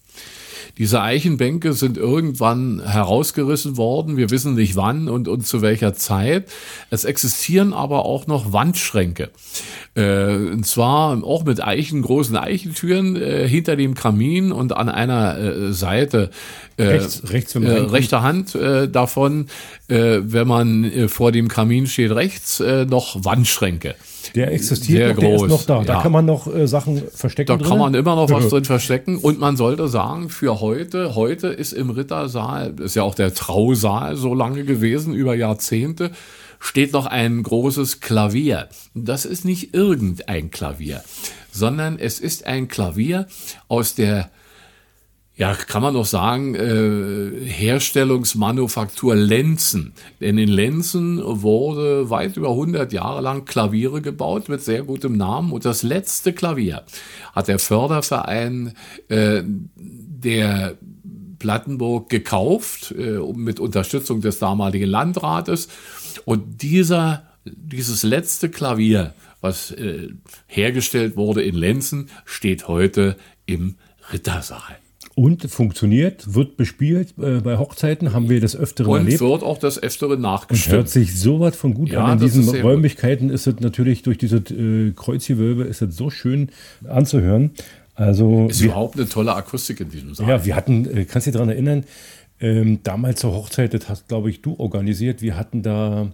Diese 0.79 1.01
Eichenbänke 1.01 1.73
sind 1.73 1.97
irgendwann 1.97 2.83
herausgerissen 2.85 3.77
worden. 3.77 4.17
Wir 4.17 4.31
wissen 4.31 4.55
nicht 4.55 4.75
wann 4.75 5.09
und, 5.09 5.29
und 5.29 5.47
zu 5.47 5.63
welcher 5.63 5.95
Zeit. 5.95 6.51
Es 6.91 7.05
existieren 7.05 7.73
aber 7.73 8.05
auch 8.05 8.27
noch 8.27 8.53
Wandschränke. 8.53 9.31
Äh, 9.95 10.35
und 10.35 10.67
zwar 10.67 11.23
auch 11.23 11.45
mit 11.45 11.63
Eichen, 11.63 12.03
großen 12.03 12.37
Eichentüren 12.37 13.15
äh, 13.15 13.49
hinter 13.49 13.77
dem 13.77 13.95
Kamin 13.95 14.51
und 14.51 14.77
an 14.77 14.89
einer 14.89 15.39
äh, 15.39 15.73
Seite 15.73 16.31
äh, 16.77 16.85
rechts, 16.85 17.23
rechts 17.31 17.55
äh, 17.55 17.59
rechter 17.59 18.23
Hand 18.23 18.55
äh, 18.55 18.89
davon, 18.89 19.47
wenn 19.87 20.49
man 20.49 21.09
vor 21.09 21.31
dem 21.31 21.49
Kamin 21.49 21.87
steht, 21.87 22.11
rechts 22.13 22.59
noch 22.89 23.23
Wandschränke. 23.23 23.95
Der 24.35 24.53
existiert 24.53 24.99
Sehr 24.99 25.15
noch, 25.15 25.23
groß. 25.23 25.25
der 25.25 25.47
ist 25.47 25.51
noch 25.51 25.65
da. 25.65 25.79
Ja. 25.79 25.85
Da 25.85 26.03
kann 26.03 26.13
man 26.13 26.25
noch 26.25 26.53
äh, 26.53 26.67
Sachen 26.67 27.03
verstecken. 27.13 27.49
Da 27.49 27.57
drin. 27.57 27.69
kann 27.69 27.79
man 27.79 27.95
immer 27.95 28.17
noch 28.17 28.31
was 28.31 28.49
drin 28.49 28.65
verstecken. 28.65 29.19
Und 29.19 29.39
man 29.39 29.57
sollte 29.57 29.89
sagen, 29.89 30.31
für 30.31 30.61
heute, 30.61 31.15
heute 31.15 31.49
ist 31.49 31.73
im 31.73 31.91
Rittersaal, 31.91 32.75
ist 32.81 32.97
ja 32.97 33.03
auch 33.03 33.15
der 33.15 33.35
Trausaal 33.35 34.17
so 34.17 34.35
lange 34.35 34.65
gewesen, 34.65 35.15
über 35.15 35.35
Jahrzehnte, 35.35 36.11
steht 36.61 36.93
noch 36.93 37.07
ein 37.07 37.43
großes 37.43 38.01
Klavier. 38.01 38.69
Das 38.95 39.25
ist 39.25 39.45
nicht 39.45 39.75
irgendein 39.75 40.51
Klavier, 40.51 41.03
sondern 41.51 41.99
es 41.99 42.21
ist 42.21 42.47
ein 42.47 42.69
Klavier 42.69 43.27
aus 43.69 43.95
der 43.95 44.31
ja, 45.37 45.55
kann 45.55 45.83
man 45.83 45.95
noch 45.95 46.05
sagen, 46.05 46.55
äh, 46.55 47.45
Herstellungsmanufaktur 47.45 49.17
Lenzen. 49.17 49.93
Denn 50.21 50.39
in 50.39 50.49
Lenzen 50.49 51.21
wurde 51.25 52.09
weit 52.09 52.37
über 52.37 52.51
100 52.51 52.93
Jahre 52.93 53.21
lang 53.21 53.45
Klaviere 53.45 54.01
gebaut 54.01 54.49
mit 54.49 54.63
sehr 54.63 54.85
gutem 54.85 55.17
Namen. 55.17 55.51
Und 55.51 55.65
das 55.65 55.83
letzte 55.83 56.33
Klavier 56.33 56.85
hat 57.33 57.49
der 57.49 57.59
Förderverein 57.59 58.75
äh, 59.09 59.43
der 59.75 60.77
Plattenburg 61.41 62.11
gekauft, 62.11 62.95
äh, 62.97 63.19
mit 63.35 63.59
Unterstützung 63.59 64.21
des 64.21 64.39
damaligen 64.39 64.89
Landrates. 64.89 65.67
Und 66.25 66.63
dieser, 66.63 67.25
dieses 67.45 68.05
letzte 68.05 68.51
Klavier, 68.51 69.15
was 69.41 69.73
äh, 69.73 70.11
hergestellt 70.47 71.17
wurde 71.17 71.43
in 71.43 71.57
Lenzen, 71.57 72.09
steht 72.25 72.69
heute 72.69 73.17
im 73.47 73.75
Rittersaal. 74.13 74.84
Und 75.17 75.49
funktioniert, 75.49 76.35
wird 76.35 76.57
bespielt. 76.57 77.15
Äh, 77.23 77.41
bei 77.41 77.57
Hochzeiten 77.59 78.13
haben 78.13 78.29
wir 78.29 78.41
das 78.41 78.57
Öfteren 78.57 78.91
Und 78.91 78.99
erlebt. 78.99 79.21
wird 79.21 79.43
auch 79.45 79.59
das 79.59 79.81
Öfteren 79.81 80.15
Und 80.17 80.23
nachgestimmt. 80.23 80.75
hört 80.75 80.89
sich 80.89 81.19
so 81.19 81.39
was 81.39 81.55
von 81.57 81.73
gut 81.75 81.91
Ja, 81.91 82.05
an. 82.05 82.15
In 82.19 82.25
diesen 82.25 82.43
sehr 82.43 82.63
gut. 82.63 82.71
Räumlichkeiten 82.73 83.31
ist 83.31 83.47
es 83.47 83.61
natürlich 83.61 84.03
durch 84.03 84.19
diese 84.19 84.39
äh, 84.39 84.93
Kreuzgewölbe 84.97 85.63
ist 85.65 85.83
es 85.83 85.97
so 85.97 86.11
schön 86.11 86.51
anzuhören. 86.89 87.53
Also 87.95 88.49
ist 88.49 88.61
wir, 88.61 88.71
überhaupt 88.71 88.97
eine 88.97 89.09
tolle 89.09 89.35
Akustik 89.37 89.79
in 89.81 89.91
diesem 89.91 90.15
Saal. 90.17 90.29
ja, 90.29 90.45
wir 90.45 90.57
hatten, 90.57 90.85
äh, 90.87 91.05
kannst 91.05 91.27
du 91.27 91.31
dich 91.31 91.35
daran 91.35 91.49
erinnern, 91.49 91.85
ähm, 92.41 92.81
damals 92.83 93.21
zur 93.21 93.33
Hochzeit, 93.35 93.73
das 93.73 93.89
hast, 93.89 94.09
glaube 94.09 94.31
ich, 94.31 94.43
du 94.43 94.57
organisiert, 94.59 95.23
wir 95.23 95.37
hatten 95.37 95.63
da 95.63 96.11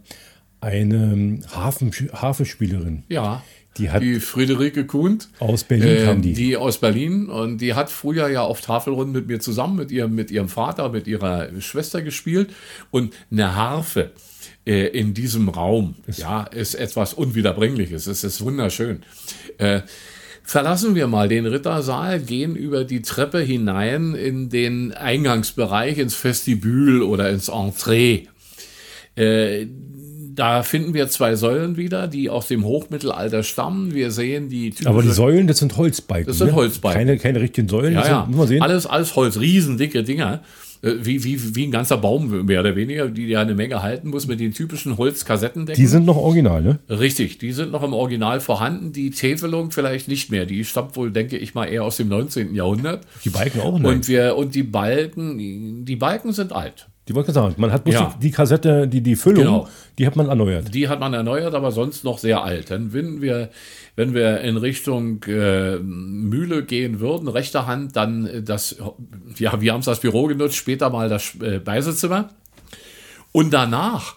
eine 0.60 1.38
Hafen, 1.54 1.90
Hafenspielerin. 2.12 3.04
Ja. 3.08 3.42
Die 3.78 3.90
hat 3.90 4.02
Die 4.02 4.18
Friederike 4.20 4.84
Kuhnt. 4.84 5.28
aus 5.38 5.64
Berlin 5.64 6.04
kam 6.04 6.22
die. 6.22 6.32
die 6.32 6.56
aus 6.56 6.78
Berlin 6.78 7.28
und 7.28 7.58
die 7.58 7.74
hat 7.74 7.90
früher 7.90 8.28
ja 8.28 8.42
auf 8.42 8.60
Tafelrunden 8.60 9.12
mit 9.12 9.28
mir 9.28 9.40
zusammen, 9.40 9.76
mit 9.76 9.90
ihrem, 9.92 10.14
mit 10.14 10.30
ihrem 10.30 10.48
Vater, 10.48 10.88
mit 10.88 11.06
ihrer 11.06 11.48
Schwester 11.60 12.02
gespielt 12.02 12.50
und 12.90 13.14
eine 13.30 13.54
Harfe 13.54 14.10
äh, 14.66 14.86
in 14.88 15.14
diesem 15.14 15.48
Raum, 15.48 15.94
ja, 16.16 16.42
ist 16.44 16.74
etwas 16.74 17.14
Unwiederbringliches. 17.14 18.06
Es 18.06 18.24
ist 18.24 18.40
wunderschön. 18.42 19.02
Äh, 19.58 19.82
verlassen 20.42 20.94
wir 20.94 21.06
mal 21.06 21.28
den 21.28 21.46
Rittersaal, 21.46 22.20
gehen 22.20 22.56
über 22.56 22.84
die 22.84 23.02
Treppe 23.02 23.40
hinein 23.40 24.14
in 24.14 24.50
den 24.50 24.92
Eingangsbereich, 24.92 25.98
ins 25.98 26.22
Vestibül 26.22 27.02
oder 27.02 27.30
ins 27.30 27.48
Entree. 27.48 28.26
Äh, 29.16 29.66
da 30.40 30.62
finden 30.62 30.94
wir 30.94 31.06
zwei 31.10 31.34
Säulen 31.36 31.76
wieder, 31.76 32.08
die 32.08 32.30
aus 32.30 32.48
dem 32.48 32.64
Hochmittelalter 32.64 33.42
stammen. 33.42 33.92
Wir 33.94 34.10
sehen 34.10 34.48
die 34.48 34.72
Aber 34.86 35.02
die 35.02 35.10
Säulen, 35.10 35.46
das 35.46 35.58
sind 35.58 35.76
Holzbalken. 35.76 36.28
Das 36.28 36.38
sind 36.38 36.46
ne? 36.48 36.54
Holzbalken. 36.54 36.98
Keine, 36.98 37.18
keine 37.18 37.40
richtigen 37.42 37.68
Säulen. 37.68 37.92
ja, 37.92 38.06
ja. 38.06 38.20
Sind, 38.22 38.28
muss 38.30 38.38
man 38.38 38.48
sehen. 38.48 38.62
Alles, 38.62 38.86
alles 38.86 39.14
Holz, 39.16 39.38
riesendicke 39.38 40.02
Dinger. 40.02 40.40
Äh, 40.80 40.94
Wie, 41.02 41.22
wie, 41.24 41.54
wie 41.54 41.66
ein 41.66 41.70
ganzer 41.70 41.98
Baum, 41.98 42.46
mehr 42.46 42.60
oder 42.60 42.74
weniger, 42.74 43.08
die 43.08 43.26
ja 43.26 43.42
eine 43.42 43.54
Menge 43.54 43.82
halten 43.82 44.08
muss 44.08 44.26
mit 44.26 44.40
den 44.40 44.54
typischen 44.54 44.96
Holzkassettendecken. 44.96 45.78
Die 45.78 45.86
sind 45.86 46.06
noch 46.06 46.16
original, 46.16 46.62
ne? 46.62 46.78
Richtig, 46.88 47.36
die 47.36 47.52
sind 47.52 47.70
noch 47.70 47.82
im 47.82 47.92
Original 47.92 48.40
vorhanden. 48.40 48.94
Die 48.94 49.10
Täfelung 49.10 49.72
vielleicht 49.72 50.08
nicht 50.08 50.30
mehr. 50.30 50.46
Die 50.46 50.64
stammt 50.64 50.96
wohl, 50.96 51.10
denke 51.10 51.36
ich 51.36 51.54
mal, 51.54 51.66
eher 51.66 51.84
aus 51.84 51.98
dem 51.98 52.08
19. 52.08 52.54
Jahrhundert. 52.54 53.06
Die 53.26 53.28
Balken 53.28 53.60
auch, 53.60 53.78
nein. 53.78 53.96
Und 53.96 54.08
wir, 54.08 54.36
und 54.36 54.54
die 54.54 54.62
Balken, 54.62 55.84
die 55.84 55.96
Balken 55.96 56.32
sind 56.32 56.54
alt. 56.54 56.86
Die 57.10 57.14
wollte 57.16 57.32
ich 57.32 57.34
sagen, 57.34 57.56
man 57.58 57.72
hat 57.72 57.88
Ja. 57.88 58.14
die, 58.20 58.28
die 58.28 58.30
Kassette, 58.30 58.86
die, 58.86 59.00
die 59.00 59.16
Füllung, 59.16 59.42
Genau. 59.44 59.68
die 59.98 60.06
hat 60.06 60.14
man 60.14 60.28
erneuert. 60.28 60.72
Die 60.72 60.88
hat 60.88 61.00
man 61.00 61.12
erneuert, 61.12 61.54
aber 61.56 61.72
sonst 61.72 62.04
noch 62.04 62.18
sehr 62.18 62.44
alt. 62.44 62.70
Dann 62.70 62.92
wenn 62.92 63.20
wir, 63.20 63.50
wenn 63.96 64.14
wir 64.14 64.40
in 64.42 64.56
Richtung 64.56 65.20
äh, 65.24 65.78
Mühle 65.80 66.64
gehen 66.64 67.00
würden, 67.00 67.26
rechter 67.26 67.66
Hand, 67.66 67.96
dann 67.96 68.26
äh, 68.26 68.42
das, 68.44 68.76
ja, 69.38 69.60
wir 69.60 69.72
haben 69.72 69.80
es 69.80 69.88
als 69.88 69.98
Büro 69.98 70.26
genutzt, 70.28 70.54
später 70.54 70.88
mal 70.88 71.08
das 71.08 71.34
äh, 71.42 71.58
Beisezimmer. 71.58 72.30
Und 73.32 73.52
danach 73.52 74.14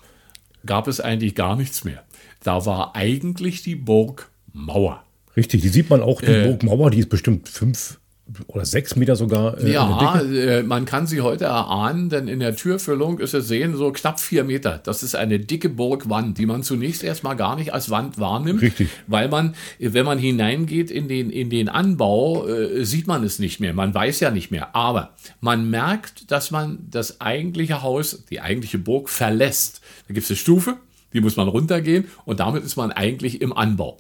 gab 0.66 0.88
es 0.88 1.00
eigentlich 1.00 1.34
gar 1.34 1.56
nichts 1.56 1.84
mehr. 1.84 2.04
Da 2.44 2.64
war 2.68 2.96
eigentlich 2.96 3.64
die 3.64 3.76
Burg 3.76 4.30
Mauer. 4.54 5.04
Richtig, 5.36 5.64
die 5.64 5.70
sieht 5.70 5.90
man 5.90 6.02
auch, 6.04 6.22
die 6.22 6.28
Äh. 6.28 6.46
Burgmauer, 6.46 6.92
die 6.92 7.00
ist 7.00 7.10
bestimmt 7.10 7.50
fünf 7.50 8.00
oder 8.48 8.66
sechs 8.66 8.96
Meter 8.96 9.16
sogar 9.16 9.60
äh, 9.60 9.74
Ja, 9.74 10.22
äh, 10.22 10.64
man 10.64 10.86
kann 10.86 11.08
sie 11.08 11.22
heute 11.22 11.46
erahnen, 11.46 12.10
denn 12.10 12.28
in 12.28 12.40
der 12.40 12.56
Türfüllung 12.56 13.20
ist 13.20 13.34
es 13.34 13.48
sehen 13.48 13.76
so 13.76 13.92
knapp 13.92 14.20
vier 14.20 14.46
Meter. 14.46 14.80
Das 14.84 15.04
ist 15.04 15.16
eine 15.16 15.40
dicke 15.40 15.68
Burgwand, 15.68 16.38
die 16.38 16.46
man 16.46 16.64
zunächst 16.64 17.04
erstmal 17.04 17.36
gar 17.36 17.58
nicht 17.58 17.74
als 17.74 17.90
Wand 17.90 18.20
wahrnimmt. 18.20 18.62
Richtig. 18.62 18.90
Weil 19.08 19.28
man, 19.28 19.56
wenn 19.78 20.06
man 20.06 20.18
hineingeht 20.18 20.90
in 20.90 21.10
den, 21.10 21.30
in 21.30 21.50
den 21.50 21.68
Anbau, 21.68 22.48
äh, 22.48 22.86
sieht 22.86 23.08
man 23.08 23.24
es 23.26 23.40
nicht 23.40 23.60
mehr. 23.60 23.74
Man 23.74 23.94
weiß 23.94 24.22
ja 24.22 24.32
nicht 24.32 24.52
mehr. 24.52 24.74
Aber 24.74 25.12
man 25.42 25.70
merkt, 25.70 26.32
dass 26.32 26.50
man 26.50 26.80
das 26.90 27.20
eigentliche 27.20 27.82
Haus, 27.82 28.24
die 28.30 28.40
eigentliche 28.40 28.78
Burg 28.78 29.10
verlässt. 29.10 29.82
Da 30.08 30.14
gibt 30.14 30.24
es 30.24 30.32
eine 30.32 30.38
Stufe, 30.38 30.78
die 31.12 31.20
muss 31.20 31.36
man 31.36 31.50
runtergehen 31.50 32.06
und 32.24 32.40
damit 32.40 32.64
ist 32.64 32.78
man 32.78 32.92
eigentlich 32.92 33.42
im 33.42 33.52
Anbau. 33.52 33.98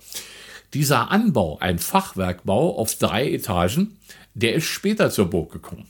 Dieser 0.74 1.12
Anbau, 1.12 1.60
ein 1.60 1.78
Fachwerkbau 1.78 2.80
auf 2.80 2.96
drei 2.96 3.32
Etagen, 3.32 3.98
der 4.34 4.56
ist 4.56 4.66
später 4.66 5.10
zur 5.10 5.30
Burg 5.30 5.52
gekommen. 5.52 5.88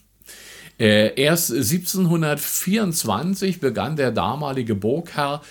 Äh, 0.79 1.19
erst 1.21 1.51
1724 1.51 3.59
begann 3.59 3.95
der 3.95 4.11
damalige 4.11 4.75
Burgherr, 4.75 5.41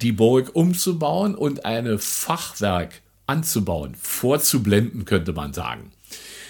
die 0.00 0.12
Burg 0.12 0.50
umzubauen 0.54 1.34
und 1.34 1.64
eine 1.64 1.98
Fachwerk 1.98 3.02
anzubauen, 3.26 3.94
vorzublenden, 3.94 5.04
könnte 5.04 5.32
man 5.32 5.52
sagen. 5.52 5.92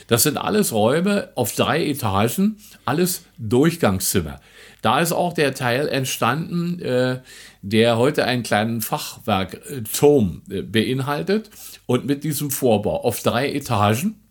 Das 0.06 0.24
sind 0.24 0.36
alles 0.36 0.72
Räume 0.72 1.30
auf 1.36 1.54
drei 1.54 1.86
Etagen, 1.86 2.56
alles 2.84 3.24
Durchgangszimmer. 3.38 4.40
Da 4.80 5.00
ist 5.00 5.12
auch 5.12 5.32
der 5.32 5.54
Teil 5.54 5.88
entstanden, 5.88 6.80
äh, 6.80 7.20
der 7.62 7.98
heute 7.98 8.24
einen 8.24 8.42
kleinen 8.42 8.80
Fachwerkturm 8.80 10.42
äh, 10.50 10.62
beinhaltet 10.62 11.50
und 11.86 12.04
mit 12.04 12.24
diesem 12.24 12.50
Vorbau 12.50 13.04
auf 13.04 13.22
drei 13.22 13.52
Etagen. 13.52 14.21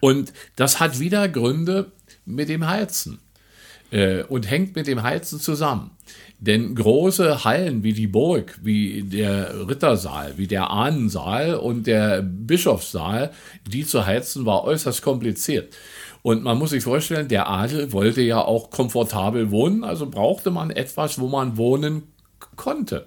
Und 0.00 0.32
das 0.56 0.80
hat 0.80 1.00
wieder 1.00 1.28
Gründe 1.28 1.92
mit 2.24 2.48
dem 2.48 2.66
Heizen 2.66 3.18
äh, 3.90 4.22
und 4.24 4.50
hängt 4.50 4.76
mit 4.76 4.86
dem 4.86 5.02
Heizen 5.02 5.40
zusammen. 5.40 5.90
Denn 6.38 6.74
große 6.74 7.44
Hallen 7.44 7.82
wie 7.82 7.94
die 7.94 8.06
Burg, 8.06 8.58
wie 8.62 9.02
der 9.02 9.68
Rittersaal, 9.68 10.36
wie 10.36 10.46
der 10.46 10.70
Ahnensaal 10.70 11.54
und 11.54 11.86
der 11.86 12.20
Bischofssaal, 12.22 13.32
die 13.66 13.86
zu 13.86 14.06
heizen 14.06 14.44
war 14.44 14.64
äußerst 14.64 15.00
kompliziert. 15.00 15.74
Und 16.22 16.42
man 16.42 16.58
muss 16.58 16.70
sich 16.70 16.84
vorstellen, 16.84 17.28
der 17.28 17.48
Adel 17.48 17.92
wollte 17.92 18.20
ja 18.20 18.42
auch 18.42 18.70
komfortabel 18.70 19.50
wohnen, 19.50 19.84
also 19.84 20.10
brauchte 20.10 20.50
man 20.50 20.70
etwas, 20.70 21.18
wo 21.18 21.28
man 21.28 21.56
wohnen 21.56 22.02
konnte. 22.56 23.06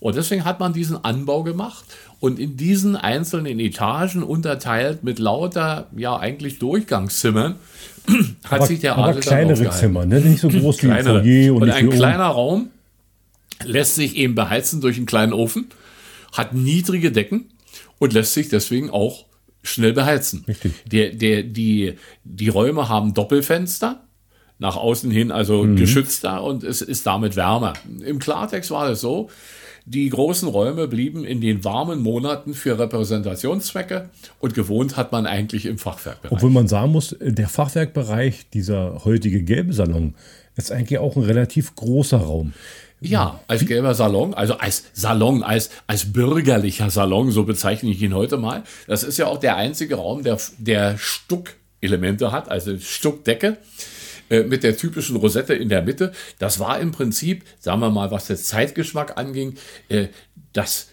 Und 0.00 0.16
deswegen 0.16 0.44
hat 0.44 0.60
man 0.60 0.72
diesen 0.72 1.02
Anbau 1.04 1.42
gemacht 1.42 1.84
und 2.20 2.38
in 2.38 2.56
diesen 2.56 2.96
einzelnen 2.96 3.60
Etagen 3.60 4.22
unterteilt 4.22 5.04
mit 5.04 5.18
lauter, 5.18 5.88
ja 5.96 6.16
eigentlich 6.18 6.58
Durchgangszimmern, 6.58 7.54
hat 8.44 8.52
aber, 8.60 8.66
sich 8.66 8.80
der 8.80 8.96
aber 8.96 9.08
Adel 9.08 9.20
kleinere. 9.22 9.70
Zimmer, 9.70 10.06
ne? 10.06 10.20
nicht 10.20 10.40
so 10.40 10.48
groß 10.48 10.82
wie 10.82 10.90
ein. 10.90 11.04
Foyer 11.04 11.54
und, 11.54 11.62
Und 11.62 11.70
ein 11.70 11.84
wie 11.84 11.88
oben. 11.88 11.96
kleiner 11.96 12.26
Raum 12.26 12.70
lässt 13.64 13.94
sich 13.96 14.16
eben 14.16 14.34
beheizen 14.34 14.80
durch 14.80 14.96
einen 14.96 15.06
kleinen 15.06 15.32
Ofen, 15.32 15.66
hat 16.32 16.54
niedrige 16.54 17.12
Decken 17.12 17.46
und 17.98 18.12
lässt 18.12 18.34
sich 18.34 18.48
deswegen 18.48 18.90
auch 18.90 19.24
schnell 19.62 19.92
beheizen. 19.92 20.44
Richtig. 20.46 20.72
Der, 20.86 21.10
der, 21.10 21.42
die, 21.42 21.94
die 22.24 22.48
Räume 22.48 22.88
haben 22.88 23.14
Doppelfenster, 23.14 24.04
nach 24.60 24.76
außen 24.76 25.10
hin 25.10 25.30
also 25.30 25.64
Mhm. 25.64 25.76
geschützter 25.76 26.42
und 26.42 26.64
es 26.64 26.80
ist 26.82 27.06
damit 27.06 27.36
wärmer. 27.36 27.74
Im 28.04 28.18
Klartext 28.18 28.70
war 28.70 28.88
es 28.90 29.00
so, 29.00 29.28
die 29.88 30.10
großen 30.10 30.48
Räume 30.48 30.86
blieben 30.86 31.24
in 31.24 31.40
den 31.40 31.64
warmen 31.64 32.02
Monaten 32.02 32.52
für 32.52 32.78
Repräsentationszwecke 32.78 34.10
und 34.38 34.54
gewohnt 34.54 34.96
hat 34.96 35.12
man 35.12 35.26
eigentlich 35.26 35.64
im 35.64 35.78
Fachwerkbereich. 35.78 36.32
Obwohl 36.32 36.50
man 36.50 36.68
sagen 36.68 36.92
muss, 36.92 37.16
der 37.20 37.48
Fachwerkbereich, 37.48 38.50
dieser 38.50 39.04
heutige 39.04 39.42
gelbe 39.42 39.72
Salon, 39.72 40.14
ist 40.56 40.72
eigentlich 40.72 40.98
auch 40.98 41.16
ein 41.16 41.22
relativ 41.22 41.74
großer 41.74 42.18
Raum. 42.18 42.52
Ja, 43.00 43.40
als 43.46 43.64
gelber 43.64 43.94
Salon, 43.94 44.34
also 44.34 44.54
als 44.54 44.84
Salon, 44.92 45.42
als, 45.42 45.70
als 45.86 46.12
bürgerlicher 46.12 46.90
Salon, 46.90 47.30
so 47.30 47.44
bezeichne 47.44 47.90
ich 47.90 48.02
ihn 48.02 48.14
heute 48.14 48.36
mal. 48.36 48.64
Das 48.88 49.04
ist 49.04 49.18
ja 49.18 49.26
auch 49.26 49.38
der 49.38 49.56
einzige 49.56 49.94
Raum, 49.94 50.22
der, 50.22 50.38
der 50.58 50.98
Stuckelemente 50.98 52.32
hat, 52.32 52.50
also 52.50 52.76
Stuckdecke 52.76 53.56
äh, 54.30 54.42
mit 54.42 54.62
der 54.62 54.76
typischen 54.76 55.16
Rosette 55.16 55.54
in 55.54 55.68
der 55.68 55.82
Mitte. 55.82 56.12
Das 56.38 56.58
war 56.60 56.80
im 56.80 56.92
Prinzip, 56.92 57.44
sagen 57.58 57.80
wir 57.80 57.90
mal, 57.90 58.10
was 58.10 58.26
den 58.26 58.36
Zeitgeschmack 58.36 59.18
anging, 59.18 59.54
äh, 59.88 60.08
das 60.52 60.88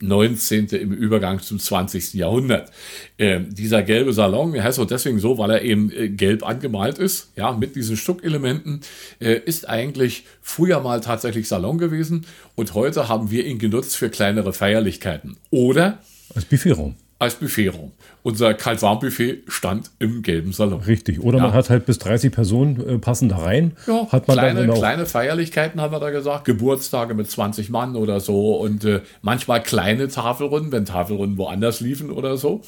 19. 0.00 0.68
im 0.68 0.92
Übergang 0.92 1.40
zum 1.40 1.58
20. 1.58 2.14
Jahrhundert. 2.14 2.70
Ähm, 3.18 3.54
dieser 3.54 3.82
gelbe 3.82 4.12
Salon, 4.12 4.54
er 4.54 4.64
heißt 4.64 4.78
auch 4.78 4.86
deswegen 4.86 5.18
so, 5.18 5.38
weil 5.38 5.50
er 5.50 5.62
eben 5.62 5.90
äh, 5.90 6.08
gelb 6.08 6.46
angemalt 6.46 6.98
ist, 6.98 7.32
ja, 7.36 7.52
mit 7.52 7.74
diesen 7.74 7.96
Stuckelementen, 7.96 8.82
äh, 9.20 9.40
ist 9.44 9.68
eigentlich 9.68 10.24
früher 10.40 10.80
mal 10.80 11.00
tatsächlich 11.00 11.48
Salon 11.48 11.78
gewesen 11.78 12.26
und 12.54 12.74
heute 12.74 13.08
haben 13.08 13.30
wir 13.30 13.44
ihn 13.44 13.58
genutzt 13.58 13.96
für 13.96 14.08
kleinere 14.08 14.52
Feierlichkeiten. 14.52 15.36
Oder 15.50 15.98
Als 16.34 16.44
Buffetraum. 16.44 16.94
Als 17.18 17.34
Buffetraum. 17.34 17.92
Unser 18.22 18.54
Kaltwarmbuffet 18.54 19.42
stand 19.48 19.90
im 19.98 20.22
gelben 20.22 20.52
Salon. 20.52 20.80
Richtig. 20.80 21.20
Oder 21.20 21.38
ja. 21.38 21.44
man 21.44 21.52
hat 21.52 21.68
halt 21.68 21.84
bis 21.84 21.98
30 21.98 22.30
Personen 22.30 22.88
äh, 22.88 22.98
passen 22.98 23.28
da 23.28 23.38
rein. 23.38 23.72
Ja, 23.86 24.06
hat 24.12 24.28
man 24.28 24.36
kleine, 24.36 24.66
dann 24.66 24.76
kleine 24.76 25.06
Feierlichkeiten 25.06 25.80
haben 25.80 25.92
wir 25.92 25.98
da 25.98 26.10
gesagt. 26.10 26.44
Geburtstage 26.44 27.14
mit 27.14 27.28
20 27.28 27.70
Mann 27.70 27.96
oder 27.96 28.20
so. 28.20 28.56
Und 28.56 28.84
äh, 28.84 29.00
manchmal 29.20 29.62
kleine 29.62 30.08
Tafelrunden, 30.08 30.70
wenn 30.70 30.84
Tafelrunden 30.84 31.38
woanders 31.38 31.80
liefen 31.80 32.10
oder 32.12 32.36
so. 32.36 32.60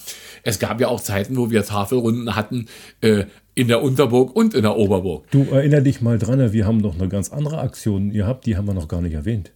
Es 0.43 0.59
gab 0.59 0.81
ja 0.81 0.89
auch 0.89 1.01
Zeiten, 1.01 1.37
wo 1.37 1.51
wir 1.51 1.65
Tafelrunden 1.65 2.35
hatten 2.35 2.67
äh, 3.03 3.25
in 3.55 3.69
der 3.69 3.83
Unterburg 3.83 4.35
und 4.35 4.55
in 4.55 4.63
der 4.63 4.77
Oberburg. 4.77 5.31
Du 5.31 5.47
erinner 5.51 5.81
dich 5.81 6.01
mal 6.01 6.19
dran, 6.19 6.53
wir 6.53 6.67
haben 6.67 6.79
noch 6.79 6.99
eine 6.99 7.09
ganz 7.09 7.31
andere 7.31 7.59
Aktion 7.59 8.11
gehabt, 8.11 8.47
die 8.47 8.57
haben 8.57 8.67
wir 8.67 8.75
noch 8.75 8.89
gar 8.89 9.01
nicht 9.03 9.15
erwähnt. 9.15 9.53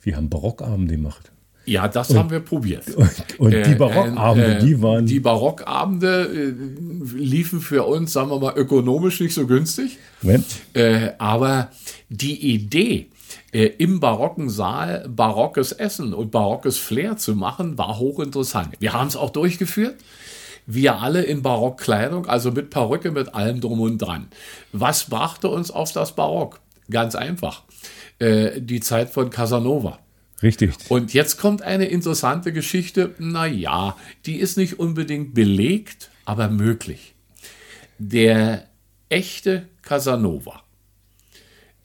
Wir 0.00 0.16
haben 0.16 0.28
Barockabende 0.28 0.96
gemacht. 0.96 1.30
Ja, 1.66 1.88
das 1.88 2.10
und, 2.10 2.18
haben 2.18 2.30
wir 2.30 2.40
probiert. 2.40 2.84
Und, 2.96 3.38
und 3.38 3.50
die 3.52 3.72
äh, 3.72 3.74
Barockabende, 3.74 4.56
äh, 4.56 4.58
die 4.60 4.82
waren. 4.82 5.06
Die 5.06 5.20
Barockabende 5.20 6.24
äh, 6.24 7.16
liefen 7.16 7.60
für 7.60 7.84
uns, 7.84 8.12
sagen 8.12 8.30
wir 8.30 8.38
mal, 8.38 8.56
ökonomisch 8.56 9.20
nicht 9.20 9.34
so 9.34 9.46
günstig. 9.46 9.98
Äh, 10.74 11.12
aber 11.18 11.70
die 12.08 12.52
Idee, 12.54 13.08
äh, 13.52 13.66
im 13.78 14.00
barocken 14.00 14.50
Saal 14.50 15.08
barockes 15.08 15.72
Essen 15.72 16.12
und 16.12 16.30
barockes 16.30 16.78
Flair 16.78 17.16
zu 17.16 17.34
machen, 17.34 17.78
war 17.78 17.98
hochinteressant. 17.98 18.76
Wir 18.80 18.92
haben 18.92 19.08
es 19.08 19.16
auch 19.16 19.30
durchgeführt. 19.30 19.96
Wir 20.66 21.00
alle 21.00 21.22
in 21.22 21.42
Barockkleidung, 21.42 22.26
also 22.26 22.50
mit 22.50 22.70
Perücke, 22.70 23.10
mit 23.10 23.34
allem 23.34 23.60
drum 23.60 23.80
und 23.80 23.98
dran. 23.98 24.28
Was 24.72 25.10
brachte 25.10 25.48
uns 25.48 25.70
auf 25.70 25.92
das 25.92 26.12
Barock? 26.12 26.60
Ganz 26.90 27.14
einfach. 27.14 27.62
Äh, 28.18 28.60
die 28.60 28.80
Zeit 28.80 29.10
von 29.10 29.30
Casanova. 29.30 29.98
Richtig. 30.44 30.74
Und 30.90 31.14
jetzt 31.14 31.38
kommt 31.38 31.62
eine 31.62 31.86
interessante 31.86 32.52
Geschichte. 32.52 33.14
Naja, 33.18 33.96
die 34.26 34.36
ist 34.36 34.58
nicht 34.58 34.78
unbedingt 34.78 35.32
belegt, 35.32 36.10
aber 36.26 36.50
möglich. 36.50 37.14
Der 37.98 38.68
echte 39.08 39.66
Casanova 39.80 40.62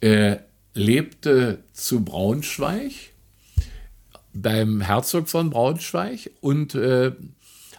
äh, 0.01 0.38
lebte 0.74 1.64
zu 1.72 2.03
Braunschweig 2.03 2.91
beim 4.34 4.82
Herzog 4.82 5.30
von 5.30 5.49
Braunschweig 5.49 6.30
und 6.41 6.76
äh, 6.76 7.14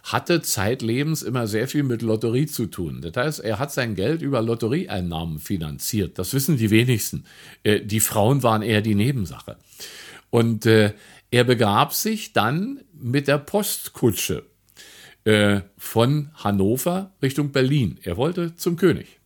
hatte 0.03 0.41
zeitlebens 0.41 1.21
immer 1.21 1.45
sehr 1.45 1.67
viel 1.67 1.83
mit 1.83 2.01
Lotterie 2.01 2.47
zu 2.47 2.65
tun. 2.65 3.01
Das 3.01 3.23
heißt, 3.23 3.39
er 3.41 3.59
hat 3.59 3.71
sein 3.71 3.93
Geld 3.93 4.23
über 4.23 4.41
Lotterieeinnahmen 4.41 5.37
finanziert. 5.37 6.17
Das 6.17 6.33
wissen 6.33 6.57
die 6.57 6.71
wenigsten. 6.71 7.25
Äh, 7.63 7.81
die 7.81 7.99
Frauen 7.99 8.41
waren 8.41 8.63
eher 8.63 8.81
die 8.81 8.95
Nebensache. 8.95 9.57
Und 10.31 10.65
äh, 10.65 10.93
er 11.29 11.43
begab 11.43 11.93
sich 11.93 12.33
dann 12.33 12.81
mit 12.93 13.27
der 13.27 13.37
Postkutsche 13.37 14.45
äh, 15.23 15.61
von 15.77 16.31
Hannover 16.33 17.13
Richtung 17.21 17.51
Berlin. 17.51 17.99
Er 18.01 18.17
wollte 18.17 18.55
zum 18.55 18.75
König. 18.75 19.19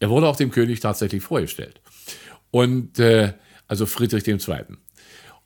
Er 0.00 0.08
wurde 0.08 0.26
auch 0.26 0.36
dem 0.36 0.50
König 0.50 0.80
tatsächlich 0.80 1.22
vorgestellt. 1.22 1.80
Und 2.50 2.98
äh, 2.98 3.34
also 3.68 3.84
Friedrich 3.84 4.26
II. 4.26 4.38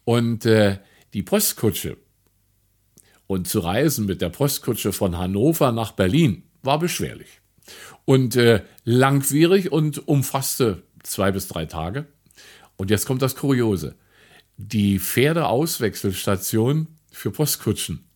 Und 0.04 0.46
äh, 0.46 0.78
die 1.12 1.22
Postkutsche 1.22 1.96
und 3.26 3.48
zu 3.48 3.58
reisen 3.58 4.06
mit 4.06 4.22
der 4.22 4.28
Postkutsche 4.28 4.92
von 4.92 5.18
Hannover 5.18 5.72
nach 5.72 5.92
Berlin 5.92 6.44
war 6.62 6.78
beschwerlich 6.78 7.40
und 8.04 8.36
äh, 8.36 8.62
langwierig 8.84 9.72
und 9.72 10.08
umfasste 10.08 10.82
zwei 11.02 11.32
bis 11.32 11.48
drei 11.48 11.66
Tage. 11.66 12.06
Und 12.76 12.90
jetzt 12.90 13.06
kommt 13.06 13.22
das 13.22 13.36
Kuriose. 13.36 13.96
Die 14.58 14.98
Pferdeauswechselstation 14.98 16.86
für 17.12 17.30
Postkutschen 17.30 18.06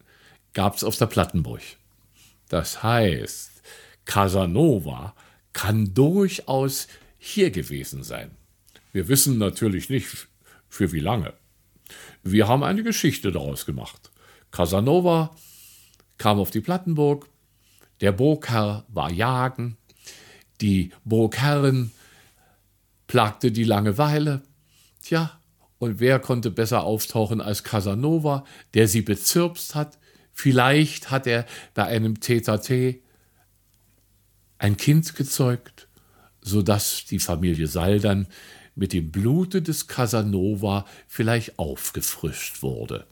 gab 0.55 0.75
es 0.75 0.85
auf 0.85 0.97
der 0.97 1.05
Plattenburg. 1.07 1.61
Das 2.49 2.83
heißt, 2.83 3.51
Casanova 4.07 5.15
kann 5.53 5.93
durchaus 5.93 6.89
hier 7.19 7.51
gewesen 7.51 8.03
sein. 8.03 8.31
Wir 8.91 9.09
wissen 9.09 9.37
natürlich 9.37 9.91
nicht, 9.91 10.29
für 10.71 10.93
wie 10.93 11.01
lange. 11.01 11.35
Wir 12.23 12.49
haben 12.49 12.65
eine 12.65 12.83
Geschichte 12.83 13.33
daraus 13.33 13.67
gemacht. 13.67 14.11
Casanova 14.51 15.37
kam 16.17 16.39
auf 16.39 16.51
die 16.51 16.63
Plattenburg, 16.63 17.29
der 18.01 18.13
Burgherr 18.13 18.87
war 18.89 19.13
jagen, 19.13 19.77
die 20.63 20.91
Burgherrin 21.05 21.91
plagte 23.07 23.53
die 23.53 23.65
Langeweile. 23.65 24.43
Tja, 25.03 25.40
und 25.81 25.99
wer 25.99 26.21
konnte 26.21 26.53
besser 26.53 26.85
auftauchen 26.85 27.41
als 27.41 27.65
Casanova, 27.65 28.45
der 28.75 28.87
sie 28.87 29.03
bezirpst 29.03 29.75
hat? 29.75 29.99
Vielleicht 30.33 31.11
hat 31.11 31.27
er 31.27 31.45
bei 31.75 31.87
einem 31.87 32.21
Tete 32.21 33.01
ein 34.59 34.77
Kind 34.77 35.17
gezeugt, 35.17 35.89
sodass 36.41 37.07
die 37.07 37.19
Familie 37.19 37.67
Saldern 37.67 38.29
mit 38.77 38.93
dem 38.93 39.11
Blute 39.11 39.63
des 39.63 39.89
Casanova 39.89 40.87
vielleicht 41.09 41.59
aufgefrischt 41.59 42.63
wurde 42.63 43.07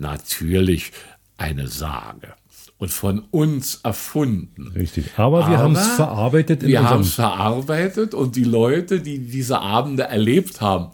natürlich 0.00 0.92
eine 1.36 1.68
Sage 1.68 2.34
und 2.80 2.90
von 2.90 3.24
uns 3.30 3.80
erfunden. 3.82 4.68
Richtig. 4.74 5.04
Aber 5.18 5.46
wir 5.50 5.58
haben 5.58 5.76
es 5.76 5.86
verarbeitet. 5.86 6.66
wir 6.66 6.82
haben 6.88 7.02
es 7.02 7.12
verarbeitet 7.12 8.14
und 8.14 8.36
die 8.36 8.44
Leute, 8.44 9.00
die 9.00 9.18
diese 9.18 9.60
Abende 9.60 10.04
erlebt 10.04 10.62
haben, 10.62 10.86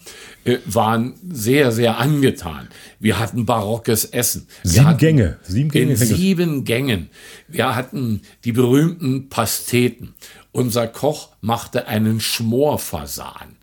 äh, 0.45 0.59
waren 0.65 1.15
sehr, 1.31 1.71
sehr 1.71 1.99
angetan. 1.99 2.67
Wir 2.99 3.21
hatten 3.21 3.47
barockes 3.47 4.05
Essen. 4.05 4.49
Wir 4.65 4.71
sieben 4.73 4.97
Gänge. 4.97 5.39
Sieben 5.45 5.71
Gänge. 5.71 5.91
In 5.93 5.97
sieben 5.97 6.65
Gängen. 6.65 7.09
Wir 7.47 7.77
hatten 7.77 8.23
die 8.43 8.53
berühmten 8.53 9.29
Pasteten. 9.29 10.15
Unser 10.51 10.89
Koch 10.89 11.29
machte 11.41 11.87
einen 11.87 12.19
Schmorfasan, 12.19 13.59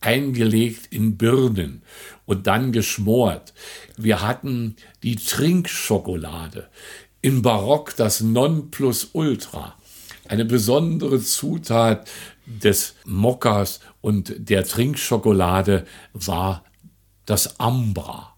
eingelegt 0.00 0.86
in 0.90 1.18
Birnen 1.18 1.82
und 2.24 2.46
dann 2.46 2.72
geschmort. 2.72 3.52
Wir 3.98 4.22
hatten 4.22 4.76
die 5.02 5.16
Trinkschokolade. 5.16 6.68
Im 7.26 7.42
Barock 7.42 7.96
das 7.96 8.20
Nonplusultra. 8.20 9.74
Eine 10.28 10.44
besondere 10.44 11.20
Zutat 11.20 12.08
des 12.46 12.94
Mokkas 13.04 13.80
und 14.00 14.48
der 14.48 14.62
Trinkschokolade 14.62 15.88
war 16.12 16.64
das 17.24 17.58
Ambra. 17.58 18.32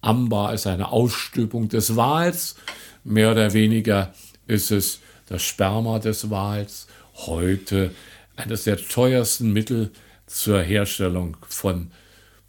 Ambra 0.00 0.52
ist 0.52 0.66
eine 0.66 0.90
Ausstülpung 0.90 1.68
des 1.68 1.94
Wals. 1.94 2.56
Mehr 3.04 3.30
oder 3.30 3.52
weniger 3.52 4.12
ist 4.48 4.72
es 4.72 4.98
das 5.26 5.44
Sperma 5.44 6.00
des 6.00 6.28
Wals. 6.28 6.88
Heute 7.14 7.92
eines 8.34 8.64
der 8.64 8.78
teuersten 8.78 9.52
Mittel 9.52 9.92
zur 10.26 10.60
Herstellung 10.60 11.36
von 11.48 11.92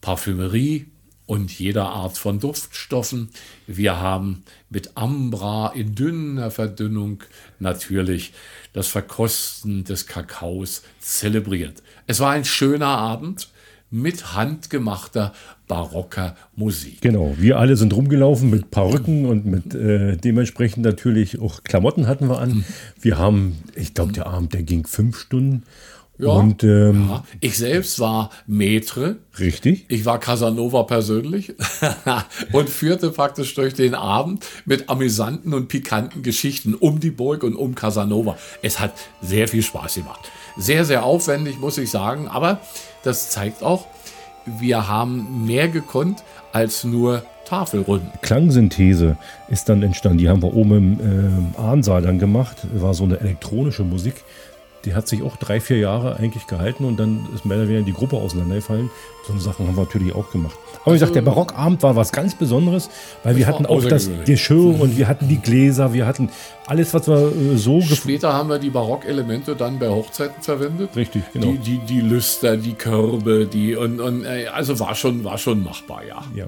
Parfümerie 0.02 0.88
und 1.26 1.52
jeder 1.58 1.86
Art 1.90 2.18
von 2.18 2.40
Duftstoffen. 2.40 3.30
Wir 3.68 4.00
haben 4.00 4.44
mit 4.70 4.96
Ambra 4.96 5.72
in 5.74 5.96
dünner 5.96 6.52
Verdünnung 6.52 7.24
natürlich 7.60 8.34
das 8.74 8.88
Verkosten 8.88 9.84
des 9.84 10.08
Kakaos 10.08 10.84
zelebriert. 11.00 11.82
Es 12.08 12.20
war 12.20 12.32
ein 12.32 12.46
schöner 12.46 12.88
Abend 12.88 13.50
mit 13.92 14.36
handgemachter 14.36 15.34
barocker 15.68 16.36
Musik. 16.56 17.02
Genau, 17.02 17.36
wir 17.38 17.58
alle 17.58 17.76
sind 17.78 17.94
rumgelaufen 17.94 18.50
mit 18.50 18.70
Perücken 18.70 19.26
und 19.26 19.46
mit 19.46 19.74
äh, 19.74 20.18
dementsprechend 20.18 20.84
natürlich 20.84 21.40
auch 21.40 21.64
Klamotten 21.64 22.08
hatten 22.08 22.30
wir 22.30 22.40
an. 22.40 22.66
Wir 23.00 23.18
haben, 23.18 23.64
ich 23.76 23.94
glaube, 23.94 24.12
der 24.12 24.28
Abend, 24.28 24.54
der 24.54 24.64
ging 24.64 24.86
fünf 24.86 25.18
Stunden 25.18 25.64
ja, 26.18 26.30
und, 26.30 26.64
ähm, 26.64 27.10
ja. 27.10 27.24
Ich 27.42 27.58
selbst 27.58 28.00
war 28.00 28.30
Metre. 28.48 29.18
Richtig. 29.38 29.86
Ich 29.90 30.06
war 30.06 30.20
Casanova 30.20 30.84
persönlich 30.84 31.54
und 32.54 32.70
führte 32.70 33.10
praktisch 33.10 33.54
durch 33.56 33.74
den 33.74 33.96
Abend 33.96 34.46
mit 34.66 34.90
amüsanten 34.90 35.54
und 35.54 35.68
pikanten 35.68 36.24
Geschichten 36.24 36.74
um 36.74 37.00
die 37.00 37.12
Burg 37.12 37.44
und 37.44 37.56
um 37.56 37.76
Casanova. 37.76 38.38
Es 38.62 38.80
hat 38.80 38.94
sehr 39.22 39.48
viel 39.48 39.62
Spaß 39.62 39.96
gemacht. 39.96 40.32
Sehr, 40.58 40.86
sehr 40.86 41.04
aufwendig, 41.04 41.60
muss 41.60 41.78
ich 41.78 41.90
sagen. 41.90 42.28
Aber 42.28 42.62
das 43.04 43.30
zeigt 43.30 43.62
auch, 43.62 43.88
wir 44.46 44.88
haben 44.88 45.46
mehr 45.46 45.68
gekonnt 45.68 46.24
als 46.54 46.86
nur 46.86 47.24
Tafelrunden. 47.46 48.10
Klangsynthese 48.22 49.18
ist 49.50 49.70
dann 49.70 49.84
entstanden. 49.84 50.18
Die 50.18 50.30
haben 50.30 50.42
wir 50.42 50.56
oben 50.56 51.00
im 51.00 51.54
äh, 51.56 51.60
Ahnsaal 51.60 52.02
dann 52.02 52.20
gemacht. 52.20 52.58
War 52.74 52.94
so 52.94 53.04
eine 53.04 53.20
elektronische 53.20 53.84
Musik 53.84 54.16
die 54.86 54.94
hat 54.94 55.08
sich 55.08 55.24
auch 55.24 55.36
drei, 55.38 55.60
vier 55.60 55.78
Jahre 55.78 56.18
eigentlich 56.18 56.48
gehalten 56.48 56.86
und 56.86 56.98
dann 56.98 57.28
ist 57.34 57.46
mehr 57.46 57.58
oder 57.58 57.68
weniger 57.68 57.86
die 57.86 57.94
Gruppe 57.94 58.18
auseinandergefallen. 58.18 58.90
So 59.26 59.34
eine 59.34 59.42
Sachen 59.42 59.68
haben 59.68 59.76
wir 59.76 59.84
natürlich 59.84 60.14
auch 60.14 60.30
gemacht. 60.32 60.56
Aber 60.84 60.94
wie 60.94 61.00
gesagt, 61.00 61.16
der 61.16 61.24
Barockabend 61.24 61.82
war 61.82 61.96
was 61.96 62.12
ganz 62.12 62.36
Besonderes, 62.36 62.90
weil 63.24 63.36
wir 63.36 63.48
hatten 63.48 63.66
auch 63.66 63.84
das 63.84 64.10
Geschirr 64.26 64.80
und 64.80 64.98
wir 64.98 65.08
hatten 65.08 65.28
die 65.28 65.40
Gläser, 65.40 65.94
wir 65.94 66.06
hatten 66.06 66.30
alles, 66.68 66.94
was 66.94 67.08
wir 67.08 67.32
äh, 67.32 67.58
so 67.58 67.82
Später 67.82 68.34
haben 68.34 68.50
wir 68.50 68.60
die 68.60 68.70
Barockelemente 68.70 69.56
dann 69.56 69.80
bei 69.80 69.90
Hochzeiten 69.90 70.42
verwendet. 70.42 70.96
Richtig, 70.96 71.24
genau. 71.34 71.48
Die, 71.48 71.58
die, 71.58 71.78
die 71.80 72.02
Lüster, 72.02 72.58
die 72.58 72.74
Körbe, 72.74 73.48
die 73.48 73.76
und, 73.76 74.00
und 74.00 74.26
äh, 74.26 74.48
also 74.48 74.80
war 74.80 74.96
schon, 74.96 75.24
war 75.24 75.38
schon 75.38 75.64
machbar, 75.64 76.04
ja. 76.08 76.24
Ja. 76.36 76.46